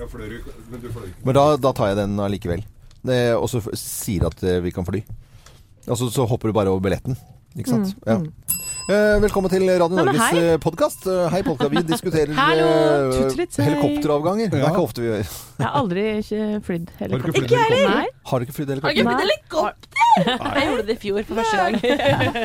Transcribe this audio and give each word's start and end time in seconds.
Ja, 0.00 0.06
fløy 0.08 0.38
men 0.70 0.80
du 0.80 0.88
fløy 0.94 1.10
ikke. 1.10 1.24
Men 1.28 1.36
da, 1.36 1.42
da 1.60 1.72
tar 1.76 1.90
jeg 1.92 1.98
den 2.00 2.14
allikevel. 2.24 2.62
Og 3.36 3.48
så 3.52 3.60
sier 3.76 4.24
at 4.30 4.40
eh, 4.46 4.60
vi 4.64 4.72
kan 4.72 4.86
fly. 4.88 5.02
Altså, 5.86 6.08
så 6.12 6.24
hopper 6.28 6.48
du 6.50 6.56
bare 6.56 6.72
over 6.72 6.80
billetten. 6.84 7.18
Ikke 7.58 7.74
sant? 7.74 7.92
Mm, 7.98 8.08
Ja. 8.08 8.18
mm. 8.18 8.56
Eh, 8.90 9.16
velkommen 9.22 9.50
til 9.52 9.62
Radio 9.68 10.00
Norges 10.00 10.22
hei. 10.32 10.56
podkast. 10.62 11.04
Hei, 11.30 11.42
Polka. 11.46 11.68
Vi 11.70 11.82
diskuterer 11.86 12.32
Hallo, 12.38 12.66
eh, 13.12 13.44
helikopteravganger. 13.60 14.50
Det 14.50 14.58
er 14.62 14.70
ikke 14.72 14.82
ofte 14.82 15.04
vi 15.04 15.10
gjør. 15.12 15.20
Jeg 15.60 15.66
har 15.66 15.76
aldri 15.82 16.06
ikke 16.16 16.40
flydd 16.66 16.94
helikopter. 16.98 17.44
ikke 17.44 17.60
jeg 17.60 17.68
helikopter? 17.68 18.16
Har 18.32 18.40
du 18.40 18.48
ikke 18.48 18.56
flydd 18.56 18.72
Har 18.72 18.80
du 18.80 18.96
ikke 18.96 19.04
flytt 19.04 19.10
flydd 19.10 19.26
helikopter? 19.26 19.99
Jeg 20.18 20.66
gjorde 20.66 20.86
det 20.88 20.96
i 20.96 21.00
fjor 21.02 21.26
for 21.28 21.40
første 21.40 21.56
gang. 21.60 21.76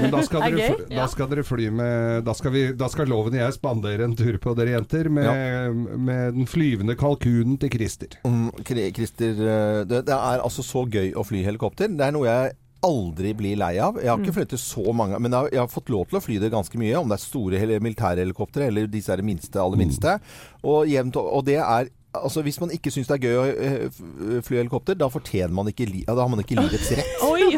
Men 0.04 0.12
da 0.14 0.22
skal, 0.28 0.44
Er 0.46 0.56
dere, 0.56 0.68
fly- 0.76 0.96
da 1.00 1.06
skal 1.12 1.30
dere 1.32 1.46
fly 1.48 1.70
med 1.74 2.26
Da 2.28 2.36
skal, 2.38 2.54
vi, 2.56 2.64
da 2.78 2.90
skal 2.92 3.10
Loven 3.12 3.34
og 3.38 3.42
jeg 3.42 3.56
spandere 3.58 4.06
en 4.08 4.16
tur 4.20 4.38
på 4.44 4.54
dere 4.58 4.76
jenter 4.76 5.10
med, 5.10 5.80
med 6.10 6.36
den 6.38 6.50
flyvende 6.50 6.96
kalkunen 7.00 7.58
til 7.62 7.74
Christer. 7.74 8.20
Mm, 8.26 8.52
Christer, 8.66 9.34
eh, 9.34 9.82
det, 9.90 10.04
det 10.09 10.14
er 10.16 10.44
altså 10.46 10.64
så 10.66 10.86
gøy 10.90 11.14
å 11.18 11.26
fly 11.26 11.42
helikopter. 11.48 11.90
Det 11.92 12.06
er 12.09 12.16
noe 12.16 12.30
jeg 12.30 12.54
aldri 12.86 13.32
blir 13.34 13.58
lei 13.58 13.72
av. 13.82 13.95
Jeg 13.98 14.12
har 14.12 14.20
ikke 14.22 14.36
flyttet 14.36 14.62
så 14.62 14.84
mange, 14.94 15.18
men 15.18 15.32
jeg 15.34 15.40
har, 15.42 15.48
jeg 15.56 15.62
har 15.64 15.72
fått 15.73 15.90
lov 15.90 16.06
til 16.12 16.20
å 16.20 16.22
fly 16.22 16.36
det 16.44 16.52
ganske 16.54 16.78
mye. 16.78 16.94
Om 17.00 17.09
det 17.09 17.18
er 17.18 17.23
store 17.26 17.62
hel- 17.62 17.80
militærhelikoptre 17.82 18.68
eller 18.70 18.86
disse 18.94 19.09
er 19.16 19.23
det 19.23 19.26
minste, 19.26 19.58
aller 19.62 19.80
minste. 19.82 20.20
Og, 20.62 20.84
jevnt, 20.92 21.18
og 21.18 21.45
det 21.50 21.62
er 21.66 21.90
Altså 22.16 22.40
Hvis 22.45 22.62
man 22.64 22.70
ikke 22.72 22.88
syns 22.95 23.09
det 23.09 23.18
er 23.18 23.26
gøy 23.28 23.34
å 23.36 23.42
eh, 23.52 24.38
fly 24.48 24.62
helikopter, 24.62 24.95
da 24.95 25.09
fortjener 25.12 25.52
man 25.52 25.68
ikke 25.68 25.84
li 25.90 26.06
ja, 26.06 26.14
Da 26.16 26.23
har 26.23 26.30
man 26.32 26.40
ikke 26.40 26.56
livets 26.56 26.88
rett. 26.95 27.09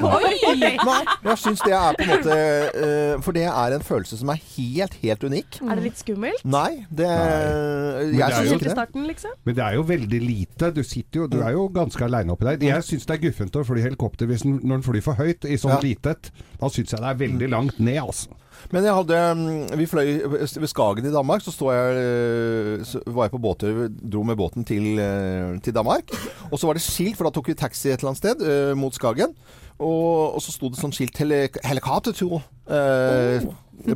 Nei, 0.01 1.01
jeg 1.25 1.37
syns 1.41 1.61
det 1.65 1.73
er 1.75 1.97
på 1.97 2.03
en 2.05 2.11
måte 2.11 2.35
eh, 2.37 3.13
For 3.25 3.35
det 3.37 3.43
er 3.49 3.75
en 3.77 3.83
følelse 3.85 4.19
som 4.19 4.31
er 4.33 4.39
helt, 4.55 4.97
helt 5.03 5.23
unik. 5.27 5.59
Er 5.65 5.79
det 5.79 5.85
litt 5.87 6.01
skummelt? 6.01 6.43
Nei, 6.47 6.85
det 6.89 7.07
det 7.07 8.19
Jeg 8.19 8.33
syns 8.37 8.51
ikke 8.57 8.67
det. 8.67 8.75
starten, 8.75 9.07
liksom? 9.09 9.35
Men 9.47 9.57
det 9.57 9.63
er 9.67 9.77
jo 9.77 9.85
veldig 9.89 10.21
lite. 10.23 10.71
Du, 10.75 10.83
sitter 10.87 11.23
jo, 11.23 11.27
du 11.31 11.39
er 11.41 11.51
jo 11.57 11.67
ganske 11.73 12.03
aleine 12.07 12.33
oppi 12.35 12.47
der. 12.49 12.57
Jeg 12.69 12.83
syns 12.87 13.07
det 13.09 13.17
er 13.17 13.23
guffent 13.27 13.55
å 13.59 13.65
fly 13.67 13.81
helikopter 13.85 14.29
hvis 14.29 14.45
den, 14.45 14.59
når 14.63 14.79
den 14.81 14.87
flyr 14.89 15.05
for 15.05 15.19
høyt 15.19 15.47
i 15.47 15.57
sånn 15.59 15.75
Ja. 15.77 15.81
litet. 15.83 16.31
Da 16.61 16.69
syns 16.73 16.93
jeg 16.93 17.01
det 17.03 17.09
er 17.13 17.21
veldig 17.23 17.49
langt 17.53 17.79
ned, 17.79 17.99
altså. 18.01 18.29
Men 18.73 18.87
jeg 18.87 18.95
hadde 18.97 19.19
mm, 19.39 19.77
Vi 19.79 19.89
fløy 19.89 20.09
ved 20.31 20.69
Skagen 20.71 21.07
i 21.07 21.13
Danmark. 21.13 21.45
Så, 21.45 21.53
jeg, 21.73 22.01
eh, 22.01 22.87
så 22.87 23.01
var 23.05 23.27
jeg 23.27 23.35
på 23.35 23.43
båttur, 23.43 23.85
dro 23.87 24.23
med 24.27 24.39
båten 24.39 24.67
til, 24.67 24.97
eh, 25.01 25.55
til 25.63 25.75
Danmark. 25.75 26.11
Og 26.51 26.59
så 26.59 26.67
var 26.67 26.77
det 26.77 26.85
skilt, 26.85 27.17
for 27.17 27.27
da 27.27 27.35
tok 27.35 27.51
vi 27.51 27.57
taxi 27.57 27.91
et 27.91 28.01
eller 28.01 28.13
annet 28.13 28.23
sted 28.23 28.43
uh, 28.43 28.73
mot 28.77 28.93
Skagen. 28.95 29.35
Og, 29.77 30.33
og 30.33 30.41
så 30.41 30.53
sto 30.53 30.71
det 30.73 30.79
sånn 30.79 30.93
skilt 30.95 31.19
heli 31.21 31.43
helikoptertur 31.61 32.39
eh, 32.65 33.45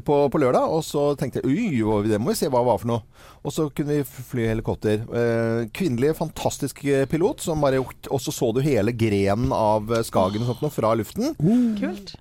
på, 0.05 0.17
på 0.29 0.41
lørdag. 0.41 0.69
Og 0.69 0.83
så 0.85 1.07
tenkte 1.17 1.41
jeg 1.41 1.49
ui, 1.49 2.05
det 2.05 2.19
må 2.21 2.35
vi 2.35 2.37
se 2.37 2.51
hva 2.51 2.61
det 2.61 2.69
var 2.69 2.81
for 2.83 2.91
noe. 2.91 3.23
Og 3.41 3.55
så 3.55 3.65
kunne 3.73 3.97
vi 3.97 4.05
fly 4.05 4.45
helikopter. 4.51 5.01
Eh, 5.01 5.63
kvinnelig, 5.73 6.13
fantastisk 6.19 6.83
pilot 7.09 7.41
som 7.41 7.65
bare 7.65 7.81
Og 7.81 8.21
så 8.21 8.33
så 8.35 8.51
du 8.53 8.61
hele 8.61 8.93
grenen 8.93 9.49
av 9.55 9.89
Skagen 10.05 10.45
og 10.45 10.51
sånt 10.51 10.67
noe 10.67 10.75
fra 10.75 10.93
luften. 10.99 11.33
Kult. 11.81 12.13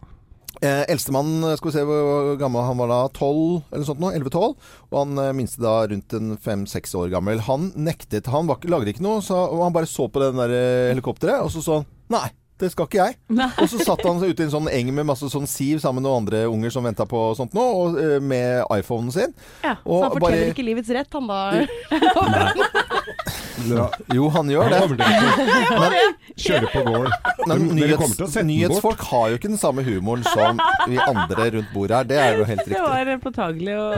Eh, 0.60 0.82
Eldstemann, 0.92 1.38
skal 1.56 1.70
vi 1.70 1.72
se 1.78 1.82
hvor 1.88 2.34
gammel 2.40 2.66
han 2.66 2.76
var 2.76 2.90
da, 2.92 2.98
12 3.16 3.62
eller 3.72 3.86
sånt 3.88 4.02
nå, 4.02 4.10
11-12. 4.18 4.50
Og 4.90 4.98
han 4.98 5.22
eh, 5.22 5.30
minste 5.38 5.62
da 5.64 5.78
rundt 5.88 6.12
en 6.18 6.34
5-6 6.36 6.92
år 7.00 7.08
gammel. 7.14 7.40
Han 7.46 7.70
nektet, 7.80 8.28
han 8.28 8.50
var, 8.50 8.60
lagde 8.68 8.92
ikke 8.92 9.06
noe, 9.06 9.22
så, 9.24 9.38
og 9.48 9.62
han 9.64 9.72
bare 9.76 9.88
så 9.88 10.10
på 10.12 10.20
det 10.20 10.34
der 10.36 10.52
eh, 10.58 10.90
helikopteret, 10.92 11.40
og 11.46 11.48
så 11.54 11.64
sånn 11.64 11.86
han 11.86 12.20
nei. 12.20 12.28
Det 12.60 12.68
skal 12.74 12.84
ikke 12.90 12.98
jeg. 13.06 13.14
Og 13.56 13.70
så 13.72 13.78
satt 13.80 14.02
han 14.04 14.18
ute 14.20 14.42
i 14.42 14.44
en 14.44 14.50
sånn 14.52 14.66
eng 14.68 14.90
med 14.92 15.06
masse 15.08 15.24
sånn 15.32 15.46
siv 15.48 15.78
sammen 15.80 16.02
med 16.02 16.10
noen 16.10 16.18
andre 16.26 16.42
unger 16.52 16.74
som 16.74 16.84
venta 16.84 17.06
på 17.08 17.22
sånt 17.38 17.54
nå, 17.56 17.62
og, 17.64 17.96
eh, 17.96 18.18
med 18.20 18.66
iPhonen 18.76 19.08
sin. 19.14 19.32
Ja, 19.64 19.78
så 19.80 20.02
han 20.02 20.12
forteller 20.12 20.26
bare- 20.26 20.50
ikke 20.52 20.66
livets 20.66 20.92
rett, 20.92 21.08
han 21.16 21.24
da. 21.30 21.40
Ja, 23.68 23.88
Jo, 24.14 24.28
han 24.34 24.50
gjør 24.50 24.70
det. 24.72 24.80
kommer 24.80 24.96
dere 25.00 25.26
til 25.68 25.76
å 25.76 25.90
kjøre 26.44 26.70
på 26.72 26.84
gård. 26.86 27.10
Men 27.50 27.66
nyhets, 27.76 28.38
nyhetsfolk 28.48 29.04
har 29.10 29.28
jo 29.32 29.40
ikke 29.40 29.50
den 29.52 29.60
samme 29.60 29.84
humoren 29.86 30.24
som 30.26 30.60
vi 30.88 30.98
andre 31.04 31.50
rundt 31.56 31.74
bordet 31.74 32.00
her. 32.00 32.10
Det 32.10 32.20
er 32.22 32.40
jo 32.40 32.48
helt 32.48 32.64
riktig. 32.66 32.80
Det 32.80 32.88
var 32.88 33.22
påtagelig 33.24 33.76
å 33.76 33.88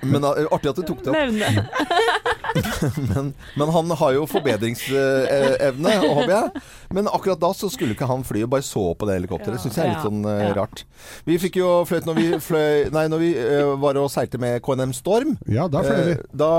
Men 0.10 0.24
artig 0.24 0.70
at 0.70 0.78
du 0.80 0.84
tok 0.88 1.02
det 1.04 1.12
opp. 1.12 2.20
Men, 3.14 3.32
men 3.54 3.68
han 3.70 3.90
har 4.00 4.14
jo 4.16 4.24
forbedringsevne, 4.26 5.92
håper 6.02 6.32
jeg. 6.32 6.62
Men 6.96 7.06
akkurat 7.10 7.38
da 7.38 7.50
så 7.54 7.68
skulle 7.70 7.94
ikke 7.94 8.08
han 8.10 8.24
fly 8.26 8.42
og 8.46 8.50
bare 8.54 8.64
så 8.66 8.82
på 8.98 9.06
det 9.06 9.20
helikopteret. 9.20 9.54
Det 9.58 9.62
syns 9.62 9.78
jeg 9.78 9.86
er 9.86 9.92
litt 9.92 10.06
sånn 10.06 10.24
eh, 10.26 10.42
ja. 10.48 10.50
rart. 10.58 10.82
Vi 11.28 11.36
fikk 11.38 11.60
jo 11.60 11.68
fløyt 11.86 12.08
når 12.08 12.18
vi, 12.18 12.26
fløy, 12.42 12.88
nei, 12.94 13.04
når 13.12 13.22
vi 13.22 13.30
eh, 13.38 13.70
var 13.82 14.00
og 14.00 14.10
seilte 14.12 14.40
med 14.42 14.58
KNM 14.66 14.94
Storm. 14.96 15.36
Ja, 15.50 15.68
da 15.70 15.84
fløy 15.86 16.00
vi. 16.08 16.16
Eh, 16.16 16.24
da 16.42 16.50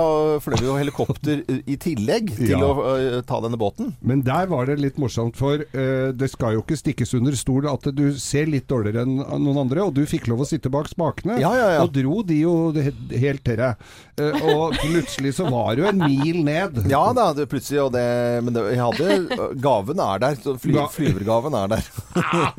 fløy 0.45 0.57
vi 0.61 0.69
jo 0.69 0.77
helikopter 0.79 1.43
i 1.59 1.77
tillegg 1.81 2.31
til 2.37 2.53
Ja. 2.53 2.59
å 2.63 2.85
uh, 2.95 3.17
ta 3.27 3.39
denne 3.43 3.57
båten. 3.59 3.91
Men 4.05 4.23
der 4.25 4.47
var 4.51 4.69
det 4.69 4.77
litt 4.81 4.97
morsomt, 5.01 5.37
for 5.39 5.61
uh, 5.61 6.11
det 6.15 6.29
skal 6.31 6.55
jo 6.57 6.63
ikke 6.63 6.77
stikkes 6.79 7.13
under 7.17 7.35
stol 7.37 7.67
at 7.71 7.89
du 7.97 8.05
ser 8.21 8.49
litt 8.51 8.67
dårligere 8.71 9.05
enn 9.05 9.19
noen 9.43 9.61
andre, 9.65 9.85
og 9.87 9.95
du 9.97 10.03
fikk 10.09 10.29
lov 10.31 10.43
å 10.45 10.49
sitte 10.49 10.71
bak 10.73 10.89
spakene. 10.91 11.39
Ja, 11.41 11.51
ja. 11.57 11.69
Og 11.83 11.93
dro 11.95 12.21
de 12.27 12.41
jo 12.43 12.55
helt 12.75 13.43
til 13.47 13.59
deg. 13.61 13.85
Uh, 14.19 14.41
og 14.55 14.77
plutselig 14.81 15.35
så 15.37 15.47
var 15.49 15.75
du 15.79 15.85
en 15.89 16.01
mil 16.05 16.43
ned. 16.45 16.81
Ja 16.91 17.05
da, 17.15 17.29
det, 17.37 17.47
plutselig. 17.51 17.81
Og 17.85 17.93
det, 17.95 18.05
men 18.45 18.55
det, 18.55 18.65
jeg 18.75 18.81
hadde 18.83 19.55
Gaven 19.63 20.01
er 20.03 20.21
der. 20.21 20.37
Fly, 20.61 20.75
flyvergaven 20.95 21.55
er 21.61 21.71
der. 21.77 21.89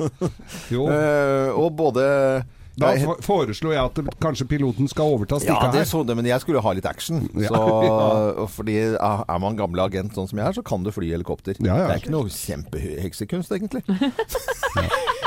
Jo. 0.73 0.87
Og 1.59 1.69
både 1.77 2.03
Da 2.75 2.93
jeg- 2.95 3.19
foreslo 3.21 3.69
jeg 3.71 3.83
at 3.85 3.99
kanskje 4.19 4.47
piloten 4.49 4.87
skal 4.89 5.05
overta 5.13 5.37
Ja, 5.45 5.59
det 5.71 5.83
her. 5.83 5.85
så 5.85 6.01
det, 6.07 6.15
men 6.17 6.25
jeg 6.25 6.41
skulle 6.41 6.57
jo 6.57 6.61
ha 6.65 6.71
litt 6.73 6.85
action. 6.89 7.27
Så, 7.37 7.59
ja. 7.85 8.45
fordi 8.49 8.77
er 8.97 9.39
man 9.39 9.55
gammel 9.55 9.79
agent 9.85 10.13
sånn 10.17 10.27
som 10.27 10.39
jeg 10.39 10.47
er, 10.47 10.53
så 10.57 10.63
kan 10.65 10.81
du 10.83 10.89
fly 10.91 11.11
helikopter. 11.13 11.53
Ja, 11.61 11.75
ja. 11.77 11.87
Det 11.87 11.93
er 11.95 12.01
ikke 12.01 12.15
noe 12.15 12.29
kjempeheksekunst, 12.33 13.51
egentlig. 13.53 13.83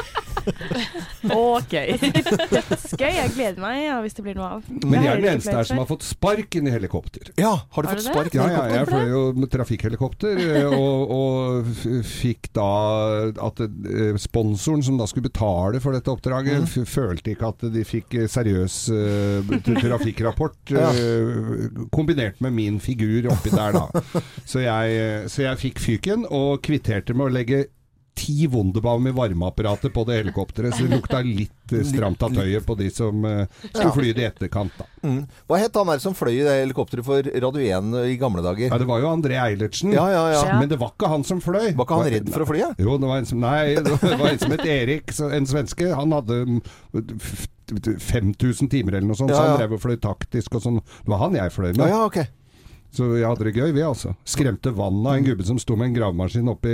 Ok. 0.47 1.73
Dødsgøy. 1.73 3.11
Jeg 3.17 3.33
gleder 3.35 3.61
meg 3.63 3.79
ja, 3.87 3.97
hvis 4.05 4.15
det 4.17 4.25
blir 4.27 4.37
noe 4.39 4.49
av. 4.59 4.67
Men 4.85 5.03
jeg 5.03 5.11
er 5.13 5.21
den 5.23 5.29
eneste 5.35 5.55
her 5.55 5.67
som 5.69 5.81
har 5.81 5.89
fått 5.89 6.05
sparken 6.07 6.69
i 6.69 6.73
helikopter. 6.75 7.31
Ja, 7.41 7.53
har 7.75 7.83
du 7.83 7.89
Har 7.89 7.97
fått 7.97 8.05
du 8.05 8.11
spark 8.11 8.35
i 8.35 8.39
Ja, 8.41 8.47
ja, 8.53 8.65
jeg 8.77 8.89
fløy 8.91 9.11
jo 9.11 9.23
med 9.37 9.51
trafikkhelikopter, 9.53 10.41
eh, 10.43 10.67
og, 10.83 11.13
og 11.17 12.03
fikk 12.07 12.51
da 12.57 12.69
at 13.49 13.63
eh, 13.65 14.19
sponsoren 14.23 14.85
som 14.87 14.99
da 15.01 15.07
skulle 15.11 15.29
betale 15.31 15.81
for 15.85 15.97
dette 15.97 16.13
oppdraget, 16.13 16.65
Mm. 16.67 16.87
følte 16.89 17.33
ikke 17.35 17.49
at 17.53 17.65
de 17.75 17.83
fikk 17.87 18.15
eh, 18.17 18.27
seriøs 18.31 18.77
uh, 18.93 19.51
trafikkrapport 19.81 20.73
Ja. 20.77 20.89
uh, 20.93 21.87
kombinert 21.95 22.41
med 22.45 22.55
min 22.57 22.79
figur 22.83 23.29
oppi 23.33 23.53
der, 23.55 23.77
da. 23.77 24.23
Så 24.49 24.63
jeg, 24.65 25.29
så 25.33 25.43
jeg 25.47 25.61
fikk 25.63 25.81
fyken, 25.83 26.27
og 26.31 26.61
kvitterte 26.67 27.15
med 27.17 27.29
å 27.29 27.35
legge 27.37 27.65
ti 28.17 28.47
Wunderbaum 28.51 29.07
i 29.11 29.13
varmeapparatet 29.15 29.93
på 29.95 30.03
det 30.09 30.17
helikopteret, 30.23 30.75
så 30.75 30.87
det 30.87 30.97
lukta 30.97 31.21
litt 31.25 31.75
eh, 31.77 31.83
stramt 31.87 32.23
av 32.25 32.33
tøyet 32.35 32.65
på 32.67 32.77
de 32.81 32.89
som 32.91 33.25
eh, 33.29 33.47
skulle 33.69 33.93
fly 33.95 34.13
det 34.17 34.25
i 34.25 34.29
etterkant. 34.31 34.79
Mm. 35.05 35.21
Hva 35.47 35.59
het 35.61 35.77
han 35.77 35.91
der 35.93 36.01
som 36.03 36.17
fløy 36.17 36.33
i 36.39 36.45
det 36.47 36.55
helikopteret 36.63 37.07
for 37.07 37.29
Radio 37.47 37.63
1 37.81 37.93
i 38.11 38.17
gamle 38.21 38.43
dager? 38.45 38.71
Ja, 38.73 38.79
det 38.81 38.89
var 38.89 39.03
jo 39.05 39.11
André 39.13 39.37
Eilertsen. 39.43 39.93
Ja, 39.95 40.07
ja. 40.11 40.45
Men 40.59 40.71
det 40.73 40.81
var 40.81 40.95
ikke 40.97 41.11
han 41.13 41.27
som 41.29 41.43
fløy. 41.45 41.75
Var 41.77 41.85
ikke 41.87 42.01
han 42.01 42.11
redd 42.17 42.33
for 42.35 42.47
å 42.47 42.49
fly? 42.51 42.63
Ja? 42.65 42.71
Jo, 42.81 42.97
det 43.03 43.11
var 43.13 43.21
en 43.23 43.29
som, 43.29 43.43
nei, 43.45 43.75
det 43.77 44.01
var 44.17 44.31
en 44.33 44.41
som 44.43 44.57
het 44.57 44.65
Erik, 44.67 45.13
en 45.31 45.47
svenske. 45.53 45.93
Han 45.95 46.17
hadde 46.17 46.41
mm, 46.49 46.59
f- 47.21 47.45
f- 47.45 47.53
5000 48.09 48.69
timer 48.71 48.97
eller 48.97 49.09
noe 49.11 49.19
sånt, 49.19 49.33
så 49.35 49.43
han 49.43 49.57
drev 49.61 49.77
og 49.77 49.83
fløy 49.83 49.97
taktisk 50.03 50.57
og 50.59 50.63
sånn. 50.65 50.77
Det 51.03 51.11
var 51.13 51.25
han 51.25 51.35
jeg 51.39 51.53
fløy 51.55 51.73
med. 51.75 51.85
Ja, 51.85 51.93
ja, 51.99 52.03
ok. 52.09 52.21
Så 52.97 53.11
vi 53.13 53.21
hadde 53.27 53.45
det 53.45 53.53
gøy, 53.59 53.71
vi 53.77 53.83
altså. 53.85 54.15
Skremte 54.25 54.71
vannet 54.73 55.07
av 55.11 55.19
en 55.19 55.27
gubbe 55.27 55.45
som 55.45 55.59
sto 55.61 55.77
med 55.77 55.91
en 55.91 55.97
gravemaskin 55.99 56.49
oppi 56.49 56.73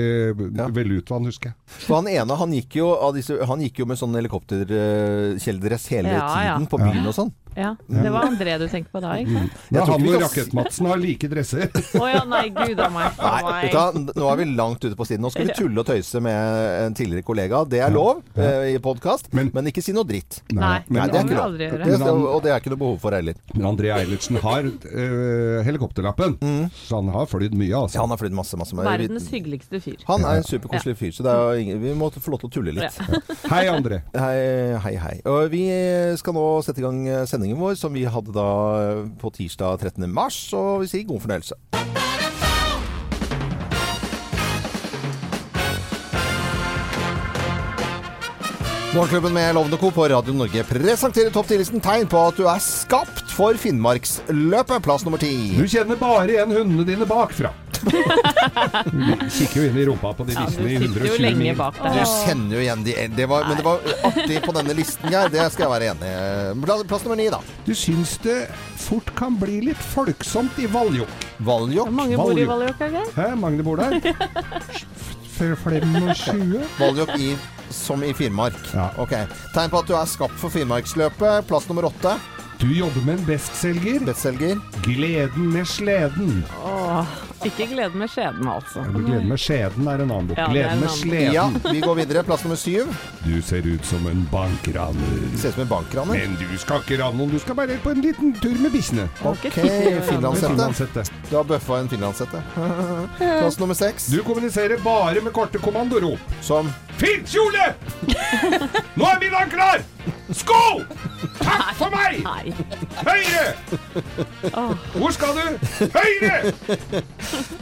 Ja. 0.54 0.68
Velutvann, 0.70 1.26
husker 1.26 1.50
jeg. 1.50 1.56
For 1.82 1.98
han 1.98 2.06
ene, 2.12 2.36
han 2.38 2.52
gikk 2.54 2.76
jo, 2.78 2.92
av 2.94 3.16
disse, 3.16 3.40
han 3.48 3.60
gikk 3.64 3.82
jo 3.82 3.86
med 3.90 3.98
sånn 3.98 4.14
helikopterkjeledress 4.20 5.88
hele 5.92 6.12
Ja, 6.14 6.22
ja. 6.22 6.54
tiden 6.54 6.68
på 6.70 6.78
byen 6.78 7.06
og 7.10 7.16
sånn. 7.16 7.32
Ja, 7.56 7.74
det 7.86 8.10
var 8.14 8.24
André 8.30 8.54
du 8.58 8.64
tenkte 8.70 8.92
på 8.94 9.00
da, 9.04 9.12
ikke? 9.20 9.32
sant? 9.36 9.56
Men 9.72 9.82
tror 9.84 9.92
han 9.98 10.06
og 10.08 10.22
Rakett-Madsen 10.22 10.86
har 10.88 11.00
like 11.02 11.28
dresser. 11.28 11.66
Å 12.02 12.06
ja, 12.08 12.22
nei, 12.28 12.46
gud 12.54 12.80
a 12.80 12.86
meg. 12.92 13.18
Nei, 13.20 13.68
du, 13.72 14.12
nå 14.16 14.28
er 14.32 14.38
vi 14.40 14.46
langt 14.56 14.84
ute 14.86 14.96
på 14.96 15.06
siden. 15.08 15.20
Nå 15.26 15.30
skal 15.34 15.50
vi 15.50 15.56
tulle 15.58 15.82
og 15.82 15.88
tøyse 15.90 16.22
med 16.24 16.86
en 16.86 16.96
tidligere 16.96 17.26
kollega. 17.26 17.60
Det 17.68 17.82
er 17.84 17.92
lov 17.92 18.22
eh, 18.40 18.70
i 18.72 18.78
podkast, 18.82 19.28
men, 19.36 19.50
Men- 19.52 19.68
ikke 19.72 19.84
si 19.84 19.92
noe 19.92 20.08
dritt. 20.08 20.40
Nei, 20.52 20.78
Nei, 20.88 21.04
det 21.12 21.12
er 21.12 21.12
det 21.12 21.24
må 21.28 21.34
vi 21.34 21.42
aldri 21.44 21.68
gjøre. 21.68 21.90
Det, 21.92 22.14
og 22.32 22.40
det 22.46 22.54
er 22.54 22.62
ikke 22.64 22.72
noe 22.72 22.82
behov 22.84 22.96
for 23.04 23.16
heller. 23.18 23.36
Men 23.52 23.68
André 23.74 23.92
Eilertsen 23.98 24.40
har 24.42 24.70
eh, 24.70 25.60
helikopterlappen, 25.68 26.38
så 26.86 27.02
han 27.02 27.12
har 27.14 27.28
flydd 27.30 27.54
mye, 27.58 27.68
Ja, 27.72 27.84
altså. 27.84 28.00
han 28.02 28.12
har 28.16 28.20
flydd 28.22 28.36
masse, 28.40 28.56
masse. 28.60 28.76
med- 28.78 28.88
Verdens 28.88 29.28
hyggeligste 29.32 29.80
fyr. 29.84 30.00
Han 30.08 30.24
er 30.24 30.40
en 30.40 30.48
superkoselig 30.48 30.96
fyr, 31.00 31.12
så 31.18 31.26
det 31.28 31.36
er, 31.36 31.60
ingen- 31.66 31.84
vi 31.84 31.92
må 32.00 32.08
få 32.16 32.32
lov 32.34 32.40
til 32.46 32.50
å 32.50 32.54
tulle 32.56 32.74
litt. 32.80 32.98
Hei, 33.52 33.62
André. 33.72 34.00
Hei, 34.16 34.40
hei, 34.88 34.96
hei. 35.04 35.14
Og 35.28 35.46
vi 35.52 35.64
skal 36.20 36.36
nå 36.36 36.46
sette 36.64 36.80
i 36.80 36.86
gang 36.88 37.04
sendingen 37.28 37.41
vår, 37.50 37.74
som 37.74 37.92
vi 37.92 38.06
hadde 38.06 38.30
da 38.36 38.48
på 39.18 39.34
tirsdag 39.34 39.82
13. 39.82 40.06
mars. 40.06 40.38
Og 40.54 40.84
vi 40.84 40.92
sier 40.92 41.08
god 41.08 41.24
fornøyelse. 41.26 41.58
Morgenklubben 48.92 49.32
med 49.32 49.54
Lovende 49.54 49.76
Co. 49.80 49.88
på 49.90 50.04
Radio 50.08 50.34
Norge 50.36 50.62
presenterer 50.68 51.32
topp 51.32 51.48
10-listen 51.48 51.80
tegn 51.80 52.04
på 52.12 52.26
at 52.28 52.36
du 52.36 52.44
er 52.44 52.60
skapt 52.60 53.32
for 53.32 53.56
Finnmarksløpet. 53.56 54.84
Plass 54.84 55.06
nummer 55.08 55.22
ti. 55.22 55.32
Du 55.56 55.64
kjenner 55.64 55.96
bare 55.96 56.28
igjen 56.28 56.52
hundene 56.52 56.84
dine 56.84 57.08
bakfra. 57.08 57.54
Kikker 59.32 59.56
jo 59.62 59.64
inn 59.68 59.78
i 59.78 59.84
rumpa 59.88 60.12
på 60.18 60.24
de 60.28 60.34
Ja, 60.36 60.44
i 60.48 60.74
120 60.76 61.18
lenge 61.22 61.38
mil. 61.38 61.56
Du 61.56 62.00
kjenner 62.24 62.56
jo 62.56 62.62
igjen 62.62 62.84
de 62.86 62.94
det 63.16 63.26
var, 63.30 63.46
Men 63.48 63.56
det 63.60 63.64
var 63.66 63.80
artig 64.08 64.38
på 64.44 64.54
denne 64.56 64.76
listen, 64.78 65.08
Geir. 65.12 65.30
Det 65.32 65.46
skal 65.54 65.66
jeg 65.66 65.72
være 65.74 65.90
enig 65.92 66.10
i. 66.12 66.64
Plass, 66.66 66.84
plass 66.90 67.06
nummer 67.06 67.20
ni, 67.20 67.28
da. 67.32 67.40
Du 67.66 67.72
syns 67.78 68.16
det 68.24 68.36
fort 68.82 69.12
kan 69.18 69.36
bli 69.40 69.60
litt 69.70 69.82
folksomt 69.92 70.58
i 70.62 70.66
Valjok. 70.70 71.26
Valjok. 71.46 71.90
Mange 71.94 72.18
bor 72.20 72.38
i 72.38 72.46
Valjok. 72.48 72.82
Geir. 72.82 73.08
Hæ, 73.16 73.30
mange 73.38 73.62
bor 73.66 73.80
der? 73.82 73.98
F- 74.02 75.16
25? 75.38 76.60
Valjok 76.78 77.16
i, 77.18 77.32
som 77.72 78.02
i 78.04 78.12
Finnmark. 78.14 78.58
Ja. 78.74 78.90
Ok. 79.00 79.14
Tegn 79.54 79.72
på 79.72 79.80
at 79.82 79.88
du 79.90 79.96
er 79.98 80.06
skapt 80.10 80.36
for 80.40 80.52
Finnmarksløpet. 80.54 81.46
Plass 81.48 81.68
nummer 81.70 81.88
åtte. 81.90 82.16
Du 82.62 82.68
jobber 82.70 83.02
med 83.06 83.18
en 83.18 83.24
bestselger. 83.26 83.98
Bestselger. 84.06 84.60
'Gleden 84.84 85.48
med 85.50 85.66
sleden'. 85.66 86.42
Åh, 86.62 87.06
ikke 87.48 87.66
gleden 87.72 87.98
med 87.98 88.10
skjeden, 88.10 88.48
altså. 88.48 88.82
'Gleden 88.92 89.28
med 89.28 89.40
skjeden' 89.40 89.88
er 89.88 90.02
en 90.04 90.10
annen 90.10 90.28
bok. 90.28 90.38
Ja, 90.38 90.46
'Gleden 90.50 90.80
med 90.80 90.88
sleden'. 90.88 91.32
Ja, 91.34 91.46
vi 91.72 91.80
går 91.80 91.94
videre. 91.94 92.22
Plass 92.24 92.44
nummer 92.44 92.56
syv. 92.56 92.92
Du 93.24 93.42
ser 93.42 93.66
ut 93.66 93.86
som 93.86 94.06
en 94.06 94.28
bankraner. 94.32 95.16
Ser 95.36 95.48
ut 95.48 95.54
som 95.54 95.62
en 95.62 95.68
bankraner. 95.68 96.12
Men 96.12 96.36
du 96.40 96.58
skal 96.58 96.82
ikke 96.84 97.02
rane 97.02 97.18
noen, 97.18 97.30
du 97.30 97.38
skal 97.38 97.54
bare 97.58 97.78
på 97.82 97.90
en 97.90 98.00
liten 98.04 98.32
tur 98.40 98.56
med 98.62 98.70
bikkjene. 98.74 99.08
Ok, 99.24 99.48
finlandshette. 100.08 101.04
Du 101.30 101.36
har 101.36 101.44
bøffa 101.44 101.80
en 101.80 101.88
finlandshette. 101.88 102.42
Plass 103.18 103.58
nummer 103.58 103.74
seks. 103.74 104.06
Du 104.12 104.22
kommuniserer 104.22 104.78
bare 104.84 105.20
med 105.20 105.32
korte 105.32 105.58
kommandorop. 105.58 106.18
Som 106.40 106.70
Fint 107.02 107.26
kjole! 107.26 107.64
Nå 108.94 109.06
er 109.08 109.18
middagen 109.18 109.50
klar! 109.50 109.80
Skål! 110.32 110.84
Takk 111.40 111.72
for 111.78 111.90
meg! 111.90 112.20
Høyre! 113.02 113.54
Hvor 114.94 115.10
skal 115.16 115.34
du? 115.34 115.42
Høyre! 115.96 116.52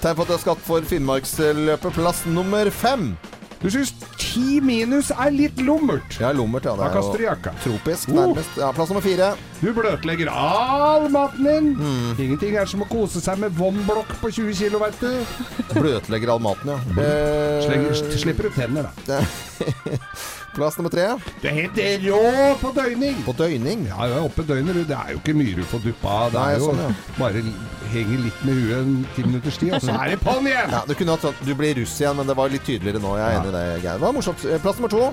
Tegn 0.00 0.16
på 0.16 0.22
at 0.24 0.30
du 0.30 0.36
har 0.36 0.42
skatt 0.46 0.64
for 0.66 0.86
Finnmarksløpet. 0.88 1.92
Plass 1.96 2.24
nummer 2.26 2.70
fem. 2.70 3.12
Du 3.60 3.66
syns 3.68 3.90
ti 4.16 4.56
minus 4.64 5.10
er 5.12 5.34
litt 5.36 5.58
lummert. 5.60 6.14
Ja, 6.16 6.30
lummert, 6.32 6.64
ja. 6.64 6.72
Det 6.78 6.86
er 6.86 6.94
jo 6.96 7.26
jakka. 7.26 7.50
tropisk, 7.60 8.08
Oh. 8.08 8.14
nærmest. 8.16 8.56
Ja, 8.56 8.70
plass 8.72 8.88
nummer 8.88 9.02
fire. 9.04 9.34
Du 9.60 9.68
bløtlegger 9.76 10.30
all 10.32 11.10
maten 11.12 11.44
din. 11.44 11.74
Mm. 11.76 12.14
Ingenting 12.18 12.56
er 12.56 12.64
som 12.64 12.80
å 12.80 12.88
kose 12.88 13.20
seg 13.20 13.36
med 13.38 13.52
vannblokk 13.52 14.14
på 14.22 14.30
20 14.32 14.54
kg, 14.56 14.80
vet 14.80 15.00
du. 15.00 15.76
Bløtlegger 15.76 16.32
all 16.32 16.40
maten, 16.40 16.72
ja. 16.72 16.78
Eh, 17.04 17.66
Slenger, 17.66 18.16
slipper 18.16 18.48
ut 18.48 18.54
tenner, 18.56 18.88
da. 19.04 19.20
Plass 20.56 20.78
nummer 20.80 20.90
tre. 20.90 21.04
Det 21.42 21.52
heter 21.52 22.00
rå 22.08 22.56
på 22.62 22.72
døgning. 22.74 23.20
På 23.28 23.36
døgning. 23.36 23.84
Ja, 23.92 24.08
ja, 24.08 24.22
oppe 24.24 24.42
døgnet, 24.42 24.74
du. 24.74 24.84
Det 24.88 24.96
er 24.96 25.12
jo 25.12 25.20
ikke 25.20 25.36
mye 25.36 25.54
du 25.60 25.62
får 25.68 25.84
duppa 25.84 26.08
av. 26.24 26.32
Det 26.32 26.40
Nei, 26.40 26.48
er 26.54 26.58
jo 26.58 26.70
sånn, 26.72 26.80
ja. 26.80 26.90
bare 27.20 27.44
henger 27.92 28.22
litt 28.26 28.44
med 28.46 28.60
huet 28.60 28.76
en 28.80 28.94
ti 29.16 29.24
minutters 29.26 29.58
tid, 29.60 29.72
og 29.76 29.82
så 29.84 29.96
er 29.96 30.14
det 30.14 30.20
på'n 30.22 30.46
igjen! 30.50 30.72
Ja, 30.76 30.84
du 30.88 30.94
kunne 30.98 31.16
hatt 31.16 31.26
sånn 31.26 31.42
Du 31.46 31.52
blir 31.58 31.74
russ 31.80 31.96
igjen, 32.00 32.16
men 32.20 32.30
det 32.30 32.36
var 32.38 32.52
litt 32.52 32.64
tydeligere 32.68 33.02
nå. 33.02 33.16
Jeg 33.20 33.26
er 33.26 33.40
enig 33.40 33.52
i 33.52 33.56
det, 33.58 33.64
Geir. 33.84 33.98
Det 34.00 34.06
var 34.06 34.16
morsomt. 34.16 34.46
Eh, 34.46 34.62
Plass 34.62 34.80
nummer 34.80 34.92
to. 34.94 35.10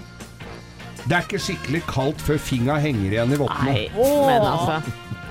Det 1.07 1.15
er 1.15 1.23
ikke 1.23 1.39
skikkelig 1.39 1.81
kaldt 1.87 2.23
før 2.23 2.39
finga 2.41 2.75
henger 2.83 3.13
igjen 3.15 3.31
i 3.31 3.37
vottene. 3.39 3.73
Nei, 3.73 3.85
men 3.95 4.47
altså. 4.49 4.81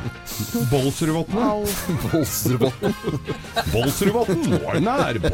Bolsrudvottene. 0.72 1.66
Bolsrudbotn. 2.12 2.94
Bolsrudvotten, 3.72 4.42
nå 4.52 4.60
er 4.70 4.74
den 4.80 4.88
her! 4.90 5.14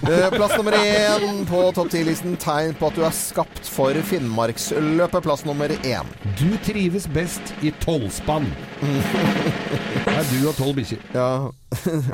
Eh, 0.00 0.30
Plass 0.32 0.56
nummer 0.56 0.72
én 0.72 1.42
på 1.46 1.58
topp 1.76 1.90
10-listen. 1.92 2.32
Tegn 2.40 2.72
på 2.78 2.88
at 2.88 2.96
du 2.96 3.02
er 3.04 3.12
skapt 3.14 3.68
for 3.68 3.94
Finnmarksløpet. 4.08 5.22
Plass 5.26 5.44
nummer 5.46 5.68
én. 5.84 6.08
Du 6.40 6.48
trives 6.64 7.04
best 7.12 7.52
i 7.60 7.70
tolvspann. 7.84 8.48
Det 8.80 10.14
er 10.16 10.24
du 10.32 10.38
og 10.48 10.56
tolv 10.56 10.74
bikkjer. 10.80 11.04
Ja, 11.14 11.28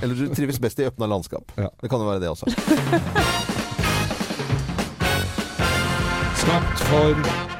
eller 0.03 0.19
du 0.19 0.27
trives 0.35 0.59
best 0.61 0.83
i 0.83 0.89
åpna 0.91 1.07
landskap. 1.15 1.55
Ja. 1.57 1.71
Det 1.81 1.89
kan 1.93 2.03
jo 2.03 2.11
være 2.11 2.25
det 2.27 2.33
også. 2.35 2.51
Skapt 6.43 6.85
for 6.91 7.56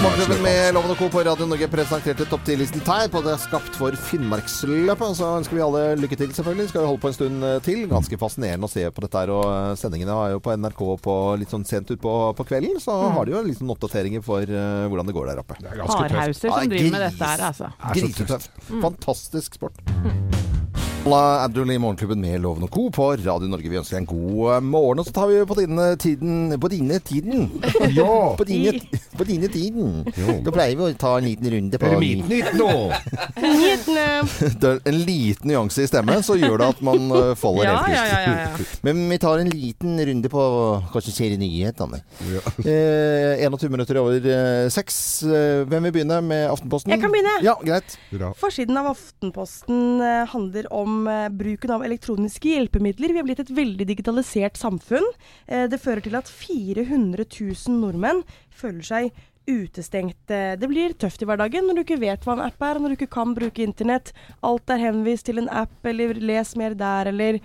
Morgenklubben 0.00 0.38
med 0.40 0.72
Loven 0.72 0.94
og 0.94 0.96
Co. 0.96 1.06
på 1.12 1.20
Radio 1.26 1.44
Norge 1.44 1.66
presenterte 1.68 2.24
topp 2.24 2.46
10-listen 2.48 2.80
tegn 2.86 3.10
på 3.12 3.20
at 3.20 3.26
det 3.26 3.34
er 3.34 3.42
skapt 3.42 3.74
for 3.76 3.92
Finnmarksløpet. 4.08 5.18
Så 5.18 5.28
ønsker 5.36 5.58
vi 5.58 5.60
alle 5.60 5.82
lykke 6.00 6.16
til, 6.16 6.30
selvfølgelig. 6.32 6.70
Skal 6.70 6.80
vi 6.80 6.88
holde 6.88 7.02
på 7.02 7.10
en 7.10 7.16
stund 7.18 7.44
eh, 7.44 7.58
til. 7.66 7.82
Ganske 7.90 8.18
fascinerende 8.22 8.64
å 8.64 8.72
se 8.72 8.86
på 8.88 9.04
dette 9.04 9.20
her. 9.20 9.32
Og 9.36 9.44
eh, 9.44 9.74
sendingene 9.76 10.16
er 10.24 10.32
jo 10.32 10.40
på 10.40 10.56
NRK 10.56 10.80
på 11.04 11.16
litt 11.42 11.52
sånn 11.52 11.68
sent 11.68 11.92
utpå 11.92 12.16
på 12.38 12.48
kvelden. 12.48 12.80
Så 12.80 12.96
har 12.96 13.28
de 13.28 13.36
jo 13.36 13.44
litt 13.44 13.60
sånn 13.60 13.74
oppdateringer 13.76 14.24
for 14.24 14.40
uh, 14.40 14.88
hvordan 14.88 15.10
det 15.10 15.16
går 15.18 15.32
der 15.34 15.44
oppe. 15.44 15.60
Det 15.60 15.68
er 15.68 15.82
ganske 15.82 16.08
tøft. 16.14 16.48
Ja, 16.48 16.54
som 16.56 16.72
driver 16.72 16.96
med 16.96 17.04
dette 17.04 17.32
her, 17.34 17.48
altså. 17.50 17.72
Grisetøft. 17.92 18.62
Fantastisk 18.80 19.60
sport. 19.60 19.84
La 21.08 21.44
Abdul 21.44 21.70
i 21.72 21.78
Morgenklubben 21.80 22.20
med 22.20 22.42
Loven 22.44 22.66
og 22.66 22.72
Co. 22.72 22.88
på 22.92 23.06
Radio 23.20 23.48
Norge. 23.48 23.68
Vi 23.72 23.78
ønsker 23.80 23.96
deg 23.96 24.02
en 24.02 24.10
god 24.10 24.64
morgen. 24.64 25.00
Og 25.00 25.08
så 25.08 25.14
tar 25.16 25.30
vi 25.30 25.38
på 25.48 25.56
dine 25.56 25.86
tiden 26.00 26.56
På 26.60 26.68
dine 26.68 26.98
tiden. 27.00 27.48
Ja! 27.96 28.36
På 28.36 28.44
dine, 28.44 28.80
på 29.20 29.26
dine 29.28 29.50
tiden. 29.52 30.00
Da 30.44 30.54
pleier 30.54 30.78
vi 30.78 30.86
å 30.88 30.90
ta 30.98 31.14
en 31.20 31.28
liten 31.28 31.50
runde 31.54 31.80
på 31.80 31.90
Eremittnytt 31.90 32.54
nå! 32.58 32.70
Det 34.60 34.70
en 34.88 34.98
liten 35.04 35.50
nyanse 35.50 35.84
i 35.84 35.88
stemmen, 35.88 36.22
så 36.24 36.36
gjør 36.38 36.58
det 36.60 36.68
at 36.74 36.80
man 36.84 37.06
uh, 37.12 37.32
faller 37.38 37.66
Ja, 37.68 37.76
helt 37.84 37.96
ja, 37.96 38.02
ut. 38.02 38.10
ja, 38.10 38.20
ja, 38.24 38.34
ja. 38.46 38.66
Men 38.86 39.02
vi 39.10 39.18
tar 39.22 39.42
en 39.42 39.50
liten 39.52 39.98
runde 40.10 40.30
på 40.32 40.44
hva 40.92 41.02
som 41.04 41.14
skjer 41.14 41.34
i 41.36 41.38
nyhetene. 41.40 42.00
Eh, 42.64 43.40
21 43.44 43.72
minutter 43.72 43.98
over 44.00 44.26
eh, 44.30 44.66
seks. 44.72 44.98
Eh, 45.26 45.62
hvem 45.68 45.88
vil 45.88 45.94
begynne 45.98 46.20
med 46.24 46.46
Aftenposten? 46.52 46.92
Jeg 46.94 47.02
kan 47.02 47.12
begynne. 47.14 47.36
Ja, 47.44 47.56
greit. 47.64 47.96
Bra. 48.12 48.32
Forsiden 48.40 48.78
av 48.80 48.90
Aftenposten 48.94 50.00
eh, 50.04 50.22
handler 50.32 50.68
om 50.74 51.00
eh, 51.10 51.26
bruken 51.32 51.74
av 51.76 51.84
elektroniske 51.86 52.54
hjelpemidler. 52.54 53.14
Vi 53.14 53.22
har 53.22 53.28
blitt 53.28 53.42
et 53.44 53.54
veldig 53.56 53.88
digitalisert 53.90 54.60
samfunn. 54.60 55.06
Eh, 55.46 55.66
det 55.70 55.80
fører 55.82 56.04
til 56.04 56.16
at 56.20 56.30
400 56.30 57.26
000 57.26 57.80
nordmenn 57.80 58.24
føler 58.54 58.86
seg 58.86 59.10
utestengt. 59.50 60.30
Eh, 60.30 60.56
Det 60.56 60.68
blir 60.68 60.94
tøft 60.94 61.22
i 61.22 61.28
hverdagen 61.28 61.66
når 61.66 61.74
du 61.74 61.82
ikke 61.84 62.00
vet 62.00 62.24
hva 62.24 62.36
en 62.36 62.46
app 62.46 62.62
er, 62.62 62.78
når 62.78 62.92
du 62.92 62.98
ikke 62.98 63.14
kan 63.16 63.34
bruke 63.34 63.64
internett. 63.64 64.12
Alt 64.42 64.70
er 64.70 64.84
henvist 64.84 65.26
til 65.26 65.38
en 65.38 65.48
app, 65.48 65.74
eller 65.84 66.14
les 66.14 66.56
mer 66.56 66.74
der, 66.74 67.08
eller 67.08 67.40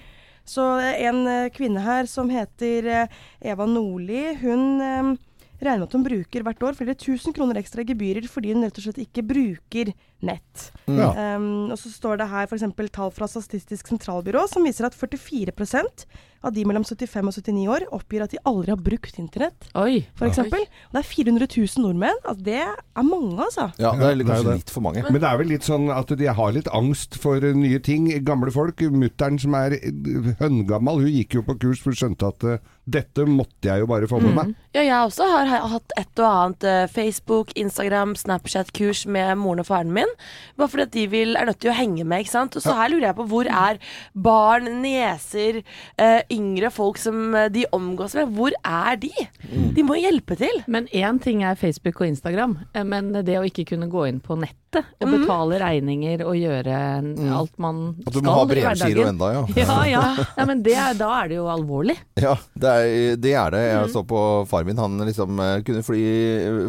Så 0.45 0.61
eh, 0.77 1.07
en 1.07 1.25
eh, 1.27 1.49
kvinne 1.49 1.81
her 1.81 2.05
som 2.05 2.29
heter 2.29 3.07
Eva 3.41 3.65
Nordli, 3.65 4.35
hun 4.43 5.17
regner 5.57 5.79
med 5.79 5.87
at 5.87 5.95
hun 5.95 6.03
bruker 6.05 6.43
hvert 6.43 6.63
år 6.67 6.75
flere 6.77 6.93
tusen 6.93 7.33
kroner 7.33 7.57
ekstra 7.57 7.81
i 7.81 7.87
gebyrer 7.89 8.27
fordi 8.27 8.51
hun 8.53 8.61
rett 8.61 8.77
og 8.77 8.85
slett 8.85 8.99
ikke 9.01 9.23
bruker 9.25 9.93
nett. 10.25 10.69
Ja. 10.87 11.35
Um, 11.35 11.71
og 11.73 11.79
så 11.81 11.91
står 11.91 12.21
det 12.21 12.29
her 12.31 12.47
f.eks. 12.47 12.63
tall 12.93 13.11
fra 13.13 13.27
Statistisk 13.29 13.89
sentralbyrå 13.91 14.45
som 14.51 14.65
viser 14.65 14.87
at 14.87 14.95
44% 14.97 16.05
av 16.45 16.53
de 16.53 16.65
mellom 16.67 16.83
75 16.85 17.29
og 17.29 17.37
79 17.39 17.65
år 17.73 17.85
oppgir 17.95 18.23
at 18.25 18.33
de 18.33 18.41
aldri 18.45 18.73
har 18.73 18.81
brukt 18.81 19.17
internett, 19.21 19.65
f.eks. 19.73 20.41
Det 20.45 20.99
er 20.99 21.07
400 21.07 21.47
000 21.49 21.83
nordmenn. 21.85 22.19
Altså, 22.21 22.45
det 22.45 22.59
er 22.61 23.07
mange, 23.07 23.39
altså. 23.41 23.67
Ja, 23.81 23.93
det 23.97 24.11
er 24.11 24.21
er 24.21 24.29
kanskje 24.29 24.57
litt 24.59 24.73
for 24.73 24.85
mange. 24.85 25.03
Men 25.07 25.21
det 25.23 25.29
er 25.29 25.39
vel 25.41 25.51
litt 25.55 25.65
sånn 25.65 25.89
at 25.93 26.13
de 26.19 26.29
har 26.39 26.53
litt 26.55 26.69
angst 26.75 27.17
for 27.21 27.41
eh, 27.41 27.57
nye 27.57 27.81
ting. 27.83 28.07
Gamle 28.27 28.53
folk, 28.53 28.83
mutter'n 28.93 29.39
som 29.41 29.57
er 29.57 29.77
eh, 29.79 30.31
høngammal, 30.41 31.01
hun 31.01 31.13
gikk 31.15 31.39
jo 31.39 31.45
på 31.47 31.57
kurs 31.65 31.81
for 31.81 31.93
hun 31.93 32.01
skjønte 32.03 32.29
at 32.29 32.47
eh, 32.51 32.71
dette 32.85 33.25
måtte 33.25 33.71
jeg 33.71 33.81
jo 33.81 33.89
bare 33.89 34.09
få 34.09 34.21
med 34.21 34.37
meg. 34.37 34.53
Ja, 34.77 34.83
jeg 34.85 34.99
også 34.99 35.25
har 35.31 35.49
hatt 35.73 35.97
et 35.97 36.21
og 36.21 36.29
annet 36.29 36.91
Facebook, 36.93 37.49
Instagram, 37.57 38.13
Snapchat-kurs 38.19 39.07
med 39.09 39.33
moren 39.41 39.63
og 39.63 39.69
faren 39.71 39.93
min. 39.95 40.04
Bare 40.57 40.71
fordi 40.71 40.85
at 40.87 40.93
de 40.95 41.05
vil, 41.11 41.35
er 41.35 41.49
nødt 41.49 41.59
til 41.63 41.71
å 41.71 41.75
henge 41.77 42.05
med, 42.07 42.23
ikke 42.25 42.31
sant. 42.35 42.55
Og 42.57 42.63
så 42.63 42.75
her 42.77 42.91
lurer 42.93 43.09
jeg 43.09 43.17
på 43.19 43.27
hvor 43.31 43.49
er 43.49 43.79
barn, 44.15 44.69
nieser, 44.83 45.61
eh, 45.97 46.21
yngre 46.33 46.71
folk 46.73 46.99
som 47.01 47.35
eh, 47.35 47.49
de 47.53 47.65
omgås 47.75 48.15
med, 48.19 48.31
hvor 48.37 48.55
er 48.65 48.99
de? 49.01 49.11
De 49.75 49.83
må 49.85 49.97
hjelpe 49.99 50.37
til. 50.39 50.61
Men 50.71 50.87
én 50.95 51.19
ting 51.23 51.43
er 51.43 51.55
Facebook 51.59 52.01
og 52.01 52.07
Instagram, 52.11 52.57
eh, 52.73 52.83
men 52.87 53.11
det 53.25 53.39
å 53.39 53.45
ikke 53.47 53.67
kunne 53.73 53.89
gå 53.91 54.07
inn 54.09 54.21
på 54.23 54.37
nettet 54.39 54.61
og 54.99 55.07
betale 55.07 55.55
regninger 55.61 56.19
og 56.27 56.35
gjøre 56.35 56.75
alt 57.31 57.53
man 57.63 57.77
skal 57.95 58.09
At 58.09 58.15
du 58.17 58.25
må 58.25 58.33
ha 58.35 58.41
i 58.43 58.49
brevgiro 58.49 59.05
enda, 59.07 59.29
ja. 59.31 59.43
Ja, 59.61 59.77
ja. 59.87 60.01
ja 60.39 60.45
men 60.49 60.63
det, 60.65 60.73
er- 60.75 60.97
da 60.99 61.11
er 61.21 61.29
det 61.31 61.37
jo 61.37 61.45
alvorlig. 61.51 61.95
Ja, 62.19 62.33
det 62.59 62.73
er 62.73 63.15
det. 63.15 63.31
Er 63.35 63.51
det. 63.55 63.61
Jeg 63.67 63.91
så 63.93 64.03
på 64.07 64.19
far 64.49 64.63
min. 64.67 64.77
Han 64.79 64.99
liksom 65.07 65.39
eh, 65.39 65.61
kunne 65.67 65.83
fly, 65.83 66.01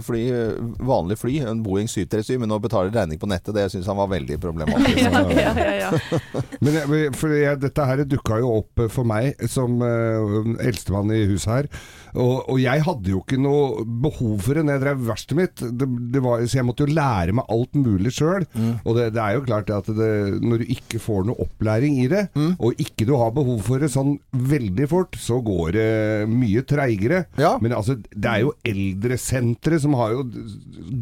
fly 0.07 0.23
vanlig 0.87 1.19
fly, 1.19 1.35
en 1.51 1.63
Boeing 1.67 1.89
737, 1.91 2.39
men 2.43 2.51
nå 2.51 2.59
betaler 2.63 2.95
regning 2.95 3.19
på 3.23 3.26
på 3.27 3.33
nettet. 3.35 3.55
Det 3.57 3.67
syns 3.75 3.91
han 3.91 3.99
var 3.99 4.11
veldig 4.15 4.39
problematisk. 4.43 5.03
ja, 5.37 5.53
ja, 5.59 5.75
ja. 5.83 6.21
Men 6.63 6.79
jeg, 6.79 7.13
for 7.19 7.35
jeg, 7.35 7.61
dette 7.63 7.89
her 7.91 8.05
dukka 8.07 8.41
jo 8.43 8.55
opp 8.63 8.87
for 8.93 9.09
meg 9.09 9.35
som 9.51 9.81
uh, 9.83 10.57
eldstemann 10.63 11.13
i 11.15 11.25
huset 11.29 11.53
her. 11.53 11.71
Og, 12.17 12.49
og 12.53 12.61
jeg 12.61 12.85
hadde 12.87 13.13
jo 13.13 13.23
ikke 13.23 13.39
noe 13.41 13.85
behov 14.05 14.41
for 14.45 14.57
det 14.57 14.65
når 14.67 14.77
jeg 14.77 14.85
drev 14.85 15.03
verkstedet 15.11 15.39
mitt. 15.41 15.65
Det, 15.81 15.89
det 16.15 16.23
var, 16.25 16.45
så 16.47 16.61
jeg 16.61 16.69
måtte 16.69 16.87
jo 16.87 16.97
lære 16.97 17.37
meg 17.37 17.53
alt 17.57 17.79
mulig 17.79 18.13
sjøl. 18.17 18.47
Og 18.85 18.99
det, 18.99 19.11
det 19.17 19.23
er 19.23 19.37
jo 19.37 19.45
klart 19.47 19.73
at 19.75 19.91
det, 19.99 20.11
når 20.43 20.63
du 20.63 20.73
ikke 20.77 21.01
får 21.03 21.27
noe 21.29 21.47
opplæring 21.47 21.99
i 22.03 22.09
det, 22.13 22.27
og 22.57 22.83
ikke 22.83 23.07
du 23.09 23.15
har 23.21 23.35
behov 23.37 23.61
for 23.67 23.83
det 23.83 23.91
sånn 23.93 24.17
veldig 24.37 24.89
fort, 24.91 25.19
så 25.21 25.41
går 25.45 25.77
det 25.77 25.89
mye 26.31 26.65
treigere. 26.67 27.25
Ja. 27.41 27.57
Men 27.63 27.77
altså, 27.77 27.99
det 27.99 28.33
er 28.33 28.45
jo 28.45 28.55
eldresentre 28.67 29.81
som 29.83 29.97
har 30.01 30.17
jo 30.17 30.27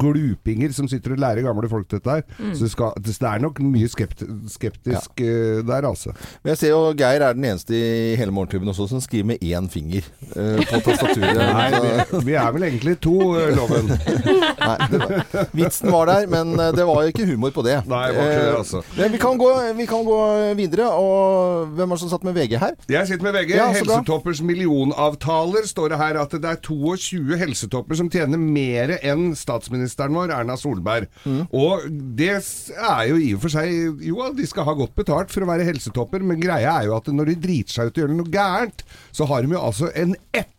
glupinger 0.00 0.74
som 0.74 0.88
sitter 0.90 1.14
og 1.14 1.22
lærer 1.24 1.46
gamle 1.46 1.70
folk 1.70 1.88
dette 1.92 2.18
her. 2.18 2.24
Så 2.54 2.66
det, 2.66 2.72
skal, 2.74 2.94
det 3.04 3.16
er 3.18 3.42
nok 3.44 3.60
mye 3.64 3.90
skepti 3.90 4.26
skeptisk 4.50 5.20
ja. 5.22 5.62
der, 5.66 5.86
altså. 5.88 6.12
Men 6.42 6.54
jeg 6.54 6.60
ser 6.60 6.72
jo 6.74 6.80
Geir 6.98 7.22
er 7.24 7.36
den 7.36 7.46
eneste 7.48 7.76
i 7.76 8.14
hele 8.18 8.34
morgenklubben 8.34 8.70
også 8.72 8.86
som 8.90 9.02
skriver 9.02 9.32
med 9.32 9.44
én 9.44 9.68
finger 9.72 10.06
eh, 10.36 10.62
på 10.84 10.94
tastaturet. 11.04 11.54
Nei, 11.54 11.68
vi, 11.84 12.22
vi 12.30 12.36
er 12.40 12.54
vel 12.56 12.66
egentlig 12.68 12.96
to, 13.04 13.16
eh, 13.38 13.52
Loven. 13.56 13.90
Nei, 13.90 14.76
var, 14.90 15.14
vitsen 15.54 15.92
var 15.94 16.10
der, 16.10 16.28
men 16.30 16.54
eh, 16.58 16.72
det 16.76 16.86
var 16.88 17.04
jo 17.04 17.14
ikke 17.14 17.28
humor 17.28 17.54
på 17.54 17.64
det. 17.66 17.78
Nei, 17.90 18.04
det 18.10 18.18
var 18.18 18.30
ikke 18.30 18.40
det, 18.40 18.50
Eh, 18.54 18.58
altså. 18.58 18.82
Men 18.96 19.12
vi 19.14 19.20
kan, 19.22 19.38
gå, 19.40 19.50
vi 19.78 19.86
kan 19.88 20.04
gå 20.06 20.18
videre. 20.58 20.88
Og 21.00 21.74
hvem 21.76 21.90
er 21.90 21.98
det 21.98 22.02
som 22.04 22.12
satt 22.12 22.26
med 22.26 22.36
VG 22.36 22.56
her? 22.60 22.76
Jeg 22.90 23.10
sitter 23.10 23.26
med 23.28 23.36
VG. 23.38 23.54
Ja. 23.56 23.68
Helsetoppers 23.74 24.42
millionavtaler 24.44 25.68
står 25.68 25.94
det 25.94 26.00
her 26.00 26.20
at 26.22 26.34
det 26.34 26.50
er 26.50 26.60
22 26.64 27.38
helsetopper 27.40 27.98
som 27.98 28.10
tjener 28.12 28.40
mer 28.40 28.96
enn 29.00 29.32
statsministeren 29.38 30.14
vår, 30.16 30.32
Erna 30.34 30.56
Solberg. 30.60 31.08
Mm. 31.24 31.44
Og 31.54 31.86
det 32.18 32.32
er 32.34 33.04
jo 33.10 33.18
i 33.20 33.32
og 33.34 33.42
for 33.44 33.52
seg 33.52 34.02
Jo, 34.04 34.20
de 34.36 34.46
skal 34.48 34.66
ha 34.68 34.74
godt 34.76 34.94
betalt 34.96 35.32
for 35.32 35.44
å 35.44 35.48
være 35.50 35.66
helsetopper, 35.68 36.24
men 36.24 36.40
greia 36.42 36.78
er 36.80 36.88
jo 36.88 36.96
at 36.98 37.08
når 37.12 37.32
de 37.32 37.38
driter 37.46 37.76
seg 37.78 37.90
ut 37.90 37.98
og 37.98 38.04
gjør 38.04 38.14
noe 38.14 38.32
gærent, 38.32 38.84
så 39.14 39.28
har 39.30 39.44
de 39.44 39.54
jo 39.54 39.62
altså 39.62 39.90
en 39.98 40.14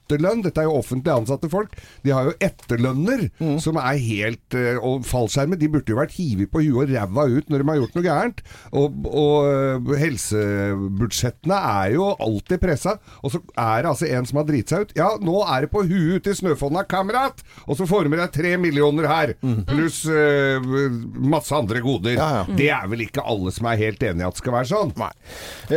etterlønn. 0.06 0.44
Dette 0.46 0.62
er 0.62 0.70
jo 0.70 0.78
offentlig 0.80 1.12
ansatte 1.16 1.50
folk. 1.52 1.74
De 2.06 2.14
har 2.16 2.30
jo 2.30 2.38
etterlønner 2.40 3.26
Mm. 3.40 3.58
som 3.60 3.76
er 3.80 3.98
helt 4.00 4.54
eh, 4.56 4.78
Og 4.80 5.04
fallskjermer, 5.08 5.58
de 5.60 5.68
burde 5.72 5.90
jo 5.92 5.98
vært 5.98 6.14
hivet 6.16 6.52
på 6.52 6.62
huet 6.64 6.86
og 6.86 6.92
ræva 6.94 7.26
ut 7.28 7.50
når 7.50 7.62
de 7.64 7.68
har 7.70 7.78
gjort 7.82 7.96
noe 7.98 8.06
gærent. 8.06 8.42
Og, 8.72 9.08
og 9.10 9.48
eh, 9.50 9.98
helsebudsjettene 10.04 11.58
er 11.58 11.94
jo 11.96 12.08
alltid 12.22 12.62
pressa. 12.62 12.96
Og 13.26 13.34
så 13.34 13.42
er 13.58 13.84
det 13.86 13.92
altså 13.92 14.08
en 14.10 14.28
som 14.30 14.40
har 14.42 14.48
driti 14.48 14.74
seg 14.76 14.86
ut. 14.88 14.94
Ja, 14.98 15.10
nå 15.22 15.42
er 15.46 15.66
det 15.66 15.72
på 15.74 15.84
huet 15.88 16.22
ute 16.22 16.34
i 16.34 16.38
Snøfonna, 16.38 16.84
kamerat! 16.90 17.42
Og 17.66 17.78
så 17.80 17.88
får 17.90 18.06
du 18.08 18.14
med 18.14 18.22
deg 18.22 18.34
tre 18.36 18.56
millioner 18.62 19.08
her, 19.10 19.34
pluss 19.70 20.04
uh, 20.08 20.62
masse 21.26 21.54
andre 21.56 21.82
goder. 21.84 22.16
Mm. 22.16 22.22
Ja, 22.22 22.30
ja. 22.40 22.58
Det 22.60 22.70
er 22.78 22.90
vel 22.92 23.06
ikke 23.08 23.24
alle 23.26 23.54
som 23.56 23.68
er 23.72 23.80
helt 23.82 24.04
enig 24.06 24.24
i 24.24 24.28
at 24.28 24.36
det 24.38 24.44
skal 24.44 24.56
være 24.58 24.70
sånn? 24.72 24.94
Nei. 25.00 25.12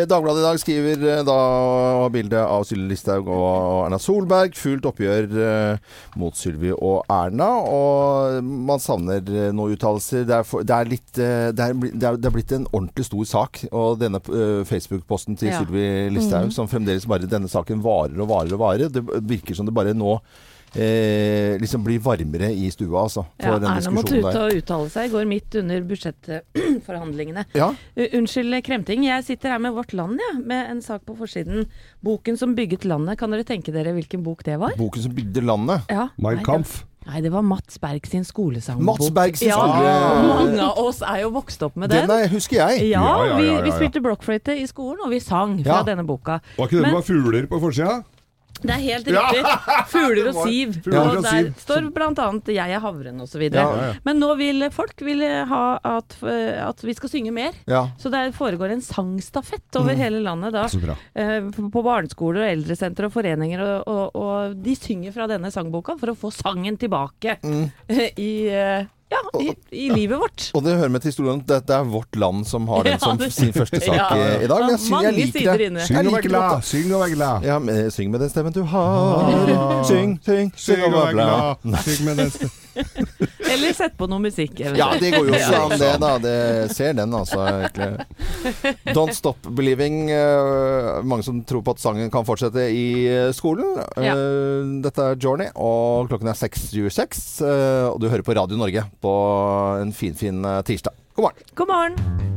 Dagbladet 0.08 0.42
i 0.42 0.46
dag 0.46 0.60
skriver 0.62 1.24
da 1.26 1.38
bilde 2.12 2.42
av 2.44 2.66
Sylvi 2.68 2.92
Listhaug 2.92 3.28
og 3.32 3.86
Erna 3.86 3.98
Solberg. 4.18 4.56
Fullt 4.58 4.88
oppgjør 4.88 5.28
eh, 5.44 5.94
mot 6.18 6.36
Sylvi 6.36 6.72
og 6.74 7.04
Erna. 7.12 7.48
Og 7.68 8.44
man 8.44 8.82
savner 8.82 9.22
eh, 9.22 9.50
noen 9.54 9.76
uttalelser. 9.76 10.26
Det, 10.28 10.40
det, 10.68 10.80
eh, 11.22 11.48
det, 11.54 11.68
er, 11.68 11.78
det, 11.94 12.26
er, 12.26 12.34
blitt 12.34 12.54
en 12.56 12.68
ordentlig 12.72 13.08
stor 13.08 13.24
sak. 13.28 13.64
Og 13.70 13.98
denne 14.02 14.22
Facebook-posten 14.68 15.38
til 15.38 15.52
Ja. 15.52 15.62
Sylvi 15.62 16.10
Listhaug, 16.12 16.52
som 16.54 16.68
fremdeles 16.70 17.06
bare 17.08 17.30
denne 17.30 17.48
saken 17.50 17.82
varer 17.84 18.18
og 18.20 18.30
varer 18.30 18.54
og 18.56 18.62
varer. 18.62 18.92
Det 18.92 19.04
virker 19.28 19.56
som 19.56 19.68
det 19.68 19.76
bare 19.76 19.96
nå 19.96 20.18
eh, 20.76 21.56
liksom 21.60 21.84
blir 21.84 21.98
varmere 22.04 22.50
i 22.52 22.68
stua, 22.70 23.02
altså. 23.06 23.24
For 23.40 23.54
Ja, 23.54 23.58
den 23.58 23.70
Erna 23.72 23.90
måtte 23.94 24.18
ut 24.18 24.24
og 24.34 24.52
uttale 24.58 24.90
seg 24.90 25.08
i 25.08 25.12
går 25.14 25.24
midt 25.30 25.54
under 25.62 25.80
budsjettforhandlingene. 25.88 27.44
Ja. 27.56 27.70
Unnskyld 28.18 28.58
kremting, 28.66 29.04
jeg 29.08 29.24
sitter 29.24 29.54
her 29.54 29.58
med 29.62 29.72
Vårt 29.76 29.92
Land, 29.96 30.18
ja, 30.22 30.38
med 30.38 30.70
en 30.70 30.82
sak 30.82 31.04
på 31.06 31.16
forsiden. 31.18 31.66
'Boken 32.04 32.36
som 32.38 32.54
bygget 32.54 32.84
landet'. 32.84 33.16
Kan 33.18 33.30
dere 33.30 33.44
tenke 33.44 33.72
dere 33.72 33.92
hvilken 33.96 34.22
bok 34.22 34.44
det 34.44 34.58
var? 34.58 34.72
Boken 34.76 35.02
som 35.02 35.12
bygde 35.14 35.40
landet. 35.44 35.80
Ja. 35.90 36.08
Mein 36.18 36.44
Kampf. 36.44 36.84
Nei, 37.08 37.22
det 37.22 37.30
var 37.32 37.40
Mats 37.42 37.78
Berg 37.78 38.04
sin 38.06 38.24
skolesangbok. 38.24 38.84
Mats 38.98 39.10
Berg 39.10 39.36
sin 39.38 39.48
ja, 39.48 39.56
skole- 39.56 40.28
Mange 40.34 40.60
av 40.60 40.78
oss 40.78 41.00
er 41.00 41.22
jo 41.22 41.30
vokst 41.32 41.62
opp 41.62 41.76
med 41.76 41.88
den. 41.88 42.04
Den 42.06 42.10
er, 42.24 42.28
husker 42.28 42.56
jeg. 42.68 42.90
Ja, 42.90 43.00
Ja, 43.00 43.24
ja, 43.24 43.36
vi, 43.38 43.46
ja, 43.46 43.52
ja, 43.54 43.62
vi 43.64 43.70
spilte 43.72 44.02
blokkfløyte 44.04 44.52
i 44.60 44.66
skolen, 44.68 45.00
og 45.06 45.10
vi 45.10 45.20
sang 45.20 45.56
fra 45.64 45.78
Ja. 45.78 45.82
denne 45.88 46.04
boka. 46.04 46.40
Var 46.58 46.66
ikke 46.66 46.76
det 46.76 46.82
Men- 46.82 46.94
var 46.94 47.00
fugler 47.02 47.46
på 47.46 47.60
forsida? 47.60 48.02
Det 48.62 48.74
er 48.74 48.82
helt 48.82 49.08
riktig. 49.08 49.42
Fugler 49.92 50.30
og 50.32 50.40
siv. 50.42 50.78
Ja, 50.90 51.02
og 51.04 51.22
der 51.24 51.50
står 51.60 51.88
annet 52.18 52.50
'Jeg 52.52 52.74
er 52.74 52.82
havren' 52.82 53.22
osv. 53.22 53.44
Ja, 53.48 53.64
ja. 53.64 53.92
Men 54.04 54.18
nå 54.20 54.34
vil 54.38 54.68
folk 54.74 54.98
vil 55.04 55.22
ha 55.22 55.78
at, 55.84 56.16
at 56.22 56.82
vi 56.84 56.94
skal 56.94 57.12
synge 57.12 57.32
mer. 57.34 57.56
Ja. 57.66 57.88
Så 57.98 58.10
det 58.10 58.34
foregår 58.34 58.74
en 58.74 58.82
sangstafett 58.82 59.78
over 59.78 59.94
hele 59.94 60.20
landet 60.24 60.52
da. 60.56 60.66
Eh, 61.14 61.40
På 61.72 61.82
barneskoler 61.84 62.44
og 62.44 62.52
eldresentre 62.52 63.08
og 63.08 63.14
foreninger. 63.14 63.62
Og, 63.62 63.88
og, 63.88 64.16
og 64.16 64.62
de 64.64 64.76
synger 64.78 65.14
fra 65.14 65.28
denne 65.30 65.50
sangboka 65.54 65.98
for 65.98 66.12
å 66.12 66.18
få 66.18 66.32
sangen 66.34 66.78
tilbake 66.80 67.38
i, 68.18 68.32
eh, 68.48 68.86
ja, 69.10 69.20
i, 69.40 69.52
i 69.72 69.88
livet 69.88 70.18
vårt. 70.20 70.50
Og 70.54 70.64
det 70.66 70.76
hører 70.76 70.92
med 70.92 71.00
til 71.04 71.12
historien 71.12 71.40
at 71.40 71.66
det 71.68 71.76
er 71.76 71.86
vårt 71.88 72.16
land 72.16 72.44
som 72.48 72.68
har 72.68 72.84
den 72.88 73.00
som 73.00 73.20
sin 73.30 73.52
første 73.56 73.80
sak 73.80 73.94
Ja. 73.96 74.08
i, 74.44 74.46
dag. 74.50 74.60
Men 74.60 74.74
jeg, 74.74 74.80
syng, 74.84 75.02
jeg 75.06 75.14
liker 75.16 75.56
det. 75.64 75.86
Syng 75.88 75.98
og 76.06 76.12
vær 76.18 76.26
glad, 76.28 76.62
syng 76.68 76.92
og 76.94 77.00
vær 77.04 77.14
glad. 77.14 77.48
Ja, 77.48 77.58
men, 77.58 77.90
syng 77.94 78.10
med 78.12 78.20
den 78.20 78.30
stemmen 78.32 78.52
du 78.56 78.62
har. 78.62 79.84
Syng, 79.90 80.18
syng, 80.24 80.52
syng 80.56 80.84
og 80.90 80.96
vær 80.98 81.12
glad. 81.16 81.68
Syng 81.86 82.04
med 82.10 82.24
den 82.24 82.30
stemmen. 82.36 82.56
Eller 83.52 83.74
sett 83.76 83.96
på 83.98 84.08
noe 84.10 84.22
musikk. 84.22 84.60
Ja, 84.60 84.90
det 85.00 85.12
går 85.14 85.30
jo 85.30 85.34
også 85.34 85.60
an, 85.62 85.74
det, 85.80 85.90
da. 86.02 86.12
Det 86.22 86.36
ser 86.76 86.96
den, 86.98 87.14
altså. 87.16 87.40
Egentlig. 87.48 88.68
Don't 88.96 89.16
Stop 89.16 89.48
Believing. 89.56 90.10
eh, 90.14 91.02
mange 91.02 91.26
som 91.26 91.40
tror 91.48 91.64
på 91.66 91.74
at 91.76 91.82
sangen 91.82 92.12
kan 92.12 92.26
fortsette 92.28 92.68
i 92.70 92.88
eh, 93.08 93.30
skolen. 93.36 93.78
Ja. 93.96 94.14
Eh, 94.14 94.72
dette 94.84 95.10
er 95.12 95.20
Journey, 95.20 95.50
og 95.56 96.10
klokken 96.12 96.30
er 96.30 96.38
6.26. 96.38 97.22
eh, 97.46 97.88
og 97.90 98.00
du 98.02 98.08
hører 98.10 98.26
på 98.26 98.36
Radio 98.38 98.60
Norge 98.60 98.84
på 99.02 99.14
en 99.82 99.94
finfin 99.94 100.42
fin, 100.42 100.64
tirsdag. 100.66 100.94
God 101.14 101.28
morgen. 101.28 101.54
God 101.54 101.68
morgen. 101.68 102.28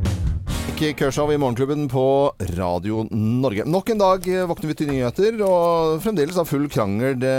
Nick 0.81 0.97
Kershaw 0.97 1.29
i 1.29 1.37
Morgenklubben 1.37 1.87
på 1.87 2.33
Radio 2.57 3.03
Norge. 3.11 3.67
Nok 3.69 3.89
en 3.93 3.99
dag 4.01 4.25
våkner 4.49 4.71
vi 4.71 4.75
til 4.79 4.89
nyheter, 4.89 5.35
og 5.45 5.99
fremdeles 6.01 6.39
av 6.41 6.47
full 6.49 6.65
krangel 6.73 7.19
det, 7.21 7.35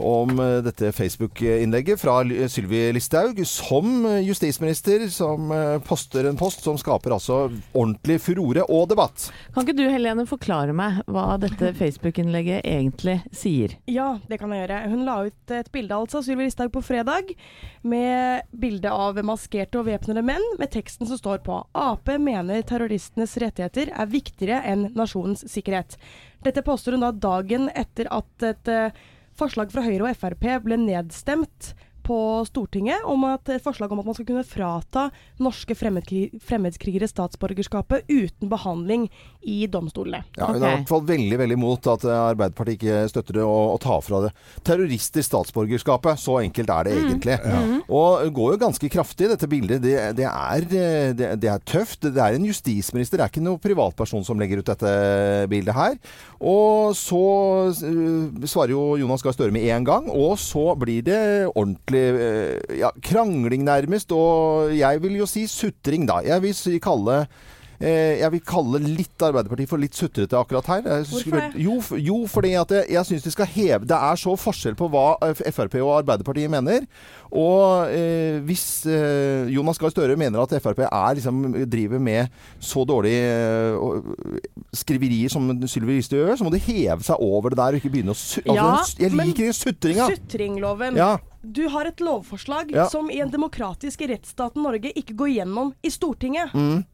om 0.00 0.40
eh, 0.40 0.58
dette 0.64 0.92
Facebook-innlegget 0.92 2.00
fra 2.00 2.20
Sylvi 2.48 2.92
Listhaug 2.92 3.38
som 3.46 4.06
eh, 4.06 4.20
justisminister, 4.26 5.08
som 5.08 5.50
eh, 5.52 5.78
poster 5.86 6.28
en 6.28 6.38
post 6.40 6.64
som 6.64 6.78
skaper 6.80 7.14
altså 7.14 7.38
ordentlig 7.72 8.18
furore 8.24 8.64
og 8.68 8.88
debatt. 8.90 9.28
Kan 9.54 9.66
ikke 9.66 9.76
du 9.78 9.84
Helene 9.90 10.26
forklare 10.28 10.74
meg 10.76 11.02
hva 11.10 11.36
dette 11.42 11.72
Facebook-innlegget 11.78 12.64
egentlig 12.66 13.20
sier? 13.36 13.76
Ja, 13.90 14.14
det 14.28 14.40
kan 14.40 14.54
jeg 14.54 14.64
gjøre. 14.64 14.80
Hun 14.92 15.04
la 15.08 15.18
ut 15.28 15.54
et 15.56 15.70
bilde 15.74 15.98
altså, 15.98 16.24
Sylvi 16.24 16.48
Listhaug 16.48 16.72
på 16.74 16.84
fredag, 16.84 17.34
med 17.82 18.48
bilde 18.50 18.90
av 18.90 19.20
maskerte 19.26 19.80
og 19.80 19.88
væpnede 19.88 20.24
menn, 20.26 20.44
med 20.60 20.72
teksten 20.74 21.08
som 21.08 21.20
står 21.20 21.44
på 21.46 21.62
Ap 21.76 22.10
mener 22.20 22.64
terroristenes 22.66 23.36
rettigheter 23.40 23.92
er 23.94 24.10
viktigere 24.10 24.64
enn 24.66 24.88
nasjonens 24.96 25.46
sikkerhet. 25.50 25.96
Dette 26.44 26.64
poster 26.64 26.96
hun 26.96 27.04
da 27.04 27.12
dagen 27.12 27.68
etter 27.76 28.08
at 28.12 28.46
et 28.50 28.70
forslag 29.40 29.70
fra 29.72 29.84
Høyre 29.86 30.10
og 30.10 30.18
Frp 30.20 30.46
ble 30.66 30.76
nedstemt 30.80 31.72
på 32.04 32.18
Stortinget 32.48 33.04
om 33.08 33.24
at 33.28 33.48
et 33.52 33.64
forslag 33.64 33.92
om 33.92 34.02
at 34.02 34.08
man 34.08 34.16
skal 34.16 34.28
kunne 34.28 34.46
frata 34.46 35.08
norske 35.42 35.76
fremmedkri 35.78 36.28
fremmedkrigere 36.44 37.08
statsborgerskapet 37.10 38.08
uten 38.10 38.50
behandling 38.50 39.08
i 39.40 39.64
domstolene. 39.70 40.22
Ja, 40.36 40.50
Hun 40.50 40.60
er 40.60 40.74
i 40.74 40.76
hvert 40.80 40.90
fall 40.90 41.04
veldig 41.08 41.38
veldig 41.40 41.56
imot 41.56 41.88
at 41.90 42.04
eh, 42.04 42.22
Arbeiderpartiet 42.30 42.76
ikke 42.80 43.04
støtter 43.12 43.38
det 43.40 43.46
å, 43.46 43.58
å 43.74 43.78
ta 43.80 43.96
fra 44.04 44.22
det 44.26 44.32
terrorister 44.66 45.24
statsborgerskapet. 45.24 46.20
Så 46.20 46.38
enkelt 46.42 46.72
er 46.74 46.88
det 46.88 46.96
egentlig. 46.98 47.38
Og 47.88 48.26
det 48.26 48.34
går 48.36 48.54
jo 48.54 48.62
ganske 48.66 48.92
kraftig, 48.92 49.30
dette 49.32 49.48
bildet. 49.50 49.82
Det, 49.84 49.96
det, 50.18 50.28
er, 50.28 50.66
eh, 50.68 51.12
det, 51.16 51.32
det 51.42 51.52
er 51.52 51.64
tøft. 51.64 52.04
Det 52.04 52.20
er 52.20 52.36
en 52.36 52.48
justisminister, 52.48 53.20
det 53.20 53.26
er 53.26 53.32
ikke 53.32 53.44
noen 53.44 53.62
privatperson 53.62 54.26
som 54.26 54.40
legger 54.40 54.60
ut 54.60 54.70
dette 54.70 54.94
bildet 55.50 55.76
her. 55.76 55.96
Og 56.40 56.94
så 56.98 57.24
eh, 57.70 58.46
svarer 58.48 58.74
jo 58.76 58.84
Jonas 59.00 59.24
Gahr 59.24 59.36
Støre 59.36 59.54
med 59.54 59.66
en 59.72 59.86
gang, 59.86 60.08
og 60.12 60.36
så 60.40 60.70
blir 60.78 61.04
det 61.06 61.20
ordentlig 61.50 61.89
eh, 61.98 62.76
ja, 62.80 62.90
krangling 63.02 63.64
nærmest. 63.66 64.12
Og 64.12 64.74
jeg 64.76 65.02
vil 65.02 65.20
jo 65.20 65.26
si 65.26 65.46
sutring, 65.50 66.06
da. 66.08 66.20
Jeg 66.26 66.42
vil 66.42 66.54
si 66.54 66.78
kalle 66.82 67.24
Eh, 67.80 68.18
jeg 68.20 68.28
vil 68.34 68.42
kalle 68.44 68.76
litt 68.84 69.22
Arbeiderpartiet 69.24 69.70
for 69.70 69.80
litt 69.80 69.96
sutrete 69.96 70.36
akkurat 70.36 70.66
her. 70.68 70.82
Hvorfor 71.08 71.54
Jo, 71.56 71.78
jo 71.96 72.18
fordi 72.28 72.52
at 72.60 72.74
jeg, 72.76 72.90
jeg 72.92 73.08
syns 73.08 73.24
de 73.24 73.32
skal 73.32 73.48
heve 73.48 73.88
Det 73.88 73.96
er 73.96 74.20
så 74.20 74.34
forskjell 74.36 74.76
på 74.76 74.90
hva 74.92 75.14
eh, 75.24 75.40
Frp 75.48 75.78
og 75.80 75.94
Arbeiderpartiet 76.02 76.52
mener. 76.52 76.84
Og 77.32 77.88
eh, 77.88 78.36
hvis 78.44 78.84
eh, 78.84 79.48
Jonas 79.54 79.80
Gahr 79.80 79.94
Støre 79.94 80.18
mener 80.20 80.42
at 80.42 80.52
Frp 80.60 80.84
er, 80.84 81.16
liksom, 81.16 81.40
driver 81.72 82.04
med 82.04 82.28
så 82.60 82.84
dårlige 82.84 83.32
eh, 83.72 84.44
skriverier 84.76 85.32
som 85.32 85.48
Sylvi 85.64 85.96
Listhaug 85.96 86.20
gjør, 86.26 86.36
så 86.36 86.44
må 86.44 86.52
de 86.52 86.60
heve 86.68 87.00
seg 87.06 87.16
over 87.24 87.54
det 87.54 87.62
der 87.62 87.78
og 87.78 87.80
ikke 87.80 87.94
begynne 87.96 88.12
å 88.12 88.20
su 88.20 88.42
Ja, 88.44 88.74
altså, 88.74 89.00
Jeg 89.00 89.16
liker 89.16 89.56
sutringa. 89.56 90.12
Sutringloven. 90.12 91.00
Ja. 91.00 91.14
Du 91.42 91.66
har 91.72 91.84
et 91.88 92.00
lovforslag 92.00 92.70
Ja. 92.74 92.86
som 92.88 93.10
i 93.10 93.20
en 93.20 93.30
demokratisk 93.30 94.00
rettsstat 94.08 94.54
Norge 94.56 94.92
ikke 94.92 95.14
går 95.16 95.30
gjennom 95.38 95.74
i 95.82 95.88
Stortinget. 95.90 96.52
Mm. 96.54 96.84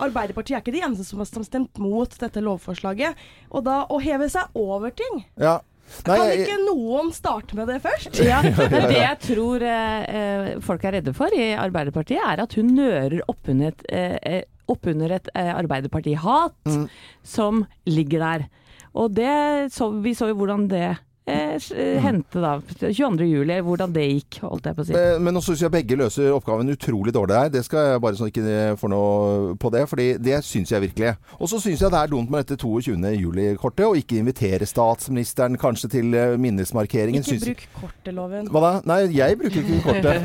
Arbeiderpartiet 0.00 0.56
er 0.56 0.62
ikke 0.62 0.72
de 0.72 0.80
eneste 0.86 1.04
som 1.04 1.18
har 1.20 1.26
stemt 1.28 1.76
mot 1.78 2.08
dette 2.18 2.40
lovforslaget. 2.40 3.14
Og 3.50 3.64
da 3.64 3.82
å 3.90 4.00
heve 4.00 4.28
seg 4.32 4.48
over 4.54 4.90
ting 4.90 5.24
Ja. 5.36 5.60
Nei, 6.06 6.16
Kan 6.16 6.30
ikke 6.38 6.58
noen 6.68 7.08
starte 7.12 7.56
med 7.58 7.66
det 7.66 7.80
først? 7.82 8.14
Ja, 8.24 8.40
men 8.42 8.54
Det 8.70 8.96
jeg 9.00 9.18
tror 9.26 9.60
eh, 9.66 10.04
eh, 10.06 10.60
folk 10.62 10.84
er 10.86 10.92
redde 10.92 11.12
for 11.12 11.26
i 11.34 11.50
Arbeiderpartiet, 11.58 12.22
er 12.22 12.40
at 12.44 12.54
hun 12.54 12.70
nører 12.76 13.20
oppunder 13.28 13.68
et, 13.74 13.82
eh, 13.90 14.42
opp 14.70 14.86
et 14.86 15.28
eh, 15.34 15.52
Arbeiderparti-hat 15.58 16.54
Mm. 16.64 16.88
som 17.24 17.66
ligger 17.86 18.20
der. 18.20 18.48
Og 18.94 19.12
det 19.14 19.72
så, 19.74 19.90
vi 20.00 20.14
så 20.14 20.28
jo 20.30 20.36
hvordan 20.38 20.68
det 20.70 20.96
eh, 21.30 21.96
eh, 21.96 22.20
da. 22.34 22.52
22. 22.80 23.28
juli, 23.30 23.58
hvordan 23.64 23.94
det 23.94 24.06
gikk, 24.06 24.40
holdt 24.46 24.68
jeg 24.70 24.76
på 24.76 24.84
å 24.84 24.88
si. 24.88 24.96
Men, 24.96 25.24
men 25.26 25.36
nå 25.36 25.42
syns 25.44 25.64
jeg 25.64 25.72
begge 25.74 25.98
løser 25.98 26.34
oppgaven 26.34 26.72
utrolig 26.74 27.14
dårlig 27.14 27.38
her. 27.38 27.52
Det 27.54 27.64
skal 27.66 27.92
jeg 27.92 28.02
bare 28.04 28.18
sånn 28.18 28.30
ikke 28.32 28.58
få 28.80 28.90
noe 28.92 29.54
på 29.60 29.72
det, 29.74 29.84
fordi 29.90 30.08
det 30.22 30.40
syns 30.46 30.72
jeg 30.74 30.84
virkelig. 30.88 31.14
Og 31.38 31.50
så 31.50 31.60
syns 31.62 31.84
jeg 31.84 31.92
det 31.92 32.00
er 32.00 32.12
dumt 32.12 32.32
med 32.32 32.44
dette 32.44 32.58
22. 32.60 32.96
juli-kortet, 33.20 33.86
og 33.86 33.98
ikke 34.00 34.20
invitere 34.20 34.68
statsministeren 34.68 35.58
kanskje 35.60 35.92
til 35.96 36.14
eh, 36.16 36.36
minnesmarkeringen. 36.40 37.24
Ikke 37.24 37.36
Syns- 37.36 37.46
bruk 37.48 37.64
korteloven. 37.80 38.50
Hva 38.50 38.64
da? 38.66 38.72
Nei, 38.90 39.00
jeg 39.14 39.38
bruker 39.40 39.60
ikke 39.62 39.80
kortet. 39.86 40.18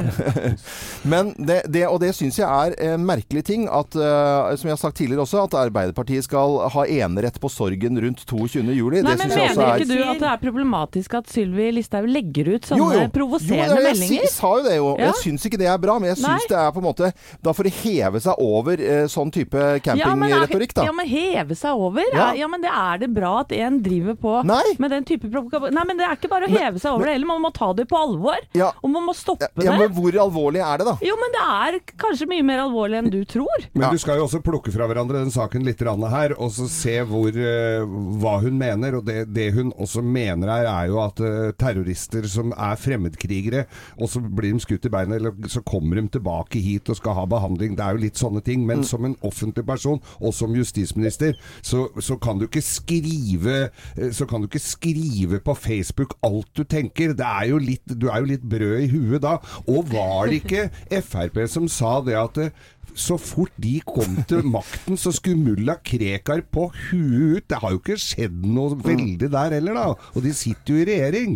Men 1.11 1.33
det, 1.37 1.61
det, 1.71 1.85
og 1.89 1.99
det 2.03 2.13
syns 2.17 2.39
jeg 2.41 2.47
er 2.47 2.75
en 2.93 3.05
merkelig 3.05 3.45
ting, 3.47 3.67
at, 3.69 3.95
eh, 3.95 4.55
som 4.59 4.69
jeg 4.69 4.75
har 4.77 4.81
sagt 4.81 4.99
tidligere 5.01 5.25
også, 5.25 5.45
at 5.45 5.57
Arbeiderpartiet 5.65 6.27
skal 6.27 6.59
ha 6.73 6.85
enerett 6.89 7.39
på 7.41 7.51
sorgen 7.51 7.99
rundt 8.01 8.25
22. 8.25 8.63
juli. 8.75 9.01
Nei, 9.05 9.15
det 9.15 9.21
men 9.21 9.31
syns 9.31 9.35
jeg 9.35 9.51
også 9.51 9.61
Mener 9.61 9.73
er 9.75 9.85
ikke 9.85 9.91
du 9.91 10.03
at 10.15 10.21
det 10.21 10.29
er 10.31 10.41
problematisk 10.41 10.94
at 11.03 11.27
Sylvi 11.27 11.71
Listhaug 11.75 12.07
legger 12.09 12.47
ut 12.55 12.65
sånne 12.69 12.79
Jo, 12.79 13.01
jo. 13.01 13.09
provoserende 13.13 13.75
Jo, 13.75 13.75
jeg, 13.75 13.85
meldinger? 13.89 14.21
Jeg 14.23 14.31
sa 14.31 14.51
jo 14.57 14.63
det 14.65 14.75
jo. 14.77 14.87
Ja. 14.99 15.05
Jeg 15.09 15.15
syns 15.23 15.45
ikke 15.49 15.59
det 15.59 15.67
er 15.67 15.77
bra, 15.77 15.95
men 15.99 16.09
jeg 16.13 16.17
syns 16.23 16.47
det 16.49 16.57
er 16.57 16.71
på 16.71 16.81
en 16.81 16.87
måte 16.87 17.11
Da 17.43 17.53
får 17.53 17.63
de 17.69 17.73
heve 17.83 18.21
seg 18.23 18.41
over 18.45 18.79
eh, 18.81 19.05
sånn 19.11 19.31
type 19.35 19.57
Ja, 19.59 19.79
men 19.79 19.81
campingretorikk, 20.05 20.73
da. 20.77 20.85
Ja, 20.87 20.91
men 20.95 21.07
heve 21.07 21.55
seg 21.59 21.75
over? 21.75 22.03
Ja. 22.13 22.25
Ja. 22.25 22.33
ja, 22.41 22.47
men 22.47 22.61
det 22.63 22.71
er 22.71 22.97
det 23.03 23.09
bra 23.15 23.33
at 23.43 23.51
en 23.55 23.81
driver 23.85 24.15
på 24.19 24.35
Nei. 24.47 24.63
med 24.81 24.91
den 24.95 25.05
type 25.07 25.29
provokasjon? 25.31 25.73
Nei, 25.75 25.85
men 25.87 25.97
det 25.99 26.05
er 26.07 26.15
ikke 26.17 26.31
bare 26.31 26.49
å 26.49 26.53
heve 26.55 26.79
seg 26.81 26.91
over 26.95 27.05
det 27.09 27.17
heller, 27.17 27.29
man 27.29 27.43
må 27.45 27.51
ta 27.55 27.71
det 27.77 27.87
på 27.91 27.97
alvor. 27.99 28.39
Ja. 28.57 28.71
Og 28.81 28.89
man 28.93 29.05
må 29.05 29.13
stoppe 29.17 29.49
Ja, 29.61 29.71
det. 29.75 29.77
men 29.79 29.93
hvor 29.97 30.19
alvorlig 30.25 30.61
er 30.65 30.81
det, 30.81 30.87
da? 30.89 30.95
Jo, 31.05 31.15
men 31.21 31.35
det 31.35 31.43
er 31.45 31.79
kanskje 32.01 32.27
mye 32.31 32.45
mer 32.45 32.63
alvorlig 32.65 32.99
enn 33.01 33.11
du 33.13 33.21
tror. 33.29 33.67
Men 33.73 33.87
Ja. 33.87 33.91
du 33.91 33.97
skal 34.01 34.17
jo 34.19 34.25
også 34.27 34.41
plukke 34.45 34.71
fra 34.73 34.87
hverandre 34.89 35.21
den 35.21 35.31
saken 35.33 35.63
litt 35.65 35.79
her, 35.85 36.33
og 36.39 36.51
så 36.51 36.67
se 36.69 36.97
hvor, 37.05 37.29
eh, 37.29 37.85
hva 38.21 38.39
hun 38.41 38.57
mener. 38.57 38.95
Og 38.99 39.05
det, 39.05 39.33
det 39.33 39.51
hun 39.53 39.71
også 39.73 40.01
mener 40.03 40.47
her, 40.49 40.65
er 40.65 40.84
jo 40.91 41.01
at 41.03 41.21
eh, 41.23 41.51
terrorister 41.59 42.27
som 42.29 42.53
er 42.55 42.79
fremmedkrigere, 42.79 43.65
og 43.99 44.09
så 44.11 44.21
blir 44.23 44.53
de 44.53 44.63
skutt 44.63 44.87
i 44.87 44.91
beinet, 44.93 45.19
eller 45.19 45.49
så 45.51 45.63
kommer 45.65 45.99
de 45.99 46.07
tilbake 46.15 46.61
hit 46.63 46.89
og 46.91 46.99
skal 46.99 47.17
ha 47.19 47.25
behandling. 47.29 47.75
Det 47.77 47.85
er 47.85 47.95
jo 47.95 48.03
litt 48.05 48.21
sånne 48.21 48.43
ting. 48.45 48.63
Mm. 48.63 48.71
Men 48.71 48.85
som 48.87 49.05
en 49.07 49.17
offentlig 49.25 49.65
person, 49.67 50.01
og 50.19 50.35
som 50.35 50.55
justisminister, 50.55 51.35
så, 51.65 51.87
så 51.99 52.17
kan 52.21 52.39
du 52.39 52.47
ikke 52.47 52.63
skrive 52.65 53.55
eh, 53.97 54.11
Så 54.15 54.25
kan 54.29 54.41
du 54.41 54.49
ikke 54.49 54.63
skrive 54.63 55.39
på 55.43 55.55
Facebook 55.57 56.15
alt 56.25 56.49
du 56.57 56.63
tenker. 56.63 57.15
Det 57.17 57.25
er 57.25 57.49
jo 57.51 57.59
litt, 57.61 57.83
du 57.85 58.07
er 58.09 58.21
jo 58.23 58.31
litt 58.33 58.45
brød 58.49 58.85
i 58.85 58.89
huet 58.91 59.23
da. 59.23 59.37
Og 59.71 59.91
var 59.91 60.29
det 60.29 60.43
ikke 60.43 60.69
Frp 61.05 61.41
som 61.51 61.67
sa 61.71 61.99
det 62.05 62.15
at 62.19 62.39
eh, 62.41 62.53
så 62.95 63.17
fort 63.21 63.53
de 63.61 63.77
kom 63.85 64.17
til 64.29 64.45
makten, 64.55 64.97
så 64.99 65.13
skulle 65.15 65.41
mulla 65.41 65.77
Krekar 65.85 66.41
på 66.51 66.69
huet 66.89 67.41
ut. 67.41 67.45
Det 67.49 67.59
har 67.61 67.73
jo 67.73 67.79
ikke 67.81 67.97
skjedd 68.01 68.45
noe 68.47 68.77
veldig 68.81 69.29
der 69.31 69.55
heller, 69.57 69.77
da. 69.77 69.85
Og 70.15 70.25
de 70.25 70.31
sitter 70.35 70.73
jo 70.73 70.81
i 70.81 70.87
regjering. 70.89 71.35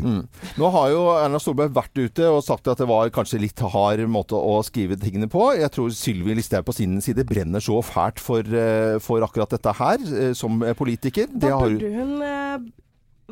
Nå 0.59 0.71
har 0.73 0.89
jo 0.93 1.03
Erna 1.17 1.41
Solberg 1.41 1.73
vært 1.75 1.99
ute 1.99 2.29
og 2.31 2.41
sagt 2.45 2.69
at 2.71 2.81
det 2.81 2.87
var 2.89 3.11
kanskje 3.13 3.41
litt 3.43 3.61
hard 3.73 4.03
måte 4.09 4.37
å 4.39 4.59
skrive 4.65 4.97
tingene 4.99 5.29
på. 5.31 5.49
Jeg 5.59 5.71
tror 5.75 5.93
Sylvi 5.95 6.35
Listhaug 6.37 6.67
på 6.67 6.75
sin 6.77 6.97
side 7.03 7.25
brenner 7.29 7.63
så 7.63 7.79
fælt 7.85 8.21
for, 8.23 8.43
eh, 8.43 8.97
for 9.03 9.25
akkurat 9.25 9.51
dette 9.55 9.75
her, 9.79 9.99
eh, 10.23 10.33
som 10.37 10.59
politiker. 10.79 11.27
Det 11.29 11.49
Da 11.49 11.57
burde 11.59 11.93
hun 11.93 12.21
eh, 12.25 12.57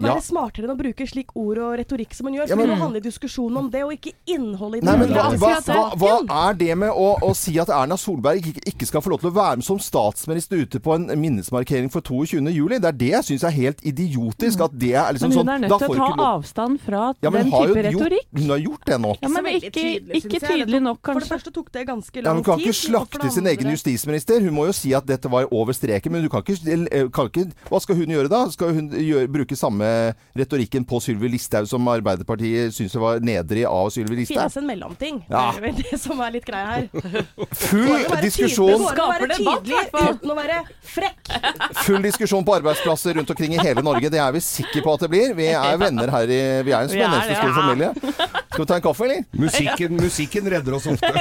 være 0.01 0.15
Ja. 0.15 0.21
smartere 0.21 0.63
enn 0.67 0.73
å 0.73 0.77
bruke 0.77 1.07
slik 1.07 1.27
ord 1.35 1.57
og 1.57 1.77
retorikk 1.79 2.13
som 2.13 2.27
hun 2.27 2.35
gjør. 2.35 2.47
Ja, 2.47 2.55
For 2.55 2.57
men- 2.57 2.67
det 2.69 2.77
må 2.77 2.81
handle 2.81 3.01
diskusjonen 3.01 3.57
om 3.57 3.69
det, 3.69 3.83
og 3.83 3.91
ikke 3.91 4.13
innholdet 4.27 4.83
i 4.83 4.85
Nei, 4.85 4.97
men 4.97 5.07
det. 5.09 5.17
hva, 5.17 5.37
hva, 5.37 5.95
hva, 5.95 6.25
hva 6.27 6.49
er 6.49 6.53
det 6.53 6.77
med 6.77 6.89
å, 6.91 7.19
å 7.21 7.35
si 7.35 7.57
at 7.59 7.69
Erna 7.69 7.95
Solberg 7.97 8.41
ikke, 8.45 8.61
ikke 8.65 8.85
skal 8.87 9.01
få 9.01 9.09
lov 9.11 9.19
til 9.21 9.31
å 9.31 9.33
være 9.33 9.55
med 9.57 9.63
som 9.65 9.77
statsminister 9.79 10.57
ute 10.61 10.79
på 10.79 10.93
en 10.95 11.07
minnesmarkering 11.19 11.89
for 11.91 12.01
22. 12.01 12.51
juli? 12.53 12.79
Det 12.79 12.85
er 12.85 12.97
det 12.97 13.09
jeg 13.11 13.23
syns 13.23 13.43
er 13.43 13.51
helt 13.51 13.81
idiotisk. 13.83 14.61
At 14.61 14.77
det 14.77 14.93
er 14.93 15.13
liksom 15.13 15.29
Men 15.29 15.37
hun 15.37 15.45
sånn 15.45 15.53
er 15.55 15.59
nødt 15.67 15.79
til 15.79 15.89
å 15.89 15.95
ta 15.95 16.37
avstand 16.37 16.79
fra 16.81 17.13
Ja, 17.21 17.29
men 17.29 17.49
den 17.49 17.51
type 17.51 17.75
gjort- 17.75 18.11
retorikk. 18.11 18.27
Hun 18.37 18.49
har 18.49 18.59
gjort 18.59 18.85
det 18.85 18.97
nå. 19.01 19.15
Ja, 19.21 19.27
men 19.29 19.45
ikke, 19.45 19.71
tydelig, 19.71 20.23
ikke 20.23 20.39
tydelig 20.47 20.81
nok, 20.81 20.99
For 21.03 21.19
det 21.19 21.29
første 21.29 21.51
tok 21.53 21.71
det 21.71 21.87
ganske 21.87 22.15
Ja, 22.15 22.21
lang 22.21 22.43
tid. 22.43 22.45
Hun 22.45 22.57
kan 22.57 22.59
ikke 22.59 22.75
slakte 22.75 23.31
sin 23.31 23.45
egen 23.47 23.71
justisminister. 23.71 24.39
Hun 24.41 24.53
må 24.53 24.65
jo 24.67 24.73
si 24.73 24.93
at 24.93 25.05
dette 25.05 25.29
var 25.29 25.47
over 25.51 25.73
streken. 25.73 26.11
Men 26.11 26.21
du 26.23 26.29
kan 26.29 26.41
ikke, 26.43 26.87
eh, 26.91 27.07
kan 27.09 27.27
ikke 27.29 27.51
Hva 27.69 27.81
skal 27.81 27.95
hun 27.95 28.07
gjøre 28.07 28.29
da? 28.29 28.47
Skal 28.49 28.73
hun 28.73 28.89
gjøre, 28.91 29.27
bruke 29.27 29.55
samme 29.57 29.86
retorikken 30.37 30.85
på 30.87 30.99
Sylvi 31.03 31.29
Listhaug 31.33 31.67
som 31.69 31.87
Arbeiderpartiet 31.91 32.73
syns 32.75 32.95
var 32.99 33.19
nedrig 33.23 33.65
av 33.69 33.89
Sylvi 33.93 34.21
Listhaug? 34.21 34.37
finnes 34.37 34.57
en 34.61 34.67
mellomting. 34.67 35.21
Ja. 35.29 35.51
Det 35.51 35.57
er 35.57 35.65
vel 35.67 35.75
det 35.83 35.99
som 36.01 36.21
er 36.23 36.33
litt 36.35 36.45
greia 36.47 36.67
her. 36.67 36.87
Full 37.67 38.05
diskusjon, 38.23 38.85
Skaper 38.91 39.27
debatt, 39.33 39.63
tydelig 39.65 40.11
uten 40.17 40.33
å 40.33 40.37
være 40.37 40.59
frekk. 40.93 41.33
full 41.83 42.01
diskusjon 42.05 42.45
på 42.47 42.57
arbeidsplasser 42.59 43.17
rundt 43.19 43.29
omkring 43.33 43.55
i 43.57 43.61
hele 43.61 43.83
Norge. 43.85 44.09
Det 44.13 44.19
er 44.23 44.31
vi 44.35 44.43
sikre 44.43 44.83
på 44.85 44.93
at 44.97 45.05
det 45.05 45.11
blir. 45.13 45.33
Vi 45.37 45.49
er 45.53 45.77
venner 45.85 46.11
her 46.13 46.27
i 46.27 46.41
Vi 46.67 46.75
er 46.75 46.87
en 46.87 46.91
er 46.91 47.03
menneskestor 47.07 47.53
familie. 47.57 47.89
Skal 48.51 48.61
vi 48.63 48.69
ta 48.71 48.75
en 48.79 48.85
kaffe, 48.87 49.07
eller? 49.07 49.23
Musikken, 49.37 49.97
musikken 50.01 50.51
redder 50.53 50.77
oss 50.77 50.87
ofte. 50.89 51.13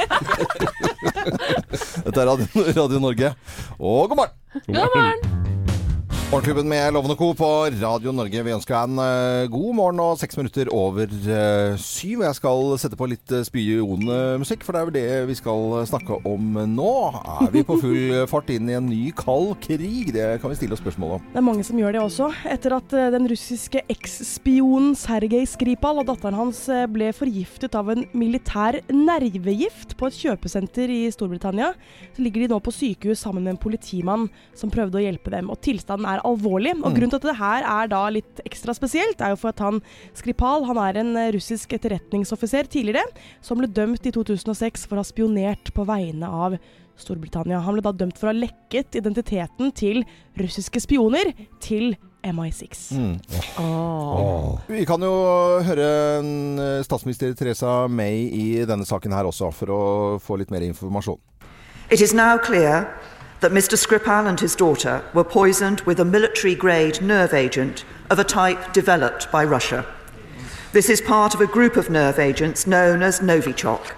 Dette 2.07 2.21
er 2.21 2.29
Radio, 2.29 2.47
Radio 2.81 2.99
Norge. 3.03 3.33
Og 3.79 4.09
god 4.09 4.23
morgen! 4.23 4.37
God 4.67 4.75
morgen! 4.95 5.36
Morgenklubben 6.27 6.67
med 6.67 6.93
Lovende 6.93 7.15
Co. 7.15 7.33
på 7.33 7.47
Radio 7.79 8.11
Norge. 8.11 8.41
Vi 8.43 8.51
ønsker 8.51 8.73
deg 8.75 8.89
en 8.89 8.99
eh, 8.99 9.45
god 9.47 9.75
morgen 9.77 10.01
og 10.03 10.17
seks 10.19 10.35
minutter 10.35 10.67
over 10.75 11.07
eh, 11.07 11.77
syv. 11.79 12.25
Jeg 12.25 12.35
skal 12.35 12.73
sette 12.81 12.97
på 12.99 13.07
litt 13.07 13.31
uh, 13.31 13.45
spionmusikk, 13.47 14.65
for 14.67 14.75
det 14.75 14.81
er 14.81 14.89
vel 14.89 14.95
det 14.97 15.29
vi 15.29 15.37
skal 15.39 15.85
snakke 15.87 16.17
om 16.27 16.57
nå. 16.73 16.95
Er 17.45 17.53
vi 17.53 17.63
på 17.63 17.77
full 17.83 18.25
fart 18.27 18.51
inn 18.51 18.67
i 18.67 18.75
en 18.75 18.89
ny 18.91 19.13
kald 19.15 19.53
krig? 19.63 20.11
Det 20.17 20.25
kan 20.41 20.51
vi 20.51 20.57
stille 20.59 20.75
oss 20.75 20.81
spørsmål 20.83 21.13
om. 21.15 21.29
Det 21.31 21.39
er 21.39 21.45
mange 21.47 21.63
som 21.63 21.79
gjør 21.79 21.95
det 21.95 22.01
også. 22.03 22.27
Etter 22.51 22.75
at 22.75 22.97
eh, 22.99 23.07
den 23.15 23.31
russiske 23.31 23.85
eks-spionen 23.95 24.99
Sergej 24.99 25.47
Skripal 25.47 26.03
og 26.03 26.09
datteren 26.11 26.41
hans 26.41 26.59
eh, 26.67 26.89
ble 26.91 27.07
forgiftet 27.15 27.79
av 27.79 27.93
en 27.95 28.03
militær 28.11 28.81
nervegift 28.91 29.95
på 29.95 30.11
et 30.11 30.19
kjøpesenter 30.25 30.91
i 30.91 30.99
Storbritannia, 31.15 31.71
så 32.11 32.27
ligger 32.27 32.43
de 32.43 32.51
nå 32.51 32.59
på 32.67 32.75
sykehus 32.75 33.23
sammen 33.23 33.47
med 33.47 33.55
en 33.55 33.63
politimann 33.63 34.27
som 34.51 34.75
prøvde 34.75 34.99
å 34.99 35.07
hjelpe 35.07 35.31
dem. 35.31 35.55
Og 35.55 35.63
tilstanden 35.63 36.11
er 36.16 36.16
alvorlig. 36.25 36.73
Og 36.81 36.95
grunnen 36.95 37.13
til 37.13 37.19
at 37.21 37.27
det 37.29 37.37
her 37.39 37.67
er 37.67 37.91
da 37.91 38.01
litt 38.13 38.41
ekstra 38.47 38.75
spesielt, 38.77 39.21
er 39.21 39.33
jo 39.33 39.39
for 39.41 39.53
at 39.53 39.63
han 39.63 39.81
Skripal 40.17 40.65
han 40.69 40.79
er 40.81 41.01
en 41.01 41.13
eh, 41.19 41.31
russisk 41.35 41.75
etterretningsoffiser 41.77 42.69
tidligere, 42.71 43.05
som 43.45 43.61
ble 43.61 43.69
dømt 43.69 44.07
i 44.07 44.13
2006 44.15 44.87
for 44.87 44.97
å 44.97 45.03
ha 45.03 45.07
spionert 45.07 45.73
på 45.75 45.85
vegne 45.87 46.29
av 46.29 46.57
Storbritannia. 46.97 47.61
Han 47.61 47.77
ble 47.77 47.85
da 47.85 47.93
dømt 47.93 48.17
for 48.17 48.29
å 48.29 48.33
ha 48.33 48.39
lekket 48.39 48.97
identiteten 48.97 49.71
til 49.77 50.01
russiske 50.39 50.81
spioner 50.81 51.33
til 51.63 51.93
MI6. 52.25 52.87
Åh. 53.61 54.59
Vi 54.67 54.85
kan 54.89 55.03
jo 55.05 55.13
høre 55.67 55.89
eh, 56.19 56.81
statsminister 56.85 57.35
Teresa 57.37 57.85
May 57.87 58.25
i 58.33 58.47
denne 58.67 58.87
saken 58.87 59.13
her 59.15 59.29
også, 59.29 59.51
for 59.55 59.73
å 59.73 59.83
få 60.23 60.41
litt 60.41 60.51
mer 60.53 60.65
informasjon. 60.67 61.21
It 61.89 62.01
is 62.01 62.13
now 62.13 62.35
clear 62.37 62.89
that 63.39 63.51
Mr. 63.51 63.77
Skripal 63.77 64.27
and 64.27 64.39
his 64.39 64.55
daughter 64.55 65.03
were 65.13 65.23
poisoned 65.23 65.81
with 65.81 65.99
a 65.99 66.05
military 66.05 66.55
grade 66.55 67.01
nerve 67.01 67.33
agent 67.33 67.85
of 68.09 68.19
a 68.19 68.23
type 68.23 68.73
developed 68.73 69.31
by 69.31 69.43
Russia. 69.43 69.85
This 70.71 70.89
is 70.89 71.01
part 71.01 71.33
of 71.33 71.41
a 71.41 71.47
group 71.47 71.77
of 71.77 71.89
nerve 71.89 72.19
agents 72.19 72.67
known 72.67 73.01
as 73.01 73.19
Novichok. 73.19 73.93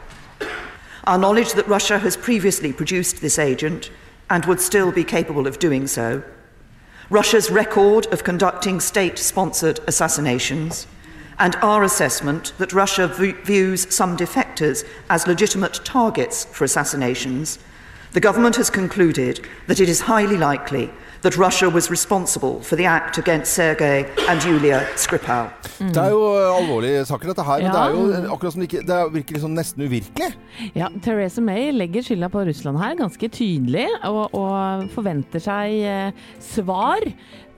Our 1.06 1.18
knowledge 1.18 1.54
that 1.54 1.68
Russia 1.68 2.00
has 2.00 2.16
previously 2.16 2.72
produced 2.72 3.22
this 3.22 3.40
agent 3.40 3.90
and 4.30 4.46
would 4.46 4.62
still 4.62 4.92
be 4.92 5.04
capable 5.04 5.48
of 5.48 5.60
doing 5.60 5.88
so. 5.88 6.24
Russia's 7.10 7.50
record 7.50 8.06
of 8.14 8.24
conducting 8.24 8.80
state 8.80 9.18
sponsored 9.18 9.80
assassinations. 9.88 10.86
And 11.40 11.56
our 11.58 11.84
assessment 11.84 12.54
that 12.60 12.74
Russia 12.74 13.08
v- 13.08 13.32
views 13.32 13.92
some 13.94 14.16
defectors 14.16 14.86
as 15.10 15.26
legitimate 15.26 15.82
targets 15.84 16.46
for 16.46 16.66
assassinations. 16.66 17.58
The 18.14 18.20
government 18.22 18.56
has 18.58 18.70
concluded 18.70 19.40
that 19.68 19.80
it 19.80 19.90
is 19.90 20.02
highly 20.02 20.38
likely 20.38 20.90
that 21.22 21.38
Russia 21.38 21.68
was 21.70 21.92
responsible 21.92 22.62
for 22.64 22.76
the 22.78 22.86
act 22.86 23.18
against 23.18 23.54
Sergei 23.54 24.06
and 24.30 24.42
Julia 24.42 24.80
Skripal. 24.96 25.50
Det 25.80 25.98
er 25.98 26.10
jo 26.10 26.22
alvorlige 26.56 27.06
saker, 27.06 27.28
dette 27.28 27.44
her. 27.44 27.58
Men 27.60 27.72
det 27.72 27.82
er 27.82 27.90
jo 28.24 28.34
akkurat 28.34 28.54
som 28.54 28.62
det 28.62 28.70
ikke 28.72 28.86
Det 28.88 28.96
er- 28.96 29.10
virker 29.14 29.34
liksom 29.34 29.52
nesten 29.52 29.84
uvirkelig. 29.84 30.32
Ja, 30.76 30.88
Theresa 31.04 31.42
May 31.42 31.72
legger 31.72 32.02
skylda 32.02 32.28
på 32.30 32.46
Russland 32.48 32.78
her 32.80 32.96
ganske 32.96 33.28
tydelig, 33.28 33.88
og, 34.04 34.34
og 34.34 34.90
forventer 34.96 35.40
seg 35.40 35.76
eh, 35.84 36.12
svar 36.40 37.04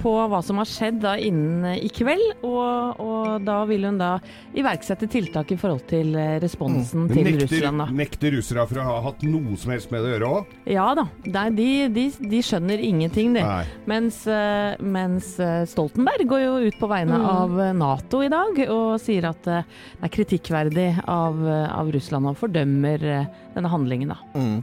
på 0.02 0.16
hva 0.32 0.42
som 0.46 0.60
har 0.62 0.70
skjedd 0.70 1.02
da 1.06 1.16
innen 1.22 1.66
eh, 1.74 1.82
i 1.88 1.94
kveld, 1.94 2.44
og, 2.48 3.02
og 3.02 3.46
da 3.48 3.62
vil 3.70 3.88
hun 3.90 4.02
da 4.02 4.16
iverksette 4.58 5.10
tiltak 5.12 5.54
i 5.54 5.60
forhold 5.62 5.86
til 5.90 6.16
responsen 6.42 6.82
responsen 6.82 7.08
til 7.12 7.26
Nekter, 7.26 7.48
Russland. 7.56 7.82
da. 7.82 7.86
nekter 8.02 8.34
russere 8.36 8.66
for 8.70 8.82
å 8.82 8.86
ha 8.88 8.98
hatt 9.08 9.24
noe 9.28 9.58
som 9.60 9.74
helst 9.74 9.92
med 9.94 10.04
det 10.04 10.10
å 10.10 10.14
gjøre 10.16 10.32
òg? 10.32 10.54
Ja 10.72 10.88
da, 10.98 11.06
Nei, 11.32 11.46
de, 11.56 11.68
de, 11.94 12.06
de 12.32 12.42
skjønner 12.46 12.82
ingenting, 12.84 13.34
de. 13.36 13.44
Mens, 13.90 14.22
eh, 14.30 14.80
mens 14.82 15.34
eh, 15.42 15.64
Stoltenberg 15.70 16.28
går 16.30 16.44
jo 16.46 16.54
ut 16.68 16.80
på 16.80 16.90
vegne 16.92 17.20
av 17.32 17.56
eh, 17.62 17.74
Nato 17.78 18.22
i 18.26 18.32
dag 18.32 18.60
og 18.68 18.98
sier 19.02 19.30
at 19.32 19.48
eh, 19.52 19.68
det 20.00 20.10
er 20.10 20.16
kritikkverdig 20.18 20.90
av, 21.10 21.40
eh, 21.48 21.68
av 21.72 21.92
Russland 21.94 22.32
og 22.32 22.40
fordømmer 22.42 23.08
eh, 23.16 23.30
denne 23.56 23.72
handlingen. 23.72 24.14
da. 24.14 24.20
Mm. 24.36 24.58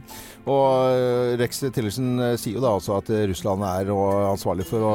Og 0.49 0.95
eh, 0.95 1.35
Rex 1.39 1.61
Tillerson 1.75 2.09
eh, 2.23 2.35
sier 2.39 2.57
jo 2.57 2.63
da 2.63 2.71
også 2.77 2.95
at 2.97 3.11
eh, 3.13 3.25
Russland 3.29 3.65
er 3.67 3.91
ansvarlig 4.29 4.65
for 4.67 4.85
å 4.85 4.93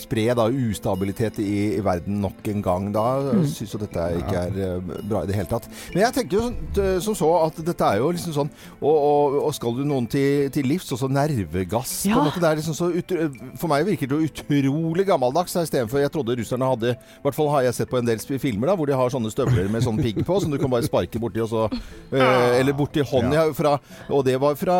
spre 0.00 0.26
da 0.36 0.46
ustabilitet 0.50 1.40
i, 1.42 1.78
i 1.78 1.82
verden 1.84 2.20
nok 2.24 2.50
en 2.52 2.64
gang. 2.64 2.88
Da 2.94 3.04
mm. 3.24 3.44
syns 3.54 3.74
jo 3.74 3.80
dette 3.80 4.08
ikke 4.20 4.44
er 4.48 4.82
bra 5.08 5.24
i 5.24 5.30
det 5.30 5.38
hele 5.38 5.50
tatt. 5.50 5.68
Men 5.94 6.04
jeg 6.04 6.16
tenker 6.18 6.38
jo 6.38 6.44
sånn, 6.44 6.58
som 7.04 7.16
så 7.18 7.30
at 7.44 7.60
dette 7.64 7.88
er 7.88 8.00
jo 8.02 8.10
liksom 8.14 8.34
sånn 8.34 8.50
Og, 8.80 8.94
og, 8.94 9.36
og 9.46 9.52
skal 9.56 9.76
du 9.76 9.82
noen 9.86 10.06
til, 10.10 10.48
til 10.54 10.66
livs, 10.68 10.90
også 10.94 11.08
nervegass. 11.12 11.94
På 12.04 12.10
Ja. 12.10 12.18
en 12.20 12.28
måte. 12.28 12.42
Det 12.42 12.50
er 12.50 12.60
liksom 12.60 12.76
så 12.76 12.90
ut, 12.92 13.14
for 13.60 13.70
meg 13.72 13.86
virker 13.88 14.10
det 14.10 14.18
jo 14.18 14.28
utrolig 14.28 15.06
gammeldags. 15.08 15.56
Istedenfor 15.64 16.02
jeg 16.02 16.12
trodde 16.12 16.36
russerne 16.40 16.68
hadde 16.74 16.94
I 16.94 17.24
hvert 17.24 17.38
fall 17.38 17.50
har 17.54 17.64
jeg 17.68 17.78
sett 17.78 17.92
på 17.92 18.00
en 18.00 18.08
del 18.08 18.20
filmer 18.20 18.70
da, 18.70 18.76
hvor 18.78 18.90
de 18.90 18.96
har 18.98 19.12
sånne 19.12 19.32
støvler 19.32 19.70
med 19.72 19.84
sånn 19.86 20.00
pigg 20.02 20.20
på, 20.26 20.38
som 20.42 20.52
du 20.52 20.58
kan 20.60 20.72
bare 20.72 20.86
sparke 20.86 21.20
borti 21.22 21.42
og 21.44 21.50
så 21.52 21.64
øh, 21.70 22.50
Eller 22.58 22.76
borti 22.76 23.04
hånda 23.06 23.46
fra 23.56 23.76
Og 24.12 24.24
det 24.26 24.36
var 24.42 24.58
fra 24.58 24.73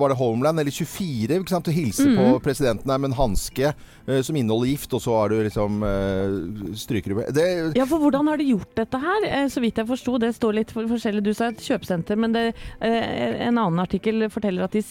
Var 0.00 0.12
det 0.12 0.16
Homeland 0.18 0.60
eller 0.60 0.74
24? 0.74 1.40
Ikke 1.40 1.52
sant? 1.54 1.68
Å 1.70 1.74
hilse 1.74 2.06
på 2.16 2.26
presidenten 2.44 2.90
der 2.90 3.00
med 3.00 3.10
en 3.12 3.18
hanske 3.18 3.72
uh, 3.74 4.20
som 4.24 4.36
inneholder 4.36 4.70
gift, 4.72 4.92
og 4.96 5.02
så 5.04 5.16
har 5.18 5.32
du 5.32 5.38
liksom 5.46 5.82
uh, 5.84 6.74
Stryker 6.78 7.14
du 7.14 7.18
med 7.20 7.32
det, 7.36 7.46
Ja, 7.78 7.86
for 7.88 8.02
hvordan 8.02 8.28
har 8.30 8.40
de 8.40 8.48
gjort 8.52 8.72
dette 8.78 9.00
her? 9.00 9.26
Eh, 9.28 9.46
Så 9.52 9.62
vidt 9.64 9.78
jeg 9.80 9.88
forsto, 9.88 10.16
det 10.22 10.34
står 10.36 10.58
litt 10.60 10.74
for 10.74 10.88
forskjellig. 10.90 11.22
Du 11.24 11.32
sa 11.36 11.50
et 11.52 11.62
kjøpesenter, 11.62 12.18
men 12.20 12.34
det, 12.34 12.44
eh, 12.80 13.46
en 13.48 13.58
annen 13.58 13.80
artikkel 13.82 14.26
forteller 14.32 14.66
at 14.66 14.74
de 14.76 14.82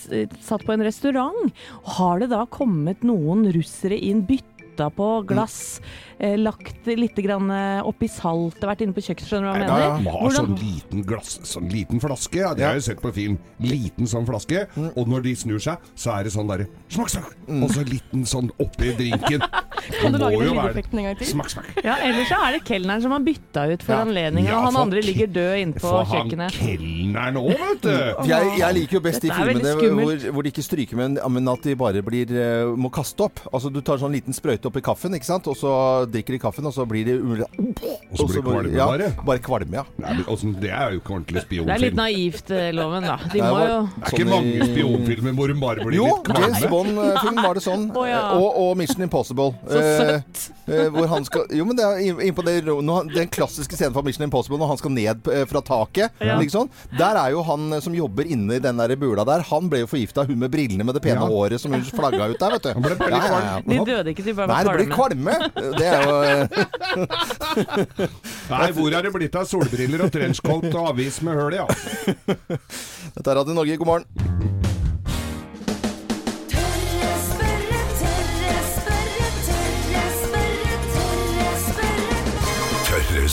satt 0.43 0.65
på 0.65 0.74
en 0.76 0.86
restaurant. 0.86 1.54
Har 1.98 2.19
det 2.24 2.30
da 2.34 2.43
kommet 2.50 3.04
noen 3.06 3.46
russere 3.54 3.98
inn, 3.98 4.24
bytta 4.73 4.89
på 4.89 5.21
glass, 5.27 5.81
eh, 6.19 6.38
lagt 6.38 6.86
litt 6.88 7.15
grann 7.15 7.51
eh, 7.51 7.86
oppi 7.86 8.07
saltet, 8.07 8.65
vært 8.65 8.81
inne 8.81 8.93
på 8.93 9.03
kjøkkenet, 9.03 9.29
skjønner 9.29 9.45
du 9.45 9.49
hva 9.49 9.57
jeg 9.59 9.67
mener? 9.67 10.03
de 10.03 10.13
har 10.15 10.36
sånn 10.38 10.55
liten 10.57 11.03
glass, 11.05 11.39
sånn 11.43 11.69
liten 11.69 12.01
flaske. 12.01 12.39
Ja, 12.41 12.53
det 12.53 12.65
har 12.65 12.73
jeg 12.79 12.88
sett 12.89 13.01
på 13.01 13.13
film. 13.13 13.38
Liten 13.59 14.09
sånn 14.09 14.25
flaske. 14.25 14.65
Mm. 14.75 14.89
Og 14.97 15.07
når 15.07 15.27
de 15.27 15.36
snur 15.36 15.62
seg, 15.63 15.77
så 15.95 16.17
er 16.17 16.27
det 16.27 16.33
sånn 16.33 16.49
derre 16.49 16.67
smak, 16.89 17.09
smak, 17.13 17.36
Og 17.47 17.69
så 17.73 17.86
liten 17.88 18.25
sånn 18.25 18.51
oppi 18.59 18.93
drinken. 18.97 19.43
Kan 20.02 20.12
du 20.13 20.17
lage 20.22 20.38
den 20.39 20.48
jo 20.48 20.54
lydeffekten 20.54 21.00
en 21.00 21.06
gang 21.10 21.17
til? 21.19 21.28
Smak, 21.34 21.50
smak. 21.52 21.65
Ja, 21.84 21.96
ellers 22.08 22.28
så 22.32 22.38
er 22.48 22.52
det 22.58 22.62
kelneren 22.67 23.02
som 23.04 23.12
har 23.15 23.19
bytta 23.26 23.65
ut 23.74 23.84
for 23.84 23.93
Ja. 23.93 24.02
anledningen, 24.06 24.50
Ja, 24.50 24.58
og 24.60 24.65
han 24.72 24.76
andre 24.84 25.02
ligger 25.02 25.28
død 25.28 25.56
inne 25.62 25.74
på 25.74 25.88
For 25.88 26.04
han 26.04 26.30
kjøkkenet. 26.30 26.52
kelneren 26.58 27.36
òg, 27.41 27.52
vet 27.60 27.82
du. 27.82 27.89
jeg, 28.32 28.52
jeg 28.60 28.74
liker 28.80 28.93
jo 29.00 29.02
best 29.04 29.22
de 29.22 29.32
filmene 29.32 29.74
hvor, 30.04 30.32
hvor 30.38 30.41
de 30.43 30.52
ikke 30.54 30.63
stryker, 30.65 30.96
men, 30.98 31.17
men 31.30 31.48
at 31.54 31.63
de 31.63 31.76
bare 31.76 32.02
blir, 32.06 32.32
eh, 32.32 32.65
må 32.78 32.91
kaste 32.93 33.26
opp. 33.28 33.39
Altså 33.54 33.72
Du 33.74 33.82
tar 33.82 33.98
sånn 34.02 34.13
liten 34.13 34.34
sprøyte 34.36 34.69
oppi 34.69 34.82
kaffen, 34.86 35.13
ikke 35.17 35.26
sant? 35.30 35.48
og 35.48 35.58
så 35.60 35.74
drikker 36.10 36.38
de 36.38 36.39
kaffen, 36.39 36.65
og 36.65 36.74
så 36.76 36.86
blir 36.88 37.06
de 37.06 37.17
umulig 37.19 37.46
Og 37.50 38.17
så 38.17 38.28
blir 38.28 38.39
det 38.39 38.43
kvalme 38.46 38.74
ja, 38.78 38.86
bare. 38.88 39.12
Bare 39.26 39.39
kvalme, 39.43 39.74
ja. 39.82 39.84
Nei, 39.98 40.13
men 40.19 40.24
åssen- 40.32 40.56
det 40.62 40.69
er 40.72 40.93
jo 40.93 41.00
ikke 41.02 41.13
ordentlig 41.17 41.43
Det 41.50 41.69
er 41.76 41.82
litt 41.84 41.96
naivt, 41.98 42.52
eh, 42.52 42.72
loven, 42.72 43.04
da. 43.04 43.17
De 43.34 43.41
må 43.41 43.60
jo 43.67 43.80
Det 44.00 44.08
er 44.08 44.17
ikke 44.17 44.30
mange 44.30 44.67
spionfilmer 44.72 45.34
hvor 45.38 45.48
hun 45.54 45.60
bare 45.60 45.86
blir 45.86 45.98
Jo, 45.98 46.06
litt 46.24 46.38
James 46.38 46.60
kvalme. 46.60 46.69
Bond-film 46.74 47.41
var 47.43 47.54
det 47.54 47.63
sånn. 47.63 47.86
Og, 47.96 48.48
og 48.63 48.78
Mission 48.78 49.02
Impossible. 49.04 49.54
Så 49.73 49.81
Eh, 49.83 49.99
søtt. 49.99 50.41
eh, 50.69 50.88
hvor 50.93 51.07
han 51.12 51.25
skal 51.25 51.45
Jo, 51.51 51.65
men 51.65 51.75
det 51.79 51.83
er 51.86 51.97
inn- 52.05 52.36
på 52.38 52.43
det, 52.45 52.53
den 52.65 53.27
klassiske 53.33 53.75
scenen 53.75 53.93
fra 53.95 54.01
Mission 54.05 54.23
Impossible 54.27 54.57
når 54.62 54.67
han 54.73 54.77
skal 54.79 54.91
ned 54.95 55.27
eh, 55.33 55.45
fra 55.49 55.62
taket. 55.62 56.12
Ja. 56.21 56.38
Liksom. 56.39 56.69
Der 56.97 57.15
er 57.19 57.31
jo 57.33 57.41
han 57.43 57.73
eh, 57.73 57.79
som 57.83 57.93
jobber 57.97 58.23
inne 58.29 58.55
i 58.55 58.59
den 58.63 58.77
der 58.77 58.95
bula 58.95 59.25
der. 59.25 59.41
Han 59.49 59.69
ble 59.69 59.79
jo 59.83 59.88
forgifta, 59.91 60.25
hun 60.29 60.39
med 60.39 60.51
brillene 60.53 60.83
med 60.86 60.95
det 60.95 61.01
pene 61.03 61.19
Ja. 61.21 61.27
håret 61.27 61.59
som 61.59 61.71
hun 61.73 61.83
flagga 61.83 62.29
ut 62.31 62.39
der, 62.39 62.51
vet 62.57 62.63
du. 62.63 62.73
Han 62.73 62.81
ble 62.86 62.95
ja, 62.99 63.17
ja, 63.17 63.39
ja. 63.43 63.62
De 63.67 63.86
døde 63.86 64.09
ikke, 64.13 64.23
de 64.23 64.33
bare 64.33 64.47
Nei, 64.47 64.63
var 64.63 64.77
det 64.77 64.88
blir 64.88 64.95
kvalme. 64.95 65.33
kvalme. 65.53 65.77
Det 65.77 65.88
er 65.91 66.01
jo 66.07 66.13
Nei, 68.53 68.71
hvor 68.75 68.93
er 68.93 69.01
det 69.07 69.13
blitt 69.15 69.36
av 69.39 69.45
solbriller 69.49 70.05
og 70.05 70.12
trenchcoat 70.13 70.69
og 70.73 70.89
avis 70.93 71.21
med 71.25 71.33
høl 71.39 71.53
i? 71.53 71.62
Ja. 71.62 71.67
Dette 73.13 73.27
er 73.29 73.36
Radio 73.41 73.53
Norge, 73.57 73.77
god 73.77 73.88
morgen. 73.88 74.62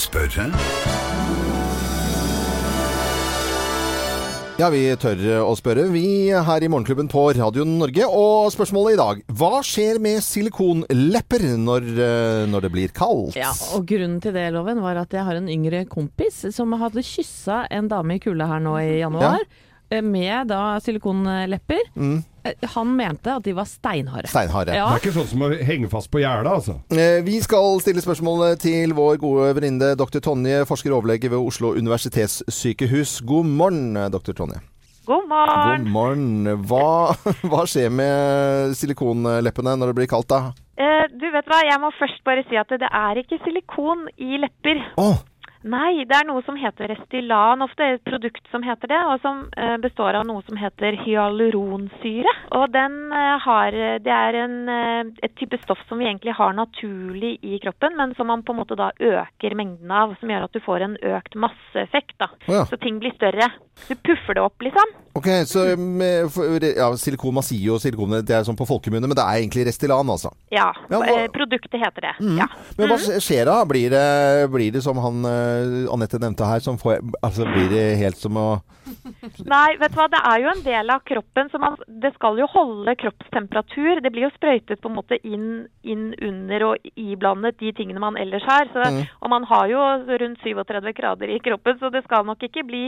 Spørre. 0.01 0.49
Ja, 4.61 4.67
vi 4.69 4.83
tør 5.01 5.21
å 5.41 5.55
spørre, 5.57 5.87
vi 5.89 6.29
her 6.45 6.65
i 6.65 6.69
Morgenklubben 6.69 7.09
på 7.09 7.23
Radio 7.33 7.65
Norge. 7.65 8.05
Og 8.05 8.51
spørsmålet 8.53 8.93
i 8.93 8.99
dag 9.01 9.23
Hva 9.41 9.63
skjer 9.65 10.01
med 10.05 10.21
silikonlepper 10.25 11.47
når, 11.57 11.87
eh, 11.97 12.43
når 12.51 12.67
det 12.67 12.73
blir 12.75 12.93
kaldt? 12.93 13.39
Ja, 13.41 13.55
og 13.73 13.87
grunnen 13.89 14.21
til 14.21 14.37
det, 14.37 14.51
Loven, 14.53 14.83
var 14.85 15.01
at 15.01 15.17
jeg 15.17 15.25
har 15.25 15.41
en 15.41 15.49
yngre 15.49 15.87
kompis 15.89 16.43
som 16.53 16.77
hadde 16.77 17.05
kyssa 17.05 17.63
en 17.73 17.89
dame 17.89 18.19
i 18.19 18.21
kulda 18.21 18.51
her 18.53 18.61
nå 18.61 18.77
i 18.83 19.01
januar. 19.01 19.41
Ja. 19.91 20.03
Med 20.05 20.53
da 20.53 20.77
silikonlepper. 20.85 21.81
Mm. 21.97 22.21
Eh, 22.45 22.69
Han 22.75 22.95
mente 22.97 23.35
at 23.35 23.43
de 23.45 23.53
var 23.57 23.69
steinharde. 23.69 24.29
Steinharde. 24.31 24.75
Ja. 24.77 24.89
Det 24.91 25.01
er 25.01 25.05
ikke 25.05 25.17
sånn 25.19 25.29
som 25.33 25.45
å 25.47 25.51
henge 25.67 25.91
fast 25.93 26.11
på 26.13 26.23
gjerdet, 26.23 26.51
altså. 26.53 26.79
Eh, 26.95 27.21
Vi 27.27 27.41
skal 27.45 27.81
stille 27.85 28.03
spørsmål 28.05 28.57
til 28.63 28.95
vår 28.97 29.19
gode 29.23 29.53
venninne 29.59 29.93
dr. 29.99 30.21
Tonje, 30.25 30.65
forsker 30.69 30.93
og 30.95 31.03
overlege 31.03 31.31
ved 31.31 31.39
Oslo 31.41 31.75
universitetssykehus. 31.77 33.21
God 33.27 33.47
morgen, 33.47 33.95
dr. 34.11 34.33
Tonje. 34.33 34.61
God 35.07 35.27
morgen. 35.29 35.85
God 35.85 35.91
morgen. 35.91 36.65
Hva, 36.69 37.17
hva 37.51 37.65
skjer 37.69 37.91
med 37.91 38.77
silikonleppene 38.79 39.77
når 39.81 39.91
det 39.91 39.97
blir 40.01 40.11
kaldt, 40.11 40.31
da? 40.31 40.53
Eh, 40.81 41.07
du 41.13 41.27
vet 41.35 41.49
hva, 41.51 41.59
jeg 41.67 41.81
må 41.83 41.91
først 41.99 42.23
bare 42.25 42.45
si 42.49 42.57
at 42.61 42.71
det 42.81 42.89
er 42.89 43.21
ikke 43.23 43.41
silikon 43.45 44.07
i 44.23 44.39
lepper. 44.41 44.81
Å, 45.01 45.09
Nei, 45.61 46.07
det 46.09 46.17
er 46.17 46.25
noe 46.25 46.41
som 46.47 46.57
heter 46.57 46.89
Restylan, 46.89 47.61
ofte 47.61 47.85
er 47.85 47.99
et 47.99 48.07
produkt 48.07 48.47
som 48.53 48.65
heter 48.65 48.89
det, 48.89 49.01
og 49.11 49.21
som 49.21 49.43
eh, 49.61 49.77
består 49.83 50.17
av 50.17 50.25
noe 50.29 50.41
som 50.47 50.57
heter 50.57 50.97
hyaluronsyre. 51.03 52.33
Og 52.57 52.65
den 52.73 52.97
eh, 53.13 53.35
har, 53.45 53.77
det 54.01 54.15
er 54.15 54.39
en, 54.41 54.57
eh, 54.73 55.13
et 55.27 55.35
type 55.37 55.61
stoff 55.61 55.83
som 55.89 56.01
vi 56.01 56.09
egentlig 56.09 56.33
har 56.39 56.57
naturlig 56.57 57.35
i 57.45 57.61
kroppen, 57.61 57.99
men 58.01 58.17
som 58.17 58.33
man 58.33 58.45
på 58.47 58.57
en 58.57 58.63
måte 58.63 58.79
da 58.81 58.89
øker 58.97 59.59
mengden 59.59 59.93
av, 59.93 60.17
som 60.21 60.33
gjør 60.33 60.49
at 60.49 60.57
du 60.57 60.65
får 60.65 60.87
en 60.87 60.97
økt 61.13 61.37
masseeffekt 61.45 62.17
da. 62.23 62.31
Oh 62.49 62.57
ja. 62.63 62.65
Så 62.71 62.81
ting 62.81 63.03
blir 63.03 63.13
større. 63.19 63.53
Du 63.85 63.95
puffer 64.01 64.41
det 64.41 64.47
opp 64.47 64.65
liksom. 64.65 64.97
Ok, 65.15 65.29
så 65.47 65.65
med, 65.79 66.31
for- 66.33 66.65
ja, 66.65 66.89
silikon 66.97 67.35
man 67.35 67.43
sier 67.47 67.65
jo 67.71 67.79
silikon, 67.83 68.15
det 68.25 68.31
er 68.37 68.45
sånn 68.47 68.57
på 68.59 68.67
folkemunne, 68.69 69.09
men 69.11 69.17
det 69.19 69.25
er 69.25 69.41
egentlig 69.43 69.67
Restylan, 69.67 70.07
altså. 70.09 70.31
Ja, 70.51 70.73
Ja, 70.91 70.99
hva- 71.01 71.09
eh, 71.25 71.29
produktet 71.35 71.81
heter 71.83 72.01
det. 72.09 72.15
Ja. 72.39 72.47
Men 72.79 72.89
hva 72.93 72.99
skjer 73.21 73.45
da? 73.51 73.65
Blir 73.65 73.91
det, 73.91 74.51
blir 74.53 74.73
det 74.73 74.83
som 74.83 74.97
han 74.99 75.25
eh, 75.25 75.93
Anette 75.93 76.19
nevnte 76.23 76.47
her, 76.47 76.61
som 76.61 76.79
får, 76.79 77.01
altså 77.23 77.45
blir 77.51 77.69
det 77.73 77.97
helt 77.99 78.17
som 78.19 78.37
å 78.37 78.49
Nei, 79.53 79.77
vet 79.81 79.95
du 79.95 79.99
hva, 79.99 80.07
det 80.13 80.21
er 80.31 80.43
jo 80.43 80.51
en 80.53 80.63
del 80.65 80.93
av 80.95 81.05
kroppen, 81.09 81.51
så 81.53 81.61
man, 81.63 81.79
det 82.03 82.13
skal 82.17 82.41
jo 82.41 82.49
holde 82.51 82.95
kroppstemperatur. 83.01 84.03
Det 84.05 84.13
blir 84.13 84.27
jo 84.29 84.33
sprøytet 84.35 84.83
på 84.83 84.91
en 84.91 84.99
måte 84.99 85.21
inn, 85.27 85.49
inn 85.83 86.11
under 86.17 86.67
og 86.71 86.93
iblandet 86.95 87.59
de 87.63 87.73
tingene 87.77 88.03
man 88.03 88.19
ellers 88.21 88.47
har. 88.49 88.71
Så, 88.75 88.91
Og 89.21 89.33
man 89.33 89.47
har 89.51 89.71
jo 89.71 89.87
rundt 90.25 90.45
37 90.45 90.93
grader 90.97 91.33
i 91.33 91.41
kroppen, 91.45 91.79
så 91.81 91.93
det 91.93 92.05
skal 92.07 92.27
nok 92.29 92.43
ikke 92.47 92.67
bli 92.69 92.85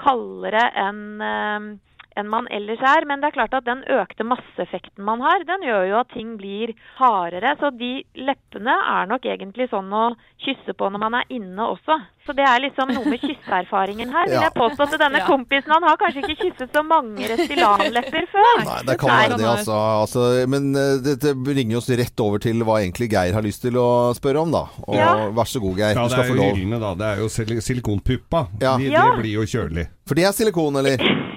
kaldere 0.00 0.68
enn 0.84 1.02
eh, 1.22 1.74
enn 2.16 2.28
man 2.30 2.46
ellers 2.50 2.80
er. 2.82 3.04
Men 3.06 3.20
det 3.20 3.28
er 3.32 3.36
klart 3.38 3.54
at 3.54 3.64
den 3.66 3.82
økte 3.90 4.24
masseeffekten 4.24 5.04
man 5.04 5.20
har, 5.24 5.44
den 5.48 5.62
gjør 5.66 5.88
jo 5.90 5.98
at 6.00 6.12
ting 6.14 6.36
blir 6.38 6.74
hardere. 6.98 7.56
Så 7.60 7.70
de 7.78 8.04
leppene 8.14 8.74
er 8.98 9.06
nok 9.10 9.24
egentlig 9.26 9.68
sånn 9.72 9.90
å 9.92 10.14
kysse 10.44 10.74
på 10.76 10.90
når 10.92 10.98
man 11.00 11.14
er 11.20 11.24
inne 11.32 11.66
også. 11.74 11.96
Så 12.24 12.32
det 12.32 12.44
er 12.48 12.62
liksom 12.64 12.88
noe 12.94 13.04
med 13.04 13.20
kysseerfaringen 13.26 14.08
her. 14.12 14.24
Vil 14.30 14.38
Ja. 14.38 14.46
jeg 14.48 14.54
påstå 14.56 14.86
at 14.86 14.94
denne 15.00 15.18
Ja. 15.20 15.26
kompisen 15.28 15.72
han 15.74 15.82
har 15.84 15.96
kanskje 16.00 16.22
ikke 16.24 16.38
kysset 16.46 16.72
så 16.72 16.82
mange 16.86 17.26
Restylan-lepper 17.28 18.26
før. 18.32 18.64
Nei, 18.64 18.78
det 18.88 18.98
kan 19.00 19.10
være 19.12 19.36
det, 19.38 19.48
altså. 19.50 19.76
altså 20.04 20.48
men 20.48 20.70
eh, 20.74 20.96
dette 21.04 21.34
bringer 21.36 21.76
oss 21.82 21.90
rett 21.90 22.20
over 22.24 22.38
til 22.40 22.62
hva 22.64 22.78
egentlig 22.80 23.10
Geir 23.12 23.34
har 23.36 23.42
lyst 23.44 23.60
til 23.66 23.76
å 23.76 24.14
spørre 24.16 24.40
om, 24.40 24.50
da. 24.54 24.64
Og 24.88 24.96
Ja. 24.96 25.10
vær 25.36 25.44
så 25.50 25.60
god, 25.60 25.76
Geir. 25.76 25.94
Ja, 25.94 26.02
du 26.02 26.08
det 26.08 26.10
skal 26.16 26.24
er 26.24 26.30
få 26.30 26.36
jo 26.36 26.42
lov. 26.42 26.56
hyllene, 26.56 26.80
da. 26.80 26.94
Det 26.94 27.06
er 27.12 27.20
jo 27.22 27.28
sil- 27.28 27.60
silikonpuppa. 27.60 28.46
Ja. 28.60 28.76
De. 28.78 28.88
Det 28.90 29.18
blir 29.20 29.34
jo 29.36 29.44
kjølig. 29.44 29.88
For 30.06 30.14
det 30.14 30.24
er 30.24 30.32
silikon, 30.32 30.76
eller? 30.80 30.96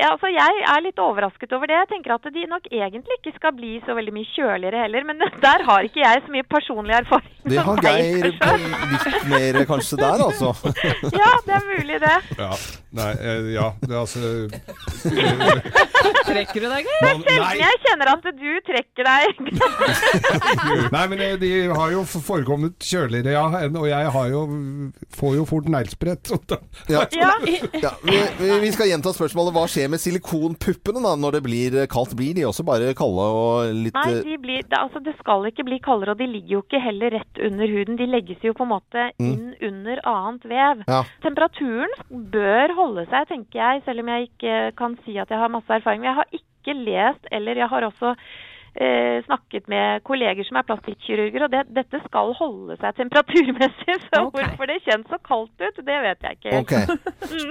Ja, 0.00 0.10
altså 0.14 0.30
jeg 0.32 0.62
er 0.74 0.80
litt 0.84 0.98
overrasket 1.02 1.52
over 1.56 1.68
det. 1.68 1.76
Jeg 1.82 1.90
tenker 1.94 2.14
at 2.16 2.28
de 2.32 2.46
nok 2.48 2.66
egentlig 2.72 3.18
ikke 3.20 3.34
skal 3.36 3.52
bli 3.56 3.74
så 3.86 3.92
veldig 3.98 4.14
mye 4.16 4.28
kjøligere 4.32 4.84
heller. 4.86 5.04
Men 5.10 5.20
der 5.46 5.66
har 5.68 5.84
ikke 5.86 6.00
jeg 6.04 6.22
så 6.26 6.32
mye 6.34 6.46
personlig 6.48 6.96
erfaring. 7.02 7.36
Det 7.50 7.62
har 7.64 7.80
Geir 7.84 8.26
litt 8.30 9.24
mer 9.30 9.60
kanskje 9.68 9.96
der, 10.00 10.24
altså. 10.26 10.52
Ja, 11.20 11.30
det 11.46 11.54
er 11.56 11.64
mulig 11.68 12.00
det. 12.02 12.16
Ja. 12.38 12.50
Nei, 13.00 13.10
eh, 13.22 13.48
ja, 13.54 13.68
det 13.84 13.92
er 13.94 14.00
altså 14.00 14.20
Trekker 16.26 16.64
du 16.64 16.66
deg, 16.70 16.86
Geir? 16.88 17.04
man, 17.04 17.22
Nei, 17.26 17.52
jeg 17.60 17.78
kjenner 17.84 18.10
at 18.12 18.26
du 18.40 18.50
trekker 18.66 19.06
deg. 19.06 19.40
nei, 20.94 21.04
men 21.12 21.22
eh, 21.24 21.34
de 21.40 21.50
har 21.70 21.92
jo 21.94 22.02
forekommet 22.10 22.76
kjøligere, 22.86 23.34
ja. 23.34 23.44
Og 23.70 23.86
jeg 23.90 24.12
har 24.16 24.30
jo 24.32 24.42
får 25.16 25.36
jo 25.38 25.46
fort 25.48 25.70
neglesprett. 25.72 26.32
Ja. 26.90 27.04
Ja. 27.14 27.32
Ja, 27.80 27.92
vi, 28.04 28.18
vi- 28.40 28.58
vi 28.66 28.72
skal 28.74 28.90
gjenta 28.90 29.12
spørsmålet. 29.16 29.54
Hva 29.56 29.64
skjer 29.70 29.89
med 29.92 30.02
silikonpuppene 30.02 31.02
da, 31.04 31.14
når 31.18 31.38
det 31.38 31.42
blir 31.46 31.78
kaldt? 31.92 32.14
Blir 32.18 32.36
de 32.36 32.46
også 32.48 32.64
bare 32.66 32.92
kalde 32.98 33.26
og 33.40 33.70
litt 33.76 33.96
Nei, 33.96 34.06
eh, 34.16 34.22
de 34.26 34.38
blir, 34.42 34.64
det, 34.66 34.78
altså 34.78 35.02
det 35.04 35.14
skal 35.20 35.48
ikke 35.50 35.66
bli 35.68 35.80
kaldere, 35.84 36.14
og 36.14 36.20
de 36.22 36.28
ligger 36.30 36.56
jo 36.56 36.62
ikke 36.64 36.82
heller 36.82 37.16
rett 37.18 37.42
under 37.46 37.74
huden. 37.74 37.98
De 38.00 38.08
legges 38.10 38.44
jo 38.46 38.54
på 38.56 38.66
en 38.66 38.72
måte 38.74 39.08
inn 39.22 39.54
under 39.70 40.02
annet 40.10 40.46
vev. 40.50 40.84
Ja. 40.90 41.00
Temperaturen 41.24 41.96
bør 42.34 42.76
holde 42.78 43.06
seg, 43.10 43.28
tenker 43.30 43.62
jeg, 43.62 43.82
selv 43.86 44.04
om 44.04 44.12
jeg 44.14 44.30
ikke 44.30 44.60
kan 44.78 44.96
si 45.06 45.18
at 45.20 45.32
jeg 45.32 45.42
har 45.42 45.52
masse 45.52 45.80
erfaring. 45.80 46.02
Men 46.04 46.12
jeg 46.12 46.20
har 46.20 46.38
ikke 46.40 46.78
lest, 46.78 47.28
eller 47.34 47.62
jeg 47.62 47.70
har 47.72 47.86
også 47.88 48.14
eh, 48.74 49.18
snakket 49.26 49.68
med 49.70 50.04
kolleger 50.06 50.46
som 50.48 50.60
er 50.60 50.66
plastikkirurger, 50.68 51.46
og 51.46 51.52
det, 51.54 51.64
dette 51.76 52.00
skal 52.06 52.34
holde 52.38 52.76
seg 52.80 52.96
temperaturmessig. 53.00 53.96
Så 54.06 54.22
okay. 54.26 54.46
hvorfor 54.46 54.70
det 54.70 54.78
kjennes 54.86 55.10
så 55.10 55.20
kaldt 55.26 55.64
ut, 55.64 55.80
det 55.86 55.98
vet 56.06 56.28
jeg 56.28 56.38
ikke. 56.38 56.60
Ok. 56.60 56.74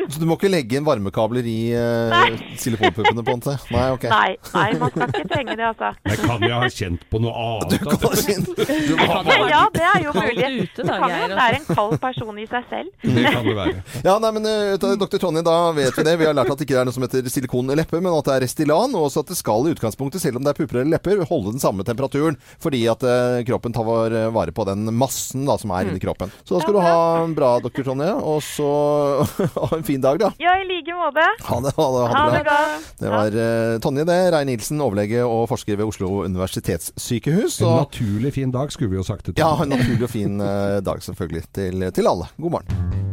Så 0.09 0.21
du 0.21 0.25
må 0.29 0.37
ikke 0.39 0.51
legge 0.51 0.79
inn 0.79 0.87
varmekabler 0.87 1.45
i 1.49 1.59
eh, 1.75 2.39
silikonpuppene 2.59 3.23
på 3.23 3.35
en 3.35 3.43
måte? 3.43 3.55
Nei, 3.73 3.87
ok. 3.95 4.07
Nei, 4.11 4.31
nei, 4.53 4.67
man 4.81 4.93
skal 4.93 5.13
ikke 5.13 5.27
trenge 5.33 5.55
det, 5.55 5.67
altså. 5.71 5.91
Jeg 6.09 6.21
kan 6.23 6.45
jo 6.45 6.61
ha 6.63 6.71
kjent 6.79 7.05
på 7.09 7.23
noe 7.23 7.45
annet. 7.45 7.75
Du 7.75 7.85
kan 7.85 8.01
ha 8.05 8.13
kjent 8.19 8.49
du 8.89 8.95
kan 8.99 9.29
ha 9.29 9.37
Ja, 9.49 9.61
det 9.73 9.85
er 9.89 10.05
jo 10.05 10.13
mulig. 10.15 10.49
ute 10.63 10.83
Det 10.83 10.89
kan 10.89 11.03
jo 11.03 11.09
være 11.15 11.39
det 11.39 11.45
er 11.45 11.57
en 11.59 11.67
kald 11.69 11.95
person 12.01 12.39
i 12.39 12.47
seg 12.49 12.67
selv. 12.69 12.91
Det 13.19 13.33
kan 13.33 13.45
det 13.45 13.55
være. 13.57 13.81
Ja, 14.05 14.15
nei, 14.21 14.31
men 14.35 14.47
eh, 14.49 14.75
Dr. 14.79 15.17
Tonje, 15.21 15.43
da 15.45 15.57
vet 15.75 15.97
vi 15.97 16.05
det. 16.07 16.15
Vi 16.19 16.27
har 16.27 16.35
lært 16.37 16.51
at 16.53 16.61
det 16.61 16.67
ikke 16.67 16.79
er 16.81 16.87
noe 16.87 16.95
som 16.95 17.05
heter 17.05 17.27
silikon 17.31 17.71
i 17.73 17.77
lepper, 17.79 18.01
men 18.03 18.13
at 18.13 18.27
det 18.27 18.35
er 18.35 18.45
Restylan, 18.45 18.95
og 18.97 19.07
også 19.09 19.23
at 19.23 19.33
det 19.33 19.39
skal 19.39 19.67
i 19.67 19.73
utgangspunktet, 19.75 20.21
selv 20.23 20.39
om 20.39 20.45
det 20.45 20.53
er 20.53 20.59
pupper 20.59 20.81
eller 20.81 20.93
lepper, 20.97 21.08
holde 21.29 21.53
den 21.55 21.63
samme 21.63 21.85
temperaturen, 21.87 22.37
fordi 22.61 22.83
at 22.91 23.03
eh, 23.03 23.41
kroppen 23.47 23.75
tar 23.75 23.87
vare 24.33 24.53
på 24.55 24.65
den 24.69 24.89
massen 24.95 25.45
da, 25.47 25.57
som 25.61 25.73
er 25.75 25.89
inni 25.89 26.01
kroppen. 26.03 26.31
Så 26.43 26.55
da 26.55 26.61
skal 26.63 26.77
du 26.77 26.81
ha 26.83 26.99
en 27.23 27.35
bra, 27.37 27.55
doktor 27.63 27.87
Tonje, 27.89 28.11
og 28.19 28.41
så 28.45 28.69
ha 29.59 29.69
en 29.77 29.85
fin 29.87 30.01
dag, 30.03 30.19
da. 30.21 30.31
Ja, 30.41 30.55
i 30.61 30.67
like 30.69 30.95
måte. 30.97 31.25
Ha 31.49 31.59
det, 31.65 31.73
ha 31.77 31.87
det, 31.95 32.05
Ha 32.13 32.23
det 32.35 32.43
bra. 32.47 32.59
Det 32.99 33.13
var 33.13 33.39
eh, 33.45 33.75
Tonje, 33.83 34.07
det. 34.09 34.19
Rein 34.35 34.49
Nilsen, 34.51 34.81
overlege 34.83 35.25
og 35.25 35.47
forsker 35.51 35.79
ved 35.79 35.89
Oslo 35.89 36.23
universitetssykehus. 36.27 37.61
En 37.61 37.81
naturlig 37.83 38.33
fin 38.39 38.53
dag, 38.55 38.71
skulle 38.73 38.93
vi 38.93 39.01
jo 39.01 39.07
sagt 39.07 39.25
det 39.29 39.35
til. 39.35 39.43
ja, 39.43 39.53
en 39.63 39.73
naturlig 39.75 40.05
og 40.09 40.13
fin 40.13 40.41
eh, 40.43 40.79
dag 40.85 41.03
selvfølgelig 41.05 41.47
til, 41.53 41.89
til 41.95 42.13
alle. 42.13 42.29
God 42.39 42.59
morgen. 42.59 43.08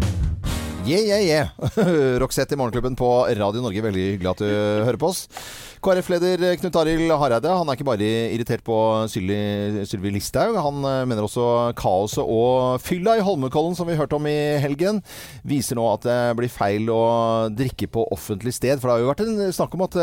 Yeah, 0.86 1.02
yeah, 1.02 1.20
yeah. 1.20 1.48
Roxette 2.22 2.54
i 2.54 2.56
Morgenklubben 2.56 2.94
på 2.94 3.08
Radio 3.34 3.62
Norge. 3.64 3.82
Veldig 3.82 4.02
hyggelig 4.12 4.30
at 4.30 4.42
du 4.44 4.50
hører 4.86 4.98
på 5.02 5.08
oss. 5.10 5.24
KrF-leder 5.82 6.40
Knut 6.60 6.76
Arild 6.80 7.10
Hareide 7.20 7.50
han 7.52 7.68
er 7.68 7.76
ikke 7.76 7.86
bare 7.86 8.06
irritert 8.34 8.62
på 8.66 8.76
Sylvi 9.10 10.12
Listhaug. 10.14 10.54
Han 10.62 10.86
eh, 10.86 11.02
mener 11.10 11.26
også 11.26 11.72
kaoset 11.78 12.22
og 12.22 12.78
fylla 12.82 13.16
i 13.18 13.24
Holmenkollen, 13.26 13.74
som 13.78 13.86
vi 13.90 13.96
hørte 13.98 14.14
om 14.18 14.28
i 14.30 14.56
helgen, 14.62 15.02
viser 15.46 15.78
nå 15.78 15.88
at 15.90 16.06
det 16.06 16.16
blir 16.38 16.50
feil 16.50 16.86
å 16.90 17.02
drikke 17.50 17.90
på 17.90 18.06
offentlig 18.14 18.54
sted. 18.54 18.78
For 18.78 18.86
det 18.86 18.94
har 18.96 19.04
jo 19.04 19.10
vært 19.10 19.24
en 19.26 19.58
snakk 19.58 19.74
om 19.74 19.84
at 19.88 19.98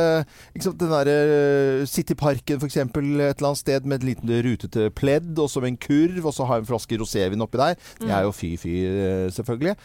liksom, 0.54 0.76
den 0.84 0.94
der 0.98 1.12
eh, 1.14 1.88
Cityparken 1.90 2.60
f.eks. 2.60 2.80
et 2.84 3.00
eller 3.00 3.32
annet 3.40 3.64
sted 3.64 3.88
med 3.88 4.02
et 4.02 4.10
liten 4.12 4.36
rutete 4.50 4.90
pledd, 5.00 5.32
og 5.40 5.48
som 5.52 5.64
en 5.68 5.80
kurv, 5.80 6.22
og 6.28 6.36
så 6.36 6.48
har 6.52 6.60
en 6.60 6.68
flaske 6.68 7.00
rosévin 7.00 7.48
oppi 7.48 7.64
der. 7.64 7.80
Det 8.04 8.12
er 8.12 8.28
jo 8.28 8.36
fy-fy, 8.36 8.76
selvfølgelig. 9.36 9.76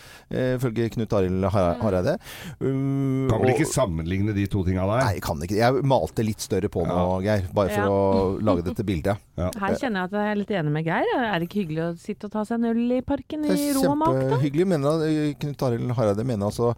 Ifølge 0.58 0.87
Knut 0.90 1.12
Arild 1.12 1.44
Har- 1.50 1.76
Hareide. 1.82 2.18
Uh, 2.60 3.28
Kan 3.28 3.40
vel 3.40 3.50
og- 3.50 3.54
ikke 3.56 3.66
sammenligne 3.70 4.34
de 4.34 4.46
to 4.46 4.64
tinga 4.64 4.86
der? 4.86 5.04
Nei, 5.04 5.20
kan 5.20 5.38
ikke. 5.42 5.56
Jeg 5.56 5.82
malte 5.84 6.24
litt 6.24 6.40
større 6.40 6.68
på 6.68 6.84
nå, 6.86 7.22
Geir. 7.22 7.46
Bare 7.54 7.68
for 7.68 7.80
Ja. 7.80 7.88
å 7.88 8.42
lage 8.42 8.64
dette 8.64 8.84
bildet. 8.84 9.16
Her 9.38 9.74
kjenner 9.78 10.02
jeg 10.02 10.04
at 10.04 10.10
jeg 10.12 10.30
er 10.32 10.34
litt 10.34 10.48
enig 10.50 10.72
med 10.72 10.84
Geir. 10.84 11.06
Er 11.18 11.38
det 11.38 11.48
ikke 11.48 11.62
hyggelig 11.66 11.82
å 11.84 11.98
sitte 11.98 12.24
og 12.26 12.32
ta 12.32 12.42
seg 12.44 12.58
en 12.58 12.64
øl 12.74 12.92
i 12.98 13.00
parken 13.02 13.44
i 13.44 13.72
ro 13.74 13.90
og 13.92 13.98
mak, 13.98 14.14
da? 14.14 14.20
kjempehyggelig. 14.38 14.66
Mener, 14.66 15.02
eh, 15.06 15.34
Knut 15.34 15.62
Arild 15.62 15.90
Hareide 15.92 16.24
mener 16.26 16.46
altså 16.46 16.74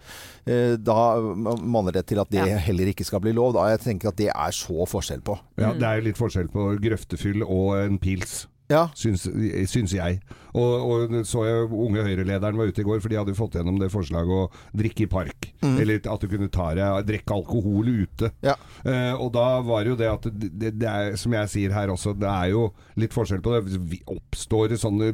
eh, 0.47 0.77
Da 0.77 1.17
manner 1.21 1.93
det 1.93 2.07
til 2.07 2.19
at 2.21 2.29
det 2.31 2.47
Ja. 2.47 2.57
heller 2.59 2.87
ikke 2.93 3.05
skal 3.05 3.21
bli 3.21 3.33
lov. 3.33 3.55
Da. 3.55 3.69
Jeg 3.77 3.81
tenker 3.81 4.09
at 4.09 4.17
det 4.17 4.29
er 4.29 4.51
så 4.53 4.87
forskjell 4.87 5.23
på. 5.23 5.39
Ja, 5.59 5.73
det 5.73 5.83
er 5.83 6.01
jo 6.01 6.05
litt 6.09 6.17
forskjell 6.17 6.49
på 6.51 6.79
grøftefyll 6.81 7.43
og 7.43 7.77
en 7.85 7.99
pils. 7.99 8.47
Ja. 8.71 8.87
Syns, 8.97 9.27
syns 9.71 9.95
jeg. 9.97 10.21
Og, 10.55 10.91
og 10.91 11.15
så 11.29 11.45
jeg 11.47 11.69
unge 11.71 12.03
Høyre-lederen 12.07 12.59
var 12.59 12.71
ute 12.71 12.83
i 12.83 12.87
går, 12.87 13.01
for 13.03 13.13
de 13.13 13.19
hadde 13.21 13.37
fått 13.39 13.59
gjennom 13.59 13.79
det 13.81 13.91
forslaget 13.93 14.35
å 14.35 14.47
drikke 14.77 15.07
i 15.07 15.11
park. 15.11 15.51
Eller 15.63 16.01
at 16.01 16.23
du 16.23 16.29
kunne 16.31 16.51
ta 16.53 16.71
deg 16.77 17.07
drikke 17.09 17.37
alkohol 17.37 17.91
ute. 18.03 18.31
Ja. 18.45 18.57
Eh, 18.83 19.13
og 19.15 19.33
da 19.35 19.61
var 19.67 19.87
jo 19.87 19.97
det 19.99 20.09
at 20.11 20.27
det, 20.31 20.73
det, 20.81 20.89
er, 20.89 21.15
som 21.21 21.35
jeg 21.37 21.53
sier 21.53 21.75
her 21.75 21.93
også, 21.93 22.15
det 22.19 22.31
er 22.31 22.51
jo 22.55 22.69
litt 23.01 23.15
forskjell 23.15 23.43
på 23.45 23.55
det. 23.55 23.63
Hvis 23.69 23.79
vi 23.93 24.01
oppstår 24.11 24.75
sånne 24.81 25.13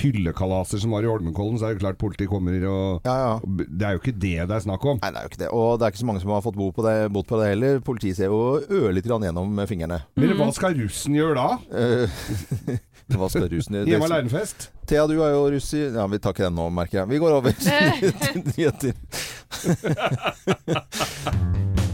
fyllekalaser 0.00 0.82
som 0.82 0.94
var 0.96 1.06
i 1.06 1.10
Holmenkollen, 1.10 1.58
så 1.60 1.68
er 1.68 1.76
det 1.76 1.84
klart 1.84 2.00
politiet 2.00 2.30
kommer 2.30 2.56
og 2.70 3.06
Ja, 3.06 3.14
ja. 3.14 3.32
og 3.38 3.62
Det 3.68 3.86
er 3.86 3.96
jo 3.96 4.02
ikke 4.02 4.16
det 4.16 4.36
det 4.50 4.56
er 4.56 4.64
snakk 4.64 4.84
om. 4.88 5.00
Nei, 5.02 5.12
det 5.12 5.20
er 5.20 5.26
jo 5.26 5.32
ikke 5.32 5.42
det. 5.44 5.50
Og 5.54 5.70
det 5.78 5.86
er 5.86 5.94
ikke 5.94 6.02
så 6.02 6.10
mange 6.10 6.24
som 6.24 6.34
har 6.34 6.44
fått 6.44 6.58
bot 6.58 6.74
på 6.76 6.86
det, 6.86 6.96
bot 7.14 7.28
på 7.28 7.40
det 7.40 7.50
heller. 7.52 7.80
Politiet 7.84 8.18
ser 8.18 8.32
jo 8.32 8.58
ørlite 8.80 9.10
grann 9.10 9.24
gjennom 9.26 9.60
fingrene. 9.70 10.00
Men 10.20 10.34
hva 10.38 10.50
skal 10.56 10.76
russen 10.80 11.16
gjøre 11.18 11.36
da? 11.38 11.80
Eh, 11.80 12.19
Hva 13.10 13.26
skal 13.32 13.48
russen 13.50 13.74
gjøre? 13.74 13.88
Hjemme 13.90 14.06
alene-fest? 14.06 14.68
Thea, 14.86 15.06
du 15.10 15.16
er 15.18 15.30
jo 15.34 15.40
russ 15.50 15.70
i 15.74 15.80
Ja, 15.88 16.06
vi 16.10 16.18
tar 16.22 16.30
ikke 16.36 16.46
den 16.46 16.58
nå, 16.60 16.66
merker 16.74 17.02
jeg. 17.02 17.10
Vi 17.10 17.18
går 17.22 17.32
over 17.40 17.50
til 17.64 18.44
nyheter. 18.46 18.94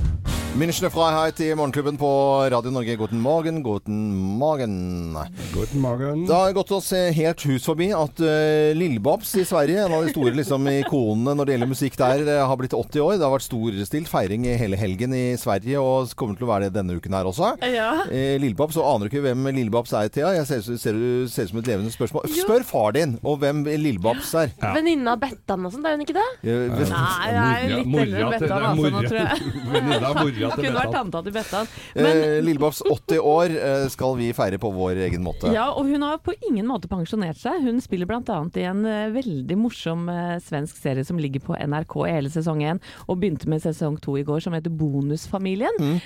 Münchner 0.56 0.88
Freiheit 0.88 1.40
i 1.44 1.50
Morgenklubben 1.52 1.98
på 2.00 2.08
Radio 2.48 2.70
Norge. 2.72 2.94
Guten 2.96 3.20
morgen, 3.20 3.58
guten 3.62 3.96
morgen. 4.40 5.18
Guten 5.52 5.80
morgen. 5.80 6.22
Det 6.24 6.32
har 6.32 6.54
gått 6.56 6.70
oss 6.72 6.86
eh, 6.96 7.10
helt 7.12 7.42
hus 7.44 7.66
forbi 7.68 7.90
at 7.92 8.22
uh, 8.24 8.72
Lillebabs 8.72 9.34
i 9.36 9.44
Sverige, 9.44 9.82
en 9.84 9.92
av 9.92 10.06
de 10.06 10.14
store 10.14 10.32
liksom, 10.32 10.64
ikonene 10.78 11.34
når 11.36 11.44
det 11.44 11.54
gjelder 11.54 11.70
musikk 11.74 11.98
der, 12.00 12.24
eh, 12.24 12.40
har 12.48 12.56
blitt 12.56 12.72
80 12.72 13.04
år. 13.04 13.18
Det 13.18 13.26
har 13.26 13.34
vært 13.34 13.44
storstilt 13.44 14.08
feiring 14.08 14.46
i 14.48 14.54
hele 14.56 14.78
helgen 14.80 15.12
i 15.12 15.26
Sverige, 15.36 15.76
og 15.76 16.14
kommer 16.16 16.40
til 16.40 16.48
å 16.48 16.50
være 16.54 16.70
det 16.70 16.78
denne 16.78 16.96
uken 16.96 17.18
her 17.18 17.28
også. 17.28 17.52
Ja. 17.74 17.90
Uh, 18.08 18.38
Lillebabs, 18.40 18.80
og 18.80 18.88
aner 18.94 19.04
du 19.04 19.12
ikke 19.12 19.26
hvem 19.28 19.50
Lillebabs 19.58 19.92
er, 19.92 20.08
Thea? 20.08 20.32
Jeg 20.38 20.48
ser, 20.48 20.64
ser, 20.64 20.80
ser, 20.80 21.02
ser 21.34 21.50
ut 21.50 21.52
som 21.52 21.60
et 21.60 21.70
levende 21.74 21.92
spørsmål. 21.92 22.32
Spør 22.32 22.64
far 22.64 22.96
din 22.96 23.18
og 23.20 23.42
hvem 23.44 23.60
Lillebabs 23.74 24.32
er. 24.46 24.56
Venninna 24.64 25.18
av 25.18 25.22
Bettan 25.26 25.68
og 25.68 25.76
sånn, 25.76 25.84
er 25.84 26.00
hun 26.00 26.08
ikke 26.08 26.16
det? 26.16 26.26
Uh, 26.48 26.80
Nei, 26.80 27.28
jeg 27.36 27.44
er 27.44 27.76
litt 27.76 28.02
eldre 28.06 28.24
enn 28.24 28.34
Bettan, 28.38 28.68
altså, 28.72 28.96
nå 28.96 29.06
tror 29.10 29.22
jeg. 29.22 29.54
Venninna 29.76 30.16
mora 30.50 30.60
Kunne 30.60 30.78
vært 30.80 30.96
tanta 30.96 31.22
til 31.26 31.36
Bettan. 31.36 31.74
Men 31.94 32.16
Eh, 32.36 32.42
Lillebabs 32.42 32.82
80 32.90 33.18
år 33.18 33.50
eh, 33.50 33.88
skal 33.88 34.16
vi 34.16 34.32
feire 34.32 34.58
på 34.58 34.70
vår 34.70 35.00
egen 35.06 35.22
måte. 35.24 35.50
Ja, 35.54 35.68
og 35.72 35.88
hun 35.88 36.02
har 36.02 36.18
på 36.24 36.34
ingen 36.48 36.66
måte 36.68 36.88
pensjonert 36.90 37.38
seg. 37.40 37.62
Hun 37.64 37.80
spiller 37.84 38.08
bl.a. 38.08 38.38
i 38.54 38.66
en 38.66 38.84
eh, 38.88 39.08
veldig 39.14 39.58
morsom 39.60 40.08
eh, 40.12 40.36
svensk 40.42 40.78
serie 40.80 41.04
som 41.06 41.20
ligger 41.20 41.44
på 41.44 41.56
NRK 41.56 41.96
i 42.06 42.14
hele 42.16 42.32
sesong 42.32 42.62
én, 42.66 42.82
og 43.06 43.20
begynte 43.20 43.50
med 43.50 43.64
sesong 43.64 43.98
to 44.02 44.16
i 44.20 44.24
går, 44.26 44.42
som 44.44 44.56
heter 44.56 44.72
Bonusfamilien. 44.72 45.76
Mm. 45.76 45.96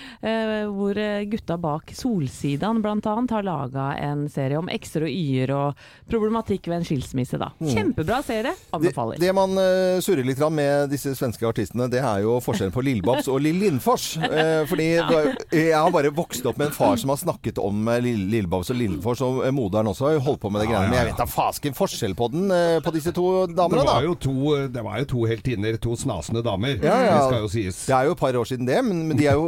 hvor 0.74 0.98
gutta 1.30 1.56
bak 1.60 1.92
Solsidan 1.94 2.80
bl.a. 2.82 3.14
har 3.30 3.44
laga 3.46 3.86
en 3.98 4.26
serie 4.30 4.58
om 4.58 4.68
x-er 4.72 5.04
og 5.06 5.12
y-er 5.12 5.52
og 5.54 5.82
problematikk 6.10 6.68
ved 6.70 6.80
en 6.80 6.86
skilsmisse, 6.86 7.38
da. 7.40 7.50
Kjempebra 7.60 8.20
serie. 8.26 8.54
Anbefaler. 8.76 9.20
det 9.20 9.32
man 9.36 9.54
uh, 9.58 10.00
surrer 10.02 10.26
litt 10.26 10.40
med 10.50 10.90
disse 10.92 11.12
svenske 11.18 11.46
artistene, 11.46 11.88
det 11.92 12.00
er 12.02 12.24
jo 12.24 12.38
forskjellen 12.42 12.74
på 12.74 12.84
Lillebabs 12.86 13.28
og 13.30 13.42
Lill 13.44 13.60
Lindfors. 13.60 14.12
Eh, 14.30 14.62
fordi 14.70 14.86
jeg 14.94 15.74
har 15.74 15.90
bare 15.94 16.10
vokst 16.14 16.46
opp 16.46 16.58
med 16.60 16.68
en 16.70 16.74
far 16.76 16.96
som 17.00 17.10
har 17.12 17.18
snakket 17.20 17.58
om 17.62 17.88
uh, 17.88 17.96
Lillebabs 18.02 18.70
og 18.70 18.78
Lillefors, 18.78 19.20
og 19.26 19.40
eh, 19.46 19.52
moderen 19.54 19.90
også 19.90 20.08
har 20.10 20.20
holdt 20.24 20.40
på 20.44 20.50
med 20.52 20.62
det 20.62 20.68
Ja, 20.68 20.76
greiene. 20.78 20.90
Men 20.92 20.98
jeg 21.00 21.08
vet 21.10 21.20
da 21.22 21.26
fasken 21.30 21.76
forskjell 21.76 22.14
på 22.18 22.28
den, 22.32 22.50
eh, 22.54 22.78
på 22.84 22.92
disse 22.94 23.12
to 23.16 23.26
Det 23.50 23.56
damene, 23.58 23.84
var 23.88 24.06
da. 24.06 24.14
to, 24.22 24.36
det 24.70 24.84
var 24.86 24.98
jo 25.02 25.08
to 25.14 25.24
heltinner, 25.30 25.76
to 25.82 25.96
snasende 25.98 26.42
damer. 26.46 26.78
Ja, 26.82 26.96
ja. 27.04 27.14
Det 27.16 27.22
skal 27.28 27.44
jo 27.44 27.50
sies. 27.52 27.82
Det 27.90 27.96
er 27.96 28.08
jo 28.10 28.16
et 28.16 28.22
par 28.22 28.38
år 28.40 28.48
siden 28.50 28.68
det, 28.68 28.78
men, 28.86 29.02
men 29.10 29.18
de 29.18 29.26
er 29.30 29.38
jo, 29.38 29.46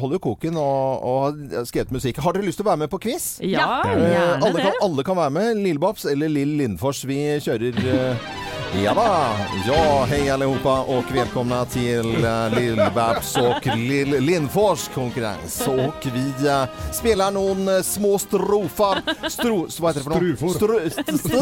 holder 0.00 0.18
jo 0.18 0.24
koken 0.30 0.56
og, 0.60 1.04
og 1.12 1.42
har 1.54 1.68
skrevet 1.68 1.92
musikk. 1.94 2.20
Har 2.24 2.36
dere 2.36 2.46
lyst 2.48 2.60
til 2.62 2.66
å 2.66 2.70
være 2.72 2.84
med 2.86 2.92
på 2.94 3.00
quiz? 3.08 3.28
Ja, 3.44 3.68
Eh, 3.88 3.94
gjerne 4.12 4.42
alle, 4.44 4.54
det. 4.56 4.62
kan, 4.64 4.78
alle 4.82 5.04
kan 5.06 5.16
være 5.18 5.30
med. 5.34 5.56
Lillebabs 5.64 6.04
eller 6.10 6.28
Lill 6.32 6.56
Lindfors. 6.60 7.04
Vi 7.08 7.18
kjører 7.44 7.78
eh, 7.84 8.28
Ja 8.74 8.94
da! 8.94 9.36
Ja, 9.66 10.04
hej 10.08 10.30
allihopa 10.30 10.80
och 10.80 11.04
välkomna 11.14 11.64
till 11.64 12.24
uh, 12.24 12.54
Lill-Babs 12.58 13.36
och 13.36 13.76
Lill 13.76 14.20
Lindfors 14.20 14.88
konkurrens. 14.94 15.66
Och 15.66 16.06
vi 16.14 16.48
eh, 16.48 16.64
spelar 16.92 17.30
noen 17.30 17.68
eh, 17.68 17.80
små 17.82 18.18
strofar. 18.18 19.02
Stro... 19.28 19.66
Hva 19.80 19.88
heter 19.88 20.00
det 20.00 20.04
for 20.04 20.10
noe? 20.10 20.36
Strufor. 20.36 20.48
Stru, 20.58 20.90
stru, 21.18 21.40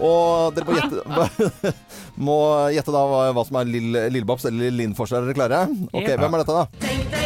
og 0.00 0.54
dere 0.54 0.64
må 0.68 0.72
gjette 0.78 1.74
Må 2.14 2.38
gjette 2.74 2.94
da 2.94 3.06
hva, 3.34 3.44
som 3.48 3.58
er 3.58 3.70
Lill 3.74 3.90
Lill-Babs 4.14 4.46
eller 4.52 4.70
Lindfors. 4.70 5.12
Er 5.12 5.26
dere 5.26 5.34
klare? 5.38 5.64
Ok, 5.90 6.14
Hvem 6.14 6.34
er 6.38 6.44
dette, 6.44 6.54
da? 6.62 7.17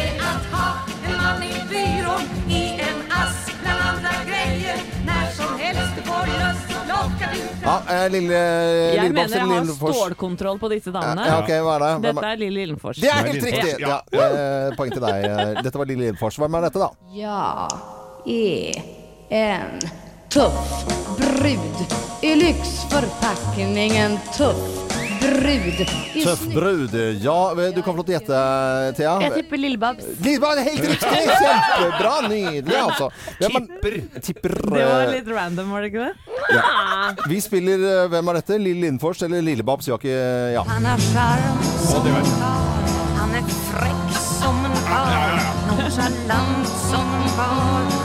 Ja, 7.63 7.75
eh, 7.89 8.09
Lille 8.11 8.33
Jeg 8.33 8.99
Lill-Babs 8.99 9.35
mener 9.35 9.55
jeg 9.55 9.75
har 9.79 9.93
stålkontroll 9.95 10.59
på 10.59 10.69
disse 10.73 10.91
damene. 10.91 11.27
Ja, 11.29 11.39
ok, 11.39 11.51
hva 11.63 11.77
er 11.77 11.85
det? 11.85 11.91
Hvem 11.93 12.07
Dette 12.09 12.31
er? 12.31 12.41
Lille 12.41 12.59
Lillefors. 12.59 12.99
Det 12.99 13.11
er 13.11 13.29
helt 13.29 13.47
riktig! 13.47 13.73
Ja. 13.83 13.99
Eh, 14.11 14.75
poeng 14.77 14.91
til 14.91 15.03
deg. 15.05 15.27
Eh, 15.29 15.63
Dette 15.63 15.79
var 15.79 15.89
Lille 15.89 16.09
Lillefors. 16.09 16.39
Hvem 16.43 16.59
er 16.59 16.67
dette, 16.67 16.83
da? 16.83 16.91
Ja, 17.15 17.67
i 18.27 18.43
en 19.31 19.79
tuff 20.33 20.87
brud 21.17 21.85
i 22.23 22.35
lyxförpackning. 22.43 23.99
Tøff. 24.35 24.57
tuff 24.63 24.82
brud 25.23 25.81
Tøff 26.23 26.43
brud. 26.53 26.93
Ja, 27.23 27.37
du 27.55 27.79
kan 27.81 27.89
få 27.91 27.95
lov 27.99 28.05
til 28.07 28.13
å 28.13 28.17
gjette, 28.19 28.41
Thea. 28.99 29.13
Jeg 29.25 29.33
tipper 29.39 29.61
Lillebabs. 29.61 30.07
Lillebabs, 30.23 30.61
helt 30.67 30.87
riktig! 30.91 31.23
Kjempebra! 31.41 32.13
Nydelig, 32.29 32.77
altså. 32.83 33.09
Hvem 33.39 33.57
er- 33.59 33.67
Tipper. 33.73 33.97
Tipper. 34.27 34.55
Det 34.63 34.85
var 34.87 35.05
eh, 35.07 35.13
litt 35.17 35.31
random, 35.33 35.71
var 35.73 35.81
det 35.85 35.91
ikke 35.93 36.05
det? 36.07 36.37
ja. 36.53 36.63
Vi 37.29 37.39
spiller 37.43 37.83
eh, 37.89 38.05
Hvem 38.13 38.31
er 38.33 38.39
dette? 38.39 38.57
Lille 38.61 38.87
Lindfors 38.87 39.23
eller 39.25 39.43
Lillebabs? 39.45 39.87
Vi 39.87 39.93
har 39.95 40.01
ikke 40.01 40.53
Ja. 40.57 40.63
Han 40.69 40.85
er 40.93 41.03
sjarm 41.09 41.61
som 41.83 42.07
en 42.07 42.31
barn 42.39 42.95
Han 43.19 43.35
er 43.39 43.53
frekk 43.71 44.17
som 44.21 44.63
en 44.69 44.79
karl. 44.87 45.43
Nonchalant 45.71 46.73
som 46.89 47.13
en 47.19 47.29
karl. 47.37 48.02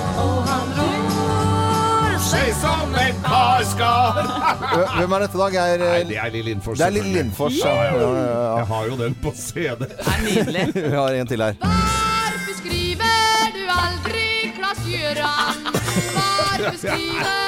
Sig 2.31 2.55
som 2.61 2.95
en 2.95 3.15
Ø, 3.29 4.85
Hvem 4.99 5.13
er 5.13 5.19
dette, 5.25 5.39
da? 5.39 5.47
Nei, 5.49 6.01
eh, 6.01 6.07
det 6.09 6.17
er 6.21 6.31
Lill 6.35 6.45
Lindfors. 6.51 6.79
Det 6.79 6.87
er 6.87 6.91
Lille. 6.91 7.13
Lindfors. 7.17 7.57
Ja, 7.65 7.73
Ja, 7.75 7.85
ja, 7.85 7.93
ja, 7.93 8.09
ja. 8.09 8.25
ja, 8.29 8.57
Jeg 8.59 8.67
har 8.67 8.87
jo 8.91 8.97
den 9.01 9.15
på 9.23 9.33
CD. 9.37 9.79
Det 9.79 9.89
er 9.99 10.21
nydelig. 10.27 10.65
Vi 10.91 10.97
har 10.97 11.09
en 11.21 11.27
til 11.27 11.43
her. 11.43 11.55
Hvorfor 11.63 12.55
skriver 12.61 13.55
du 13.57 13.63
aldri 13.79 14.53
Klas 14.59 14.81
Gjøran? 14.85 15.63
Hvorfor 15.73 16.77
skriver 16.77 17.48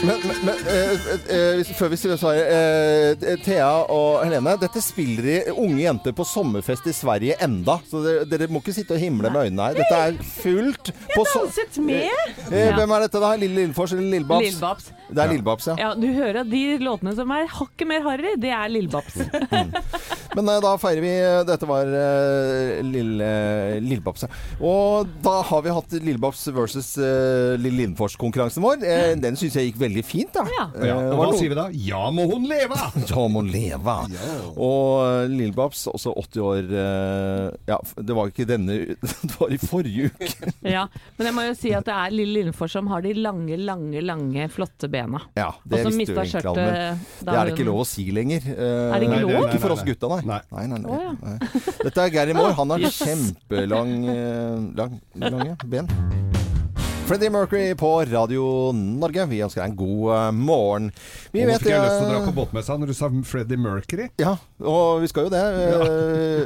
Men, 0.00 0.16
men, 0.24 0.36
men 0.46 0.60
eh, 0.64 0.92
eh, 1.28 1.56
hvis- 1.58 1.74
før 1.76 1.90
vi 1.92 1.96
svarer 2.00 2.46
eh, 3.20 3.34
Thea 3.44 3.66
og 3.92 4.22
Helene, 4.24 4.54
dette 4.62 4.80
spiller 4.80 5.26
de 5.26 5.34
unge 5.52 5.82
jenter 5.82 6.14
på 6.16 6.24
sommerfest 6.24 6.86
i 6.88 6.94
Sverige 6.96 7.36
enda. 7.44 7.76
Så 7.90 8.00
dere, 8.04 8.24
dere 8.30 8.48
må 8.48 8.62
ikke 8.62 8.72
sitte 8.78 8.96
og 8.96 9.02
himle 9.02 9.28
med 9.28 9.50
øynene 9.50 9.66
her. 9.68 9.76
Dette 9.82 9.98
er 10.06 10.16
fullt 10.40 10.88
på 11.12 11.26
Jeg 11.26 11.34
Danset 11.34 11.76
med! 11.84 12.32
Hvem 12.48 12.94
er 12.96 13.04
dette, 13.04 13.20
da? 13.26 13.34
Lille 13.42 13.60
Lillefors 13.60 13.92
eller 13.92 14.08
Lillebabs? 14.16 14.46
Lillebabs. 14.48 14.88
Det 15.10 15.18
er 15.24 15.32
Lillebabs, 15.34 15.66
ja. 15.68 15.74
Ja, 15.82 15.90
du 15.98 16.06
hører 16.14 16.40
at 16.44 16.50
de 16.52 16.62
låtene 16.80 17.12
som 17.18 17.32
er 17.34 17.48
hakket 17.50 17.88
mer 17.90 18.04
harry, 18.06 18.32
det 18.40 18.54
er 18.56 18.72
Lillebabs. 18.72 19.20
Men 20.38 20.46
eh, 20.48 20.60
da 20.62 20.72
feirer 20.80 21.02
vi 21.04 21.12
Dette 21.48 21.66
var 21.68 21.88
Lille 22.86 23.30
Lillebabs. 23.84 24.24
ja. 24.24 24.32
Og 24.64 25.10
da 25.24 25.36
har 25.50 25.64
vi 25.66 25.76
hatt 25.76 25.92
Lillebabs 26.00 26.46
versus 26.56 26.94
Lille 26.96 27.76
Lindfors-konkurransen 27.84 28.64
vår. 28.64 28.80
Den 29.20 29.36
syns 29.36 29.58
jeg 29.58 29.68
gikk 29.72 29.80
veldig 29.80 29.89
fint, 30.06 30.30
da. 30.34 30.44
Ja. 30.54 30.64
Eh, 30.78 30.86
Ja, 30.90 30.96
og 31.10 31.18
hva 31.20 31.26
sier 31.38 31.50
vi 31.52 31.56
da? 31.58 31.64
Ja, 31.74 32.02
må 32.14 32.24
hun 32.30 32.46
leve! 32.48 32.76
Ja, 33.10 33.24
må 33.28 33.42
hun 33.42 33.50
leve. 33.52 33.94
Og 34.56 35.28
Lillebabs, 35.30 35.84
også 35.90 36.12
80 36.16 36.40
år 36.46 36.70
eh, 36.80 37.50
Ja, 37.70 37.78
det 37.98 38.16
var 38.16 38.30
ikke 38.30 38.46
denne 38.48 38.76
Det 39.26 39.34
var 39.38 39.52
i 39.54 39.58
forrige 39.60 40.10
uke. 40.10 40.30
Ja, 40.76 40.86
Men 41.18 41.30
jeg 41.30 41.36
må 41.36 41.44
jo 41.48 41.54
si 41.58 41.72
at 41.76 41.86
det 41.88 41.94
er 41.96 42.14
Lille 42.14 42.38
Lillefors 42.40 42.72
som 42.78 42.86
har 42.92 43.02
de 43.04 43.12
lange, 43.18 43.56
lange, 43.58 44.00
lange, 44.06 44.46
flotte 44.54 44.88
bena. 44.92 45.20
Ja, 45.36 45.50
Og 45.58 45.70
det 45.74 45.82
som 45.84 45.92
visste 45.98 46.14
du 46.14 46.20
mista 46.22 46.24
egentlig 46.24 46.50
alle. 46.52 46.66
skjørtet 46.70 47.26
Det 47.26 47.34
er 47.36 47.44
det 47.50 47.54
ikke 47.56 47.68
lov 47.70 47.82
å 47.82 47.86
si 47.90 48.06
lenger. 48.14 48.46
Eh, 48.54 48.94
Er 48.94 48.98
det 49.02 49.08
ikke 49.10 49.18
nei, 49.18 49.22
lov? 49.26 49.48
Ikke 49.50 49.62
for 49.66 49.76
oss 49.76 49.84
gutta, 49.86 50.12
nei. 50.16 50.20
Nei. 50.30 50.40
Nei, 50.54 50.66
nei, 50.70 50.80
nei, 50.86 51.00
ja. 51.04 51.38
Dette 51.84 52.06
er 52.06 52.14
Gary 52.14 52.36
Moore. 52.38 52.54
Han 52.60 52.74
har 52.76 52.80
Yes. 52.80 53.00
kjempelang 53.04 53.92
eh, 54.08 54.56
lang, 54.78 55.00
lange 55.20 55.56
ben. 55.68 56.39
Freddie 57.10 57.30
Mercury 57.30 57.74
på 57.74 58.04
Radio 58.04 58.70
Norge. 58.72 59.24
Vi 59.26 59.40
ønsker 59.42 59.64
deg 59.64 59.72
en 59.72 59.78
god 59.80 60.10
eh, 60.14 60.26
morgen. 60.30 60.84
Vi 61.34 61.42
vet 61.42 61.58
fikk 61.58 61.72
jeg 61.72 61.82
lyst 61.82 61.96
til 61.96 62.04
å 62.04 62.06
eh, 62.06 62.12
dra 62.12 62.20
på 62.22 62.34
båtmessa 62.36 62.76
når 62.78 62.92
du 62.92 62.94
sa 62.94 63.08
Freddie 63.26 63.58
Mercury. 63.58 64.04
Ja, 64.22 64.36
og 64.62 65.00
vi 65.02 65.08
skal 65.10 65.26
jo 65.26 65.32
det. 65.32 65.40
Ja. 65.42 65.80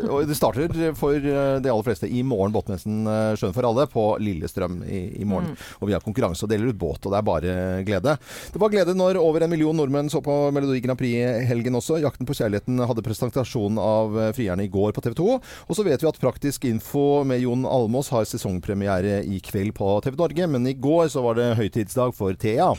Og 0.09 0.25
det 0.25 0.37
starter 0.39 0.73
for 0.97 1.19
eh, 1.19 1.59
de 1.61 1.69
aller 1.69 1.85
fleste 1.85 2.09
i 2.09 2.23
morgen, 2.25 2.55
båtmessen 2.55 3.03
eh, 3.05 3.35
Sjøen 3.37 3.53
for 3.53 3.69
alle, 3.69 3.85
på 3.93 4.05
Lillestrøm 4.25 4.79
i, 4.89 5.03
i 5.21 5.27
morgen. 5.29 5.53
Og 5.83 5.91
vi 5.91 5.99
har 5.99 6.01
konkurranse 6.07 6.47
og 6.47 6.55
deler 6.55 6.73
ut 6.73 6.81
båt, 6.81 7.05
og 7.05 7.13
det 7.13 7.21
er 7.21 7.29
bare 7.29 7.59
glede. 7.85 8.17
Det 8.55 8.65
var 8.65 8.73
glede 8.73 8.97
når 8.97 9.21
over 9.21 9.45
en 9.45 9.53
million 9.53 9.77
nordmenn 9.77 10.09
så 10.09 10.25
på 10.25 10.39
Melodi 10.49 10.81
Grand 10.87 10.97
Prix-helgen 10.97 11.77
også. 11.77 12.01
'Jakten 12.01 12.25
på 12.25 12.39
kjærligheten' 12.41 12.81
hadde 12.89 13.05
presentasjon 13.05 13.83
av 13.85 14.17
eh, 14.17 14.33
frierne 14.41 14.65
i 14.65 14.73
går 14.73 14.97
på 14.97 15.05
TV 15.05 15.21
2. 15.21 15.29
Og 15.69 15.77
så 15.77 15.85
vet 15.85 16.01
vi 16.01 16.09
at 16.09 16.23
Praktisk 16.25 16.65
info 16.73 17.21
med 17.29 17.45
Jon 17.45 17.69
Almås 17.69 18.09
har 18.17 18.25
sesongpremiere 18.25 19.21
i 19.29 19.45
kveld 19.45 19.77
på 19.77 19.93
TV 20.09 20.17
Norge, 20.25 20.54
men 20.55 20.67
i 20.71 20.77
går 20.79 21.11
så 21.13 21.23
var 21.25 21.39
det 21.39 21.51
høytidsdag 21.59 22.15
for 22.17 22.37
Thea. 22.39 22.71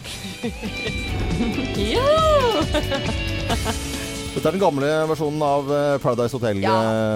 Dette 4.35 4.49
er 4.49 4.55
den 4.57 4.59
gamle 4.59 4.87
versjonen 5.07 5.43
av 5.47 5.69
eh, 5.71 5.93
Paradise 6.03 6.35
Hotel. 6.35 6.57
Ja. 6.63 6.73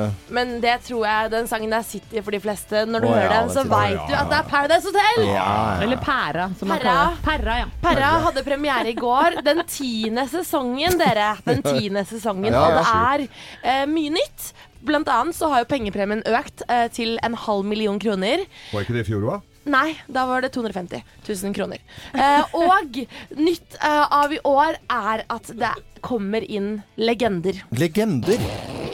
eh, 0.08 0.14
Men 0.32 0.54
det 0.64 0.78
tror 0.86 1.04
jeg 1.04 1.32
den 1.34 1.50
sangen 1.52 1.74
der 1.76 1.84
sitter 1.84 2.24
for 2.24 2.32
de 2.36 2.40
fleste. 2.44 2.86
Når 2.88 3.04
du 3.04 3.08
Å, 3.10 3.12
hører 3.12 3.34
ja, 3.36 3.42
den, 3.42 3.52
så 3.58 3.64
veit 3.68 3.98
du 4.08 4.14
at 4.16 4.30
det 4.32 4.38
er 4.38 4.48
Paradise 4.48 4.88
Hotel! 4.88 5.26
Ja, 5.26 5.34
ja. 5.36 5.74
Eller 5.84 6.00
Pæra, 6.04 6.46
som 6.60 6.72
man 6.72 6.80
kaller 6.80 7.12
det. 7.18 7.26
Pæra, 7.28 7.58
ja. 7.60 7.68
Pæra 7.84 8.14
hadde 8.30 8.46
premiere 8.48 8.94
i 8.94 8.96
går. 9.00 9.42
Den 9.50 9.60
tiende 9.68 10.26
sesongen, 10.32 10.96
dere. 11.02 11.34
Den 11.44 11.60
tiende 11.66 12.06
sesongen. 12.08 12.56
Og 12.56 12.80
det 12.80 12.88
er 12.88 13.28
eh, 13.28 13.84
mye 13.92 14.16
nytt. 14.16 14.52
Blant 14.88 15.12
annet 15.12 15.36
så 15.36 15.50
har 15.52 15.66
jo 15.66 15.68
pengepremien 15.74 16.24
økt 16.24 16.64
eh, 16.72 16.86
til 16.96 17.18
en 17.28 17.36
halv 17.36 17.68
million 17.68 18.00
kroner. 18.00 18.46
Var 18.72 18.86
ikke 18.88 18.96
det 18.96 19.04
i 19.04 19.10
fjor, 19.12 19.28
da? 19.28 19.42
Nei, 19.68 19.98
da 20.08 20.26
var 20.26 20.42
det 20.42 20.54
250 20.56 21.04
000 21.28 21.54
kroner. 21.56 21.82
Eh, 22.14 22.56
og 22.56 23.00
nytt 23.36 23.76
eh, 23.82 24.06
av 24.22 24.32
i 24.34 24.40
år 24.48 24.78
er 24.88 25.26
at 25.28 25.52
det 25.60 25.74
kommer 26.02 26.44
inn 26.44 26.82
legender. 26.98 27.64
Legender. 27.72 28.40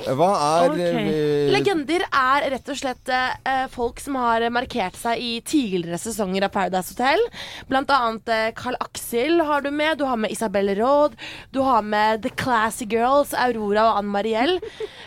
Hva 0.05 0.27
er 0.37 0.69
okay. 0.69 1.05
eh, 1.09 1.47
Legender 1.49 2.03
er 2.13 2.43
rett 2.53 2.67
og 2.69 2.77
slett 2.77 3.09
eh, 3.09 3.63
folk 3.73 3.97
som 4.03 4.13
har 4.21 4.43
markert 4.53 4.93
seg 4.99 5.17
i 5.17 5.31
tidligere 5.41 5.97
sesonger 5.97 6.45
av 6.45 6.51
Paradise 6.53 6.93
Hotel. 6.93 7.23
Blant 7.71 7.89
annet 7.89 8.29
eh, 8.29 8.51
Carl 8.53 8.77
Axel 8.85 9.41
har 9.47 9.65
du 9.65 9.71
med. 9.73 9.97
Du 9.97 10.05
har 10.05 10.19
med 10.21 10.29
Isabel 10.35 10.69
Råd. 10.77 11.17
Du 11.55 11.63
har 11.65 11.81
med 11.81 12.21
The 12.21 12.29
Classy 12.37 12.85
Girls, 12.85 13.33
Aurora 13.33 13.87
og 13.89 14.03
Ann 14.03 14.13
Mariell. 14.13 14.59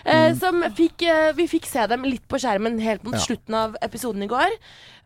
Eh, 0.04 0.34
Som 0.40 0.64
fikk, 0.74 1.06
eh, 1.06 1.30
vi 1.38 1.46
fikk 1.46 1.70
se 1.70 1.87
dem 1.94 2.02
litt 2.02 2.26
på 2.26 2.42
skjermen 2.42 2.80
helt 2.82 3.06
mot 3.06 3.14
Ja. 3.14 3.22
slutten 3.22 3.54
av 3.54 3.76
episoden 3.87 4.26
i 4.26 4.30
går. 4.34 4.50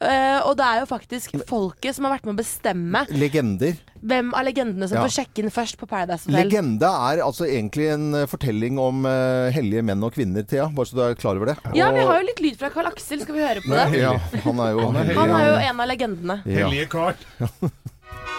Eh, 0.02 0.40
og 0.48 0.56
det 0.58 0.64
er 0.66 0.80
jo 0.80 0.86
faktisk 0.90 1.36
folket 1.46 1.94
som 1.94 2.08
har 2.08 2.16
vært 2.16 2.24
med 2.26 2.34
å 2.34 2.40
bestemme 2.40 3.04
Legender. 3.12 3.76
hvem 4.02 4.32
av 4.34 4.42
legendene 4.48 4.88
som 4.88 4.96
Ja. 4.98 5.04
får 5.04 5.14
sjekke 5.20 5.44
inn 5.44 5.50
først 5.52 5.76
på 5.78 5.86
Paradise 5.86 6.26
Hotel. 6.26 6.48
Legende 6.82 7.12
er 7.14 7.22
altså 7.22 7.46
egentlig 7.46 7.86
en 7.92 8.14
eh, 8.16 8.26
fortelling 8.26 8.78
om 8.82 9.04
uh, 9.06 9.50
hellige 9.54 9.84
menn 9.86 10.02
og 10.02 10.14
kvinner, 10.16 10.42
Thea. 10.42 10.68
Bare 10.74 10.88
så 10.88 10.96
du 10.96 11.02
er 11.04 11.14
klar 11.14 11.38
over 11.38 11.52
det. 11.52 11.56
Ja, 11.78 11.90
vi 11.94 12.02
har 12.02 12.18
jo 12.18 12.26
litt 12.26 12.42
lyd 12.42 12.58
fra 12.58 12.72
Carl 12.74 12.90
Aksel. 12.90 13.22
Skal 13.22 13.36
vi 13.36 13.44
høre 13.44 13.62
på 13.62 13.70
det? 13.70 14.00
ja, 14.00 14.16
Han 14.42 14.58
er 14.58 14.74
jo 14.74 14.88
Han 14.88 14.98
er. 14.98 15.14
Han 15.14 15.34
er 15.36 15.46
jo 15.46 15.56
en 15.68 15.82
av 15.84 15.90
legendene. 15.92 16.38
Ja. 16.44 16.66
Hellige 16.66 16.88
kart. 16.96 17.22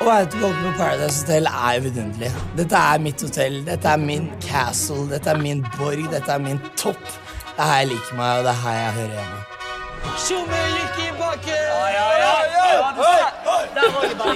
Å 0.02 0.08
være 0.08 0.28
tilbake 0.34 0.60
på 0.60 0.74
Paradise 0.76 1.24
Hotel 1.24 1.48
er 1.48 1.82
vidunderlig. 1.86 2.32
Dette 2.60 2.84
er 2.92 3.04
mitt 3.06 3.24
hotell, 3.24 3.60
dette 3.68 3.94
er 3.94 4.02
min 4.02 4.28
castle, 4.44 5.06
dette 5.14 5.32
er 5.32 5.40
min 5.40 5.64
borg, 5.78 6.04
dette 6.12 6.34
er 6.34 6.44
min 6.44 6.60
topp. 6.76 7.04
Det 7.54 7.62
er 7.62 7.70
her 7.70 7.84
jeg 7.86 7.94
liker 7.94 8.20
meg, 8.20 8.42
og 8.42 8.48
det 8.50 8.56
er 8.58 8.64
her 8.66 8.80
jeg 8.82 8.96
hører 9.00 9.20
hjemme. 9.22 9.44
Tjomme 10.26 10.64
bakken! 11.34 11.64
Ja, 11.70 11.90
ja, 11.94 12.34
ja! 12.54 12.94
Der 13.74 13.92
var 13.94 14.02
vi 14.08 14.16
bare 14.16 14.34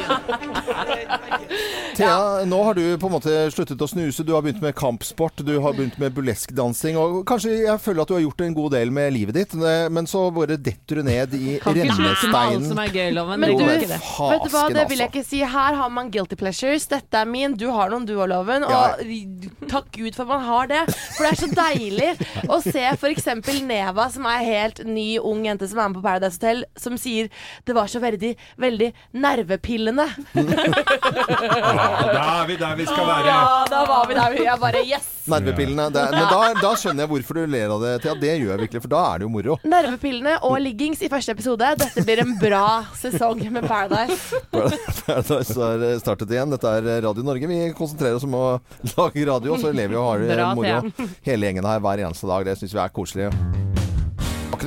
Thea, 1.97 2.45
nå 2.45 2.63
har 2.63 2.73
du 2.77 2.83
på 3.01 3.07
en 3.10 3.13
måte 3.15 3.31
sluttet 3.49 3.81
å 3.81 3.88
snuse. 3.89 4.21
Du 4.25 4.33
har 4.36 4.43
begynt 4.45 4.62
med 4.62 4.75
kampsport, 4.77 5.39
du 5.41 5.55
har 5.63 5.73
begynt 5.73 5.95
med 5.97 6.13
burleskdansing. 6.13 6.97
Og 7.01 7.23
kanskje 7.25 7.55
jeg 7.63 7.81
føler 7.81 8.03
at 8.03 8.12
du 8.12 8.13
har 8.13 8.21
gjort 8.21 8.43
en 8.45 8.53
god 8.57 8.75
del 8.75 8.91
med 8.93 9.15
livet 9.15 9.38
ditt, 9.39 9.55
men 9.57 10.05
så 10.10 10.27
bare 10.36 10.60
detter 10.62 11.01
du 11.01 11.07
ned 11.07 11.33
i 11.33 11.55
rennesteinen. 11.65 12.67
Men 12.77 13.47
Det 13.47 13.55
du, 13.57 13.63
vet 13.65 13.88
du 13.88 14.51
hva, 14.53 14.67
det 14.69 14.86
vil 14.91 15.01
jeg 15.01 15.07
altså. 15.07 15.07
ikke 15.07 15.23
si. 15.25 15.41
Her 15.41 15.79
har 15.79 15.89
man 15.93 16.12
guilty 16.13 16.38
pleasures. 16.38 16.86
Dette 16.91 17.23
er 17.23 17.29
min, 17.29 17.57
du 17.57 17.65
har 17.73 17.89
noen, 17.93 18.05
du 18.05 18.13
har 18.19 18.29
loven. 18.29 18.67
Og 18.67 19.01
takk 19.71 19.89
Gud 19.97 20.13
for 20.13 20.27
at 20.27 20.33
man 20.36 20.45
har 20.45 20.69
det. 20.73 20.83
For 21.17 21.25
det 21.25 21.31
er 21.33 21.41
så 21.41 21.49
deilig 21.57 22.12
å 22.45 22.60
se 22.62 22.86
f.eks. 22.93 23.27
Neva, 23.67 24.05
som 24.13 24.29
er 24.29 24.45
helt 24.45 24.83
ny, 24.86 25.07
ung 25.17 25.47
jente 25.49 25.65
som 25.71 25.81
er 25.81 25.89
med 25.89 25.97
på 25.97 26.05
Paradise 26.05 26.38
Hotel, 26.38 26.62
som 26.88 26.97
sier 27.00 27.30
det 27.67 27.76
var 27.76 27.91
så 27.91 28.00
veldig, 28.04 28.34
veldig 28.63 28.89
nervepillende. 29.19 30.08
Ja, 30.38 32.13
da 32.13 32.23
er 32.41 32.47
vi 32.50 32.56
der 32.60 32.76
vi 32.80 32.86
skal 32.88 33.06
være. 33.08 33.28
Ja, 33.28 33.65
da 33.71 33.84
var 33.89 34.08
vi 34.10 34.15
der. 34.17 34.32
vi- 34.34 34.45
Jeg 34.47 34.60
bare 34.62 34.82
yes! 34.88 35.08
Nervepillene. 35.28 35.89
Det, 35.91 36.00
er- 36.08 36.12
men 36.15 36.28
da, 36.32 36.54
da 36.62 36.71
skjønner 36.80 37.04
jeg 37.04 37.10
hvorfor 37.12 37.34
du 37.36 37.45
ler 37.52 37.73
av 37.76 37.82
det, 37.84 37.93
Thea. 38.06 38.13
Det 38.15 38.34
gjør 38.39 38.54
jeg 38.54 38.62
virkelig, 38.63 38.82
for 38.86 38.93
da 38.93 39.02
er 39.13 39.19
det 39.19 39.28
jo 39.28 39.32
moro. 39.34 39.58
Nervepillene 39.67 40.38
og 40.47 40.56
liggings 40.63 41.02
i 41.04 41.10
første 41.12 41.36
episode. 41.36 41.73
Dette 41.82 42.04
blir 42.08 42.21
en 42.23 42.36
bra 42.39 42.63
sesong 42.95 43.43
med 43.52 43.67
Paradise. 43.67 44.39
Paradise 45.06 45.58
har 45.60 45.86
startet 46.00 46.32
igjen. 46.32 46.50
Dette 46.56 46.71
er 46.80 46.89
Radio 47.10 47.23
Norge. 47.28 47.47
Vi 47.52 47.60
konsentrerer 47.78 48.15
oss 48.21 48.23
om 48.28 48.38
å 48.39 48.45
lage 48.95 49.28
radio, 49.28 49.58
så 49.60 49.73
lever 49.76 49.95
vi 49.97 50.00
og 50.00 50.08
har 50.13 50.23
det 50.23 50.36
Bra, 50.38 50.52
moro 50.56 51.10
hele 51.28 51.50
gjengen 51.52 51.67
her 51.67 51.84
hver 51.84 52.06
eneste 52.08 52.28
dag. 52.32 52.45
Det 52.47 52.58
syns 52.62 52.73
vi 52.78 52.86
er 52.86 52.95
koselig. 52.95 53.32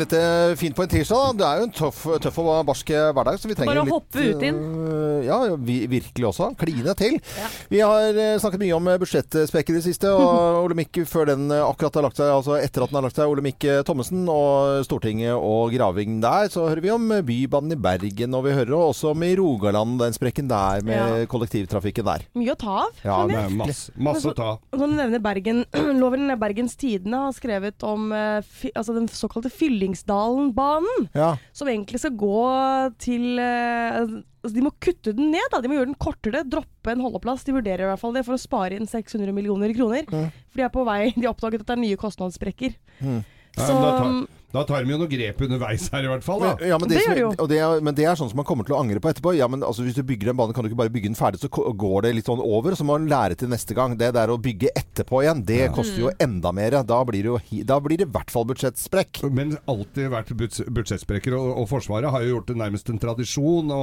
Ikke 0.01 0.09
dette 0.17 0.57
fint 0.57 0.73
på 0.77 0.85
en 0.87 0.89
tirsdag? 0.89 1.35
da? 1.37 1.37
Det 1.37 1.47
er 1.47 1.59
jo 1.61 1.65
en 1.69 1.73
tøff, 1.77 1.99
tøff 2.25 2.39
og 2.41 2.49
barsk 2.65 2.89
hverdag, 3.13 3.37
så 3.37 3.49
vi 3.51 3.57
trenger 3.59 3.75
Bare 3.75 3.83
å 3.83 3.85
litt 3.85 3.93
hoppe 3.93 4.23
ut 4.31 4.45
inn. 4.49 4.61
øh, 4.89 5.25
Ja, 5.27 5.37
vi, 5.61 5.75
virkelig 5.91 6.25
også. 6.31 6.47
Kline 6.57 6.95
til. 6.97 7.19
Vi 7.69 7.81
har 7.85 8.17
øh, 8.17 8.39
snakket 8.41 8.63
mye 8.63 8.73
om 8.79 8.89
øh, 8.89 8.97
i 8.97 9.75
det 9.77 9.83
siste, 9.85 10.09
og 10.09 10.65
Olemic 10.65 10.97
før 11.07 11.27
den 11.35 11.51
akkurat 11.53 11.99
har 11.99 12.07
lagt 12.07 12.17
seg, 12.17 12.31
altså 12.33 12.57
etter 12.57 12.83
at 12.87 12.89
den 12.89 12.97
har 12.97 13.05
lagt 13.05 13.19
seg, 13.21 13.29
Olemic 13.29 13.67
Thommessen 13.85 14.25
og 14.33 14.81
Stortinget 14.89 15.35
og 15.37 15.75
graving 15.75 16.17
der, 16.25 16.49
så 16.49 16.65
hører 16.71 16.81
vi 16.81 16.95
om 16.95 17.05
Bybanen 17.27 17.77
i 17.77 17.81
Bergen, 17.81 18.35
og 18.39 18.47
vi 18.49 18.57
hører 18.57 18.73
også 18.79 19.13
om 19.13 19.23
i 19.27 19.35
Rogaland, 19.37 19.99
den 20.01 20.17
sprekken 20.17 20.49
der 20.49 20.81
med 20.87 20.97
Ja. 20.97 21.27
kollektivtrafikken 21.31 22.09
der. 22.09 22.25
Mye 22.41 22.55
å 22.55 22.59
ta 22.59 22.79
av. 22.87 23.05
Ja, 23.05 23.21
Det 23.29 23.37
er 23.37 23.53
masse, 23.61 23.93
masse 24.01 24.33
å 24.33 24.35
ta. 24.37 24.49
av. 24.57 24.81
Når 24.81 24.87
du 24.89 24.97
nevner 24.97 25.21
Bergen, 25.29 25.63
loven 26.01 26.33
Bergens 26.41 26.75
Tidende 26.81 27.21
har 27.27 27.37
skrevet 27.37 27.85
om 27.85 28.09
eh, 28.17 28.41
altså 28.75 28.97
den 28.97 29.09
såkalte 29.13 29.51
Fyllingsdalen-banen. 29.91 31.09
Ja. 31.15 31.37
Som 31.53 31.69
egentlig 31.69 32.01
skal 32.01 32.17
gå 32.19 32.41
til 33.03 33.39
eh, 33.39 34.01
altså 34.41 34.55
De 34.57 34.65
må 34.65 34.73
kutte 34.81 35.15
den 35.17 35.31
ned, 35.35 35.47
da. 35.53 35.61
De 35.61 35.69
må 35.71 35.77
gjøre 35.79 35.91
den 35.93 35.99
kortere. 36.01 36.45
Droppe 36.49 36.95
en 36.95 37.03
holdeplass. 37.05 37.45
De 37.45 37.55
vurderer 37.57 37.85
i 37.85 37.91
hvert 37.91 38.01
fall 38.01 38.15
det 38.17 38.25
for 38.27 38.37
å 38.37 38.41
spare 38.41 38.79
inn 38.79 38.89
600 38.89 39.35
millioner 39.37 39.75
kroner. 39.77 40.07
For 40.11 40.61
de 40.61 40.67
er 40.67 40.73
på 40.75 40.85
vei 40.89 41.01
De 41.17 41.27
har 41.27 41.35
oppdaget 41.35 41.65
at 41.65 41.73
det 41.73 41.77
er 41.79 41.85
nye 41.85 42.01
kostnadssprekker. 42.01 42.77
Ja, 43.01 43.21
Så 43.59 43.75
men 43.77 44.23
da, 44.53 44.65
tar, 44.67 44.85
de 44.85 44.91
jo 44.91 44.99
noe 44.99 45.09
grep 45.11 45.41
underveis 45.47 45.89
her, 45.93 46.05
i 46.05 46.11
hvert 46.11 46.25
fall. 46.27 46.41
Da. 46.41 46.57
Ja, 46.67 46.79
men 46.79 46.89
det, 46.89 46.97
Det 46.99 47.05
som- 47.05 47.13
gjør 47.13 47.15
det 47.15 47.23
jo. 47.23 47.31
og 47.45 47.49
det 47.49 47.59
er, 47.59 47.81
men 47.81 47.95
det 47.95 48.05
er 48.05 48.15
sånn 48.19 48.29
som 48.33 48.37
man 48.37 48.45
kommer 48.49 48.65
til 48.67 48.75
å 48.75 48.81
angre 48.81 49.01
på 49.01 49.11
etterpå. 49.13 49.37
Ja, 49.37 49.47
men 49.49 49.63
altså, 49.63 49.83
Hvis 49.87 49.95
du 49.95 50.03
bygger 50.03 50.31
en 50.31 50.37
bane, 50.37 50.53
kan 50.53 50.65
du 50.65 50.71
ikke 50.71 50.77
bare 50.83 50.91
bygge 50.93 51.09
den 51.11 51.15
ferdig, 51.19 51.41
så 51.41 51.49
går 51.51 52.03
det 52.03 52.15
litt 52.17 52.27
sånn 52.27 52.41
over. 52.43 52.73
Så 52.75 52.85
må 52.85 52.99
man 52.99 53.09
lære 53.09 53.37
til 53.39 53.49
neste 53.49 53.75
gang. 53.75 53.97
Det 53.97 54.13
der 54.15 54.29
å 54.29 54.39
bygge 54.41 54.69
etterpå 54.77 55.23
igjen, 55.25 55.45
det 55.47 55.71
koster 55.73 55.99
jo 56.07 56.11
enda 56.21 56.53
mer. 56.53 56.71
Da 56.83 57.05
blir 57.05 57.23
det 57.23 57.31
jo 57.31 57.39
da 57.65 57.79
blir 57.81 57.97
det 57.99 58.09
i 58.09 58.11
hvert 58.11 58.31
fall 58.31 58.45
budsjettsprekk. 58.45 59.23
Men 59.33 59.57
alltid 59.69 60.11
vært 60.11 60.35
buds- 60.37 60.65
budsjettsprekker, 60.67 61.33
og, 61.39 61.59
og 61.63 61.69
Forsvaret 61.71 62.11
har 62.11 62.23
jo 62.23 62.35
gjort 62.37 62.47
det 62.51 62.57
nærmest 62.57 62.89
en 62.91 62.99
tradisjon 62.99 63.71
å 63.71 63.83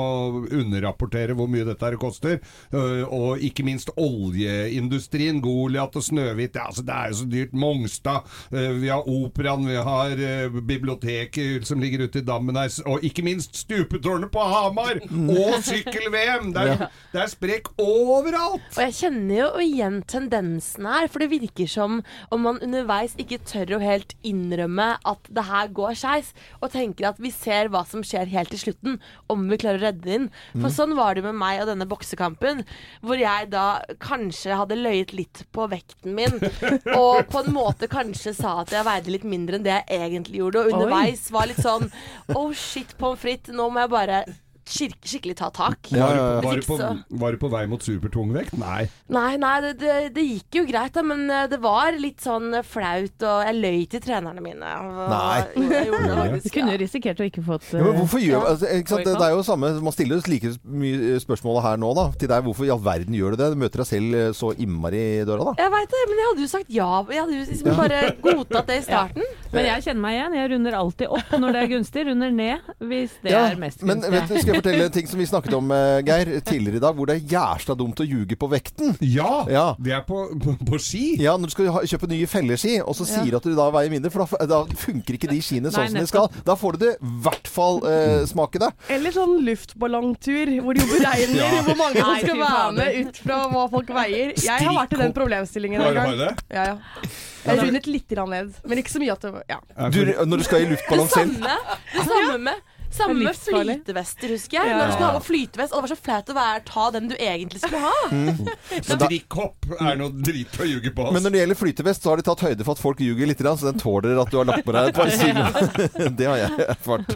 underrapportere 0.51 1.33
hvor 1.37 1.47
mye 1.49 1.65
dette 1.65 1.81
her 1.87 1.95
koster. 1.97 2.39
Øh, 2.73 3.05
og 3.07 3.39
ikke 3.39 3.63
minst 3.65 3.89
oljeindustrien, 3.97 5.41
Goliat 5.41 5.95
og 5.95 6.03
Snøhvit. 6.03 6.55
Ja, 6.57 6.67
altså, 6.69 6.83
det 6.85 6.95
er 6.95 7.11
jo 7.11 7.19
så 7.21 7.29
dyrt. 7.31 7.53
Mongstad. 7.57 8.23
øh, 8.51 8.81
vi 8.81 8.87
har 8.91 9.03
Operaen, 9.07 9.65
vi 9.67 9.75
har 9.75 10.11
øh, 10.17 10.56
biblioteket 10.65 11.67
som 11.67 11.81
ligger 11.83 12.05
ute 12.07 12.21
i 12.21 12.25
dammen 12.25 12.57
her. 12.57 12.71
Og 12.89 13.03
ikke 13.05 13.23
minst 13.25 13.55
stupetårnet 13.59 14.31
på 14.33 14.43
Hamar! 14.47 14.99
Og 15.11 15.57
sykkel-VM! 15.69 16.51
Det, 16.55 16.63
er- 16.73 16.85
det 17.13 17.21
er 17.23 17.31
sprekk 17.31 17.71
overalt! 17.81 18.63
Og 18.75 18.81
jeg 18.85 18.95
kjenner 18.99 19.35
jo 19.41 19.49
igjen 19.63 19.99
tendensen 20.09 20.87
her, 20.89 21.07
for 21.11 21.23
det 21.23 21.29
virker 21.33 21.69
som 21.69 21.99
om 22.33 22.43
man 22.47 22.59
underveis 22.63 23.15
ikke 23.19 23.39
tør 23.47 23.75
å 23.77 23.81
helt 23.83 24.15
innrømme 24.27 24.89
at 25.07 25.29
det 25.33 25.45
her 25.49 25.71
går 25.75 25.97
skeis, 25.99 26.33
og 26.61 26.71
tenker 26.73 27.09
at 27.11 27.21
vi 27.23 27.31
ser 27.33 27.69
hva 27.73 27.83
som 27.87 28.03
skjer 28.05 28.29
helt 28.31 28.51
til 28.53 28.61
slutten, 28.67 28.97
om 29.31 29.45
vi 29.51 29.59
klarer 29.61 29.81
å 29.81 29.85
redde 29.89 30.13
inn. 30.17 30.29
For 30.57 30.71
sånn 30.73 30.95
var 30.97 31.15
det 31.17 31.25
med 31.27 31.37
meg 31.37 31.61
og 31.63 31.69
denne 31.71 31.87
boksekampen, 31.89 32.63
hvor 33.05 33.19
jeg 33.19 33.49
da 33.53 33.65
kanskje 34.03 34.55
hadde 34.57 34.77
løyet 34.79 35.13
litt 35.17 35.43
på 35.55 35.67
vekten 35.71 36.15
min, 36.17 36.37
og 36.99 37.25
på 37.31 37.43
en 37.43 37.53
måte 37.55 37.89
kanskje 37.91 38.33
sa 38.37 38.57
at 38.63 38.71
jeg 38.73 38.85
veide 38.87 39.13
litt 39.13 39.25
mindre 39.27 39.57
enn 39.59 39.65
det 39.65 39.75
jeg 39.77 40.01
egentlig 40.07 40.39
gjorde, 40.41 40.46
og 40.55 40.71
underveis 40.71 41.31
var 41.31 41.47
litt 41.47 41.59
sånn 41.61 41.89
Oh 42.35 42.53
shit, 42.53 42.95
pommes 42.97 43.19
frites, 43.19 43.53
nå 43.55 43.69
må 43.69 43.79
jeg 43.83 43.89
bare 43.89 44.23
skikkelig 44.71 45.35
ta 45.39 45.49
tak. 45.55 45.89
Ja, 45.91 46.05
Var, 46.07 46.15
ja, 46.15 46.25
ja. 46.35 46.41
du- 46.41 46.47
var, 46.47 46.55
du 46.55 46.67
på, 46.67 46.77
var 47.23 47.31
du 47.31 47.37
på 47.41 47.49
vei 47.51 47.63
mot 47.71 47.81
supertungvekt? 47.83 48.53
Nei. 48.59 48.87
Nei, 49.13 49.37
nei, 49.41 49.53
det, 49.63 49.71
det, 49.81 49.95
det 50.15 50.23
gikk 50.27 50.59
jo 50.59 50.63
greit, 50.69 50.93
da, 50.95 51.03
men 51.07 51.25
eh, 51.31 51.47
det 51.51 51.59
var 51.63 51.95
litt 51.97 52.21
sånn 52.23 52.51
flaut, 52.67 53.15
og 53.23 53.45
jeg 53.47 53.55
løy 53.61 53.85
til 53.91 54.03
trenerne 54.03 54.43
mine. 54.43 54.73
Og, 54.83 55.01
Nei. 55.11 55.39
Jeg 55.77 55.87
gjorde 55.89 56.03
det 56.03 56.15
Du 56.15 56.21
faktisk, 56.21 56.53
kunne 56.57 56.73
jo 56.75 56.79
risikert 56.81 57.19
å 57.21 57.25
ikke 57.27 57.43
fått 57.45 57.67
Ja, 57.73 57.81
men 57.83 57.93
eh, 57.93 57.99
hvorfor 58.01 58.21
gjør 58.23 58.35
Ja. 58.37 58.41
altså, 58.51 58.69
ikke 58.77 58.93
sant? 58.93 59.05
Det, 59.07 59.13
det 59.19 59.25
er 59.27 59.33
jo 59.35 59.43
samme 59.47 59.69
Man 59.83 59.93
stiller 59.95 60.21
like 60.27 60.51
mye 60.63 61.17
spørsmål 61.23 61.59
her 61.63 61.79
nå, 61.81 61.91
da. 61.97 62.05
Til 62.19 62.31
deg. 62.31 62.43
Hvorfor 62.47 62.67
i 62.67 62.71
all 62.73 62.81
verden 62.83 63.15
gjør 63.17 63.35
du 63.35 63.41
det? 63.41 63.49
Du 63.53 63.59
møter 63.61 63.83
deg 63.83 63.89
selv 63.89 64.17
eh, 64.19 64.29
så 64.37 64.51
innmari 64.57 65.01
i 65.21 65.25
døra, 65.27 65.49
da. 65.51 65.53
Jeg 65.63 65.73
veit 65.73 65.93
det, 65.93 66.03
men 66.11 66.21
jeg 66.21 66.29
hadde 66.31 66.45
jo 66.45 66.51
sagt 66.51 66.73
ja. 66.73 66.89
Jeg 67.11 67.21
hadde 67.23 67.37
jo 67.37 67.45
liksom 67.47 67.79
bare 67.81 68.01
godtatt 68.25 68.71
det 68.71 68.79
i 68.81 68.85
starten. 68.89 69.27
Men 69.53 69.69
jeg 69.71 69.85
kjenner 69.87 70.03
meg 70.03 70.17
igjen. 70.17 70.37
Jeg 70.41 70.51
runder 70.53 70.77
alltid 70.81 71.13
opp 71.19 71.35
når 71.39 71.55
det 71.55 71.61
er 71.63 71.71
gunstig. 71.75 72.05
Runder 72.09 72.33
ned 72.35 72.71
hvis 72.91 73.15
det 73.23 73.31
Ja, 73.33 73.43
er 73.51 73.59
mest 73.61 73.81
gunstig. 73.83 73.87
men 74.03 74.17
vet 74.17 74.31
du, 74.31 74.37
skal 74.43 74.56
fortelle 74.59 74.87
en 74.87 74.93
ting 74.95 75.07
som 75.09 75.19
vi 75.21 75.27
snakket 75.29 75.55
om, 75.57 75.71
eh, 75.71 75.99
Geir, 76.07 76.31
tidligere 76.45 76.79
i 76.81 76.83
dag, 76.83 76.95
hvor 76.97 77.09
det 77.09 77.17
er 77.17 77.33
jævla 77.35 77.75
dumt 77.79 78.01
å 78.03 78.07
ljuge 78.07 78.37
på 78.39 78.49
vekten. 78.51 78.95
Ja! 79.01 79.45
Ja. 79.51 79.65
Det 79.79 79.93
er 79.95 80.03
på, 80.07 80.23
på, 80.43 80.55
på 80.67 80.79
ski! 80.81 81.15
Ja, 81.21 81.35
når 81.37 81.51
du 81.51 81.55
skal 81.55 81.71
ha, 81.75 81.83
kjøpe 81.87 82.09
nye 82.11 82.27
felleski, 82.29 82.77
og 82.83 82.97
så 82.97 83.07
sier 83.07 83.31
du 83.31 83.39
at 83.39 83.47
du 83.47 83.55
da 83.57 83.69
veier 83.73 83.93
mindre, 83.93 84.11
for 84.13 84.25
da, 84.27 84.47
da 84.49 84.77
funker 84.77 85.17
ikke 85.17 85.29
de 85.31 85.39
skiene 85.43 85.71
sånn 85.73 85.91
som 85.91 85.99
de 86.01 86.07
skal. 86.09 86.29
Da 86.47 86.57
får 86.59 86.77
du 86.77 86.85
det 86.85 86.93
i 86.97 87.11
hvert 87.25 87.47
fall 87.51 87.81
eh, 87.89 88.23
smake 88.29 88.61
det. 88.63 88.71
Eller 88.93 89.15
sånn 89.15 89.37
luftballongtur, 89.47 90.51
hvor 90.65 90.77
de 90.77 90.83
jo 90.85 90.91
beregner 90.93 91.35
Ja. 91.47 91.61
hvor 91.63 91.77
mange 91.79 92.01
som 92.01 92.17
skal 92.23 92.39
være 92.41 92.71
med 92.77 92.95
ut 93.07 93.19
fra 93.23 93.39
hva 93.51 93.65
folk 93.71 93.89
veier. 93.95 94.33
Jeg 94.41 94.65
har 94.67 94.75
vært 94.77 94.95
i 94.97 95.01
den 95.03 95.13
problemstillingen 95.15 95.81
en 95.81 95.87
har 95.87 95.97
gang. 96.01 96.15
det? 96.17 96.31
Ja, 96.53 96.63
ja. 96.73 97.11
Jeg 97.47 97.61
rundet 97.61 97.85
litt 97.87 98.07
grann 98.11 98.31
ned, 98.33 98.55
men 98.67 98.81
ikke 98.81 98.91
så 98.91 98.99
mye 98.99 99.13
at 99.13 99.23
det 99.23 99.29
var 99.31 99.45
ja. 99.47 99.59
Du, 99.93 99.99
når 100.27 100.41
du 100.41 100.43
skal 100.47 100.63
i 100.63 100.67
Det 100.67 100.73
luftballong 100.75 101.07
selv 101.13 101.37
samme, 101.37 101.77
det 101.93 102.03
samme 102.09 102.37
med 102.49 102.65
samme 102.97 103.29
er 103.31 103.37
flytevester, 103.37 104.33
husker 104.35 104.57
jeg. 104.59 104.69
Ja. 104.71 104.77
Når 104.77 104.85
du 104.89 104.91
skulle 104.95 105.09
ha 105.09 105.17
på 105.17 105.27
flytevest, 105.27 105.71
og 105.73 105.77
det 105.77 105.83
var 105.85 105.91
så 105.93 105.99
flaut 106.07 106.31
å 106.31 106.35
være, 106.37 106.63
ta 106.67 106.85
den 106.95 107.05
du 107.11 107.15
egentlig 107.15 107.59
skulle 107.63 107.81
ha. 107.83 107.97
Strikkhopp 108.89 109.59
er 109.77 109.93
noe 110.01 110.11
drit 110.27 110.53
å 110.59 110.67
ljuge 110.67 110.91
på. 110.97 111.03
Men 111.15 111.21
når 111.25 111.31
det 111.35 111.39
gjelder 111.43 111.59
flytevest, 111.61 112.03
så 112.03 112.07
har 112.11 112.17
de 112.21 112.25
tatt 112.27 112.43
høyde 112.47 112.63
for 112.67 112.73
at 112.75 112.83
folk 112.83 112.99
ljuger 113.03 113.25
litt, 113.29 113.43
så 113.47 113.69
den 113.69 113.79
tåler 113.81 114.19
at 114.21 114.31
du 114.33 114.37
har 114.39 114.47
lagt 114.49 114.65
på 114.67 114.75
deg 114.75 114.81
et 114.91 114.97
par 114.97 115.09
kilo. 115.21 115.43
Det 116.17 116.25
har 116.27 116.37
jeg 116.41 116.51
erfart. 116.67 117.09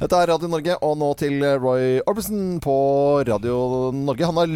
Dette 0.00 0.14
er 0.16 0.30
Radio 0.32 0.48
Norge, 0.50 0.74
og 0.86 0.92
nå 1.00 1.08
til 1.20 1.34
Roy 1.60 1.84
Orbison 2.08 2.60
på 2.64 2.76
Radio 3.28 3.56
Norge. 3.94 4.24
Han 4.30 4.38
har 4.40 4.48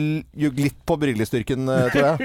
ljugd 0.44 0.58
litt 0.64 0.78
på 0.88 0.94
brillestyrken, 1.00 1.68
eh, 1.68 1.88
tror 1.92 2.04
jeg. 2.08 2.18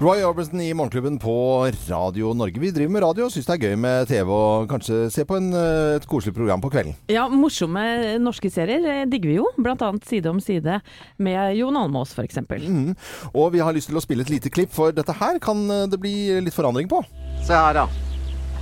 Roy 0.00 0.24
Orbison 0.24 0.60
i 0.60 0.74
Morgenklubben 0.74 1.18
på 1.18 1.66
Radio 1.88 2.32
Norge. 2.34 2.60
Vi 2.60 2.70
driver 2.74 2.92
med 2.92 3.02
radio 3.04 3.28
og 3.28 3.30
syns 3.32 3.46
det 3.46 3.54
er 3.54 3.68
gøy 3.68 3.76
med 3.78 4.08
TV 4.10 4.30
og 4.34 4.66
kanskje 4.68 4.96
se 5.14 5.22
på 5.24 5.36
en, 5.38 5.52
eh, 5.54 5.94
et 6.00 6.06
koselig 6.10 6.34
program 6.34 6.60
på 6.60 6.70
kvelden. 6.72 6.96
Ja, 7.08 7.28
morsomme 7.30 8.18
norske 8.18 8.50
serier 8.50 8.82
eh, 8.90 9.04
digger 9.06 9.30
vi 9.30 9.36
jo. 9.38 9.46
Blant 9.56 9.84
annet 9.86 10.04
Side 10.04 10.26
om 10.26 10.40
side 10.42 10.80
med 11.16 11.54
Jon 11.56 11.78
Almaas, 11.78 12.10
f.eks. 12.10 12.42
Mm. 12.42 12.96
Og 13.32 13.52
vi 13.54 13.62
har 13.62 13.72
lyst 13.72 13.92
til 13.92 13.96
å 13.96 14.02
spille 14.02 14.26
et 14.26 14.34
lite 14.34 14.50
klipp, 14.50 14.74
for 14.74 14.90
dette 14.90 15.14
her 15.14 15.38
kan 15.38 15.62
eh, 15.70 15.86
det 15.86 16.02
bli 16.02 16.42
litt 16.42 16.58
forandring 16.58 16.90
på. 16.90 17.04
Se 17.46 17.54
her, 17.54 17.84
ja. 17.84 17.86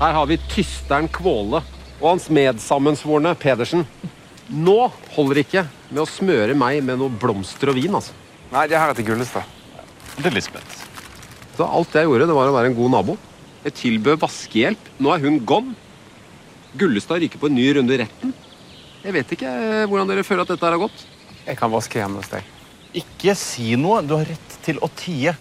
Her 0.05 0.15
har 0.21 0.29
vi 0.29 0.37
tysteren 0.53 1.09
Kvåle 1.09 1.65
og 2.03 2.07
hans 2.11 2.29
medsammensvorne 2.29 3.33
Pedersen. 3.41 3.87
Nå 4.53 4.79
holder 5.17 5.41
det 5.41 5.49
ikke 5.49 5.67
med 5.89 6.05
å 6.05 6.09
smøre 6.13 6.53
meg 6.53 6.85
med 6.85 7.01
noe 7.01 7.09
blomster 7.25 7.73
og 7.73 7.81
vin, 7.81 7.97
altså. 7.97 8.13
Nei, 8.53 8.69
det 8.69 8.77
her 8.77 8.93
er 8.93 9.01
til 9.01 9.09
Gullestad. 9.09 9.49
Det 10.19 10.29
er 10.29 10.37
Lisbeth. 10.37 10.92
Så 11.57 11.67
alt 11.67 11.97
jeg 11.97 12.09
gjorde, 12.09 12.29
det 12.31 12.37
var 12.37 12.51
å 12.51 12.57
være 12.57 12.73
en 12.73 12.79
god 12.79 12.95
nabo. 12.95 13.17
Jeg 13.63 13.77
tilbød 13.79 14.23
vaskehjelp. 14.23 14.89
Nå 15.03 15.13
er 15.15 15.27
hun 15.27 15.39
gone. 15.47 15.75
Gullestad 16.79 17.21
ryker 17.23 17.41
på 17.41 17.51
en 17.51 17.59
ny 17.59 17.67
runde 17.77 17.95
i 17.95 18.01
retten. 18.01 18.33
Jeg 19.03 19.15
vet 19.19 19.35
ikke 19.37 19.51
eh, 19.51 19.85
hvordan 19.91 20.09
dere 20.09 20.25
føler 20.27 20.47
at 20.47 20.55
dette 20.55 20.67
her 20.67 20.77
har 20.77 20.83
gått. 20.83 21.05
Jeg 21.45 21.59
kan 21.59 21.73
vaske 21.73 21.99
hjemme 22.01 22.23
hos 22.23 22.31
deg. 22.33 22.49
Ikke 23.03 23.35
si 23.39 23.75
noe. 23.81 24.01
Du 24.05 24.15
har 24.17 24.29
rett 24.29 24.57
til 24.63 24.79
å 24.85 24.89
tie. 24.97 25.35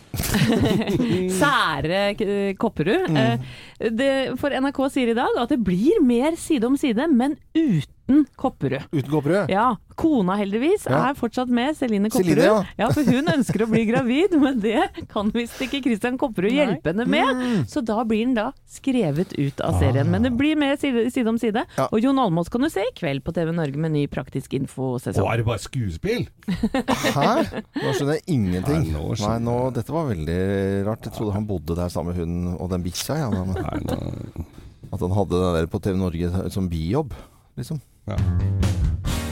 Sære 1.41 2.01
eh, 2.15 2.53
Kopperud. 2.59 3.11
Mm. 3.11 3.47
det, 3.95 4.11
for 4.41 4.53
NRK 4.55 4.81
sier 4.93 5.13
i 5.13 5.17
dag 5.17 5.39
at 5.41 5.53
det 5.53 5.59
blir 5.63 6.01
mer 6.03 6.35
Side 6.39 6.67
om 6.67 6.77
side, 6.79 7.07
men 7.11 7.37
uten 7.55 8.00
uten 8.11 8.25
Kopperud. 8.39 8.83
Uten 8.91 9.11
Kopperud? 9.11 9.49
Ja. 9.51 9.75
Kona 10.01 10.35
heldigvis 10.39 10.85
Ja. 10.89 11.09
er 11.11 11.15
fortsatt 11.17 11.49
med, 11.51 11.75
Celine 11.77 12.09
Celine, 12.11 12.41
ja. 12.41 12.63
ja. 12.77 12.87
for 12.89 13.03
hun 13.05 13.27
ønsker 13.29 13.63
å 13.65 13.67
bli 13.69 13.83
gravid, 13.85 14.33
men 14.41 14.59
det 14.63 15.05
kan 15.11 15.29
visst 15.35 15.59
ikke 15.61 15.81
Christian 15.85 16.17
Kopperud 16.17 16.51
hjelpe 16.51 16.91
henne 16.93 17.05
med. 17.05 17.67
Så 17.69 17.83
da 17.85 18.01
blir 18.07 18.25
den 18.25 18.33
da 18.37 18.51
skrevet 18.69 19.35
ut 19.37 19.61
av 19.61 19.77
serien. 19.79 20.09
Men 20.11 20.23
det 20.25 20.33
blir 20.37 20.57
med 20.59 20.79
side, 20.81 21.05
side 21.13 21.29
om 21.29 21.37
side. 21.41 21.65
Ja. 21.77 21.87
Og 21.91 22.01
Jon 22.01 22.19
Almaas 22.19 22.49
kan 22.51 22.61
du 22.65 22.69
se 22.71 22.83
i 22.87 22.93
kveld 22.97 23.23
på 23.25 23.33
TV 23.35 23.51
Norge 23.55 23.77
med 23.77 23.93
ny 23.95 24.05
praktisk 24.11 24.51
Å, 24.51 24.97
er 24.99 25.37
det 25.39 25.45
bare 25.45 25.61
skuespill? 25.61 26.25
Hæ? 26.49 27.29
Nå 27.77 27.93
skjønner 27.93 28.17
jeg 28.17 28.25
ingenting. 28.33 28.87
Nei, 28.89 28.95
nå 28.95 29.03
Nei, 29.21 29.37
nå, 29.43 29.55
dette 29.75 29.93
var 29.93 30.09
veldig 30.09 30.39
rart. 30.87 31.05
Jeg 31.07 31.15
trodde 31.15 31.35
han 31.35 31.47
bodde 31.49 31.77
der 31.77 31.91
sammen 31.93 32.15
med 32.15 32.21
hun 32.21 32.55
og 32.57 32.71
den 32.73 32.83
bikkja. 32.85 33.19
Ja, 33.21 33.29
men- 33.31 33.53
Nei, 33.55 33.79
nå... 33.85 34.45
at 34.91 34.99
han 35.05 35.13
hadde 35.15 35.37
det 35.39 35.51
der 35.59 35.69
på 35.71 35.79
TV 35.83 35.95
Norge 35.99 36.49
som 36.51 36.67
bijobb, 36.71 37.13
liksom. 37.59 37.79
Ja. 38.11 38.17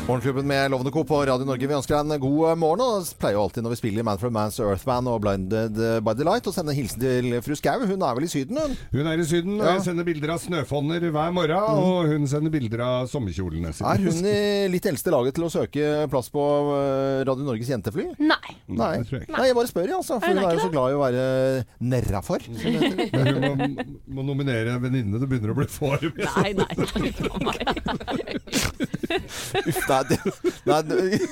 Morgenklubben 0.09 0.47
med 0.47 0.71
Lovende 0.71 0.91
Co. 0.91 1.03
på 1.05 1.19
Radio 1.27 1.45
Norge. 1.45 1.67
Vi 1.69 1.75
ønsker 1.75 1.93
deg 1.99 2.15
en 2.15 2.21
god 2.23 2.57
morgen. 2.57 2.81
og 2.81 3.05
pleier 3.21 3.35
jo 3.37 3.43
alltid 3.45 3.61
når 3.61 3.73
vi 3.75 3.77
spiller 3.77 4.05
Man 4.07 4.17
from 4.17 4.33
Man's 4.33 4.55
Earthman 4.57 5.05
og 5.11 5.19
Blinded 5.21 5.75
by 6.01 6.13
the 6.17 6.25
Light 6.25 6.47
å 6.49 6.53
sende 6.55 6.73
hilsen 6.73 7.03
til 7.03 7.27
fru 7.45 7.53
Skau. 7.59 7.83
Hun 7.85 8.01
er 8.01 8.15
vel 8.17 8.25
i 8.25 8.29
Syden, 8.31 8.57
hun? 8.57 8.73
Hun 8.95 9.05
er 9.11 9.21
i 9.21 9.27
Syden, 9.29 9.59
og 9.59 9.67
Ja. 9.67 9.73
jeg 9.77 9.83
sender 9.85 10.07
bilder 10.07 10.33
av 10.33 10.39
snøfonner 10.41 11.05
hver 11.13 11.29
morgen, 11.35 11.83
og 11.83 12.07
hun 12.09 12.25
sender 12.31 12.49
bilder 12.49 12.81
av 12.87 13.05
sommerkjolene 13.11 13.69
sine. 13.77 13.85
Er 13.91 14.01
hun 14.01 14.25
i 14.25 14.67
litt 14.73 14.87
eldste 14.89 15.13
laget 15.13 15.35
til 15.37 15.45
å 15.45 15.51
søke 15.53 16.09
plass 16.09 16.31
på 16.33 16.41
eh, 16.73 17.21
Radio 17.29 17.45
Norges 17.45 17.69
jentefly? 17.69 18.07
Nei. 18.17 18.55
Nei. 18.65 18.89
jeg 18.97 19.05
ikke. 19.05 19.29
Nei, 19.37 19.45
jeg 19.51 19.55
bare 19.59 19.69
spør, 19.69 19.87
jeg, 19.91 19.99
altså. 19.99 20.17
For 20.19 20.27
Hun 20.33 20.37
hun 20.41 20.49
er 20.49 20.57
jo 20.57 20.65
så 20.65 20.71
glad 20.73 20.89
i 20.89 20.97
å 20.97 21.03
være 21.05 21.65
nerra 21.85 22.23
for. 22.25 22.39
Men 22.49 23.29
hun 23.29 23.45
må, 23.45 23.85
må 24.17 24.25
nominere 24.33 24.73
en 24.73 24.81
venninne. 24.81 25.21
Det 25.21 25.29
begynner 25.29 25.53
å 25.53 25.59
bli 25.61 25.69
for 25.69 26.01
mye. 26.01 26.33
Nei, 26.33 26.53
nei, 26.57 26.73
nei. 27.45 28.88
Uff, 29.29 29.81
nei, 29.89 29.99
det, 30.09 30.17
nei, 30.65 30.79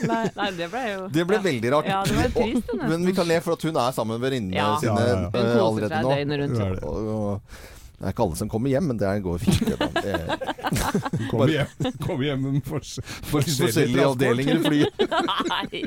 Nei, 0.08 0.24
nei, 0.38 0.50
det 0.58 0.68
ble 0.74 0.84
jo 0.92 1.08
det 1.14 1.24
ble 1.30 1.38
ja. 1.40 1.44
veldig 1.48 1.72
rart. 1.74 1.88
Ja, 1.90 2.02
det 2.08 2.18
var 2.20 2.30
trist. 2.36 2.74
Men 2.84 3.06
vi 3.08 3.14
kan 3.18 3.28
le 3.30 3.40
for 3.46 3.58
at 3.58 3.66
hun 3.68 3.80
er 3.82 3.96
sammen 3.96 4.18
med 4.20 4.26
venninnene 4.30 4.58
Ja. 4.60 4.68
sine 4.82 4.94
Ja, 4.94 5.08
ja, 5.08 5.18
ja. 5.18 5.32
Hun 5.34 5.42
eh, 5.42 5.56
koser 5.58 5.66
allerede 5.66 5.96
seg 5.96 6.06
nå. 6.06 6.14
døgnet 6.14 6.38
rundt. 6.44 6.84
Og, 6.84 7.10
og, 7.18 7.66
det 7.98 8.06
er 8.06 8.14
ikke 8.14 8.26
alle 8.28 8.38
som 8.38 8.50
kommer 8.50 8.70
hjem, 8.70 8.92
men 8.92 8.98
det 9.02 9.12
går 9.26 9.40
fint. 9.42 9.64
Det, 9.66 9.78
da. 9.80 9.88
det, 10.06 11.28
Kom 11.32 11.50
hjem, 11.50 11.72
kom 12.04 12.20
hjem 12.22 12.44
med 12.46 12.60
fors 12.68 12.98
forskjellige 13.32 14.04
avdelinger 14.06 14.60
i 14.60 14.66
flyet. 14.68 15.06
Nei. 15.52 15.82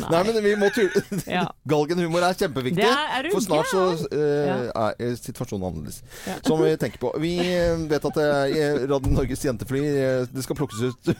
Nei, 0.00 0.20
men 0.28 0.38
vi 0.44 0.52
må 0.60 0.68
tulle. 0.72 1.02
Ja. 1.28 1.42
Galgenhumor 1.68 2.24
er 2.24 2.36
kjempeviktig. 2.40 2.80
Det 2.80 2.88
er- 2.88 3.26
er 3.26 3.28
for 3.34 3.44
snart 3.44 3.68
så 3.72 3.82
uh, 4.12 4.20
Ja. 4.20 4.86
er 5.00 5.16
situasjonen 5.20 5.66
annerledes. 5.68 6.00
Som 6.46 6.62
vi 6.64 6.72
tenker 6.80 7.02
på. 7.02 7.12
Vi 7.20 7.34
eh, 7.42 7.76
vet 7.90 8.06
at 8.10 8.20
eh, 8.22 8.54
i 8.54 8.64
Radio 8.90 9.12
Norges 9.12 9.44
jentefly 9.44 9.82
eh, 9.90 10.22
det 10.30 10.44
skal 10.46 10.56
plukkes 10.56 10.80
ut 10.88 11.12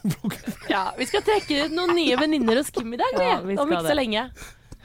Ja, 0.70 0.86
vi 0.96 1.08
skal 1.10 1.24
trekke 1.26 1.66
ut 1.66 1.76
noen 1.76 1.92
nye 1.98 2.16
venninner 2.20 2.60
hos 2.62 2.70
Kim 2.72 2.94
i 2.94 3.00
dag, 3.00 3.12
vi. 3.18 3.26
Ja, 3.28 3.36
vi 3.44 3.58
om 3.58 3.68
ikke 3.68 3.82
det. 3.84 3.92
så 3.92 3.98
lenge. 4.00 4.24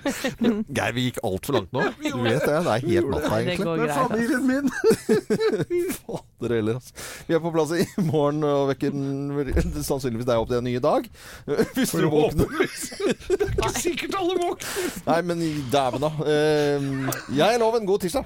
Geir, 0.78 0.94
vi 0.96 1.04
gikk 1.08 1.20
altfor 1.26 1.58
langt 1.58 1.72
nå. 1.76 1.82
Du 2.02 2.22
vet 2.24 2.44
det. 2.46 2.58
Det 2.66 2.74
er 2.76 2.84
helt 2.86 3.10
natta, 3.12 3.30
Det 3.30 3.40
egentlig. 3.42 3.66
går 3.66 3.78
greit. 3.82 3.98
Altså. 3.98 4.40
min! 4.46 4.66
Fader 6.00 6.56
heller, 6.56 6.80
altså. 6.80 7.06
Vi 7.28 7.38
er 7.38 7.42
på 7.44 7.52
plass 7.56 7.74
i 7.76 7.86
morgen 8.10 8.44
og 8.48 8.70
vekker 8.74 8.96
sannsynligvis 9.86 10.28
deg 10.30 10.42
opp 10.44 10.50
til 10.52 10.60
en 10.62 10.68
ny 10.70 10.76
dag. 10.84 11.10
Hvis 11.76 11.96
du 11.96 12.08
våkner. 12.12 12.52
Det 12.56 13.40
er 13.40 13.54
ikke 13.56 13.74
sikkert 13.80 14.20
alle 14.22 14.38
våkner. 14.42 14.92
Nei, 15.10 15.20
men 15.32 15.46
dæven, 15.74 16.06
da. 16.06 16.12
Eh, 16.26 16.92
Jeg 17.40 17.56
er 17.56 17.62
Loven. 17.64 17.86
God 17.90 18.06
tirsdag. 18.06 18.26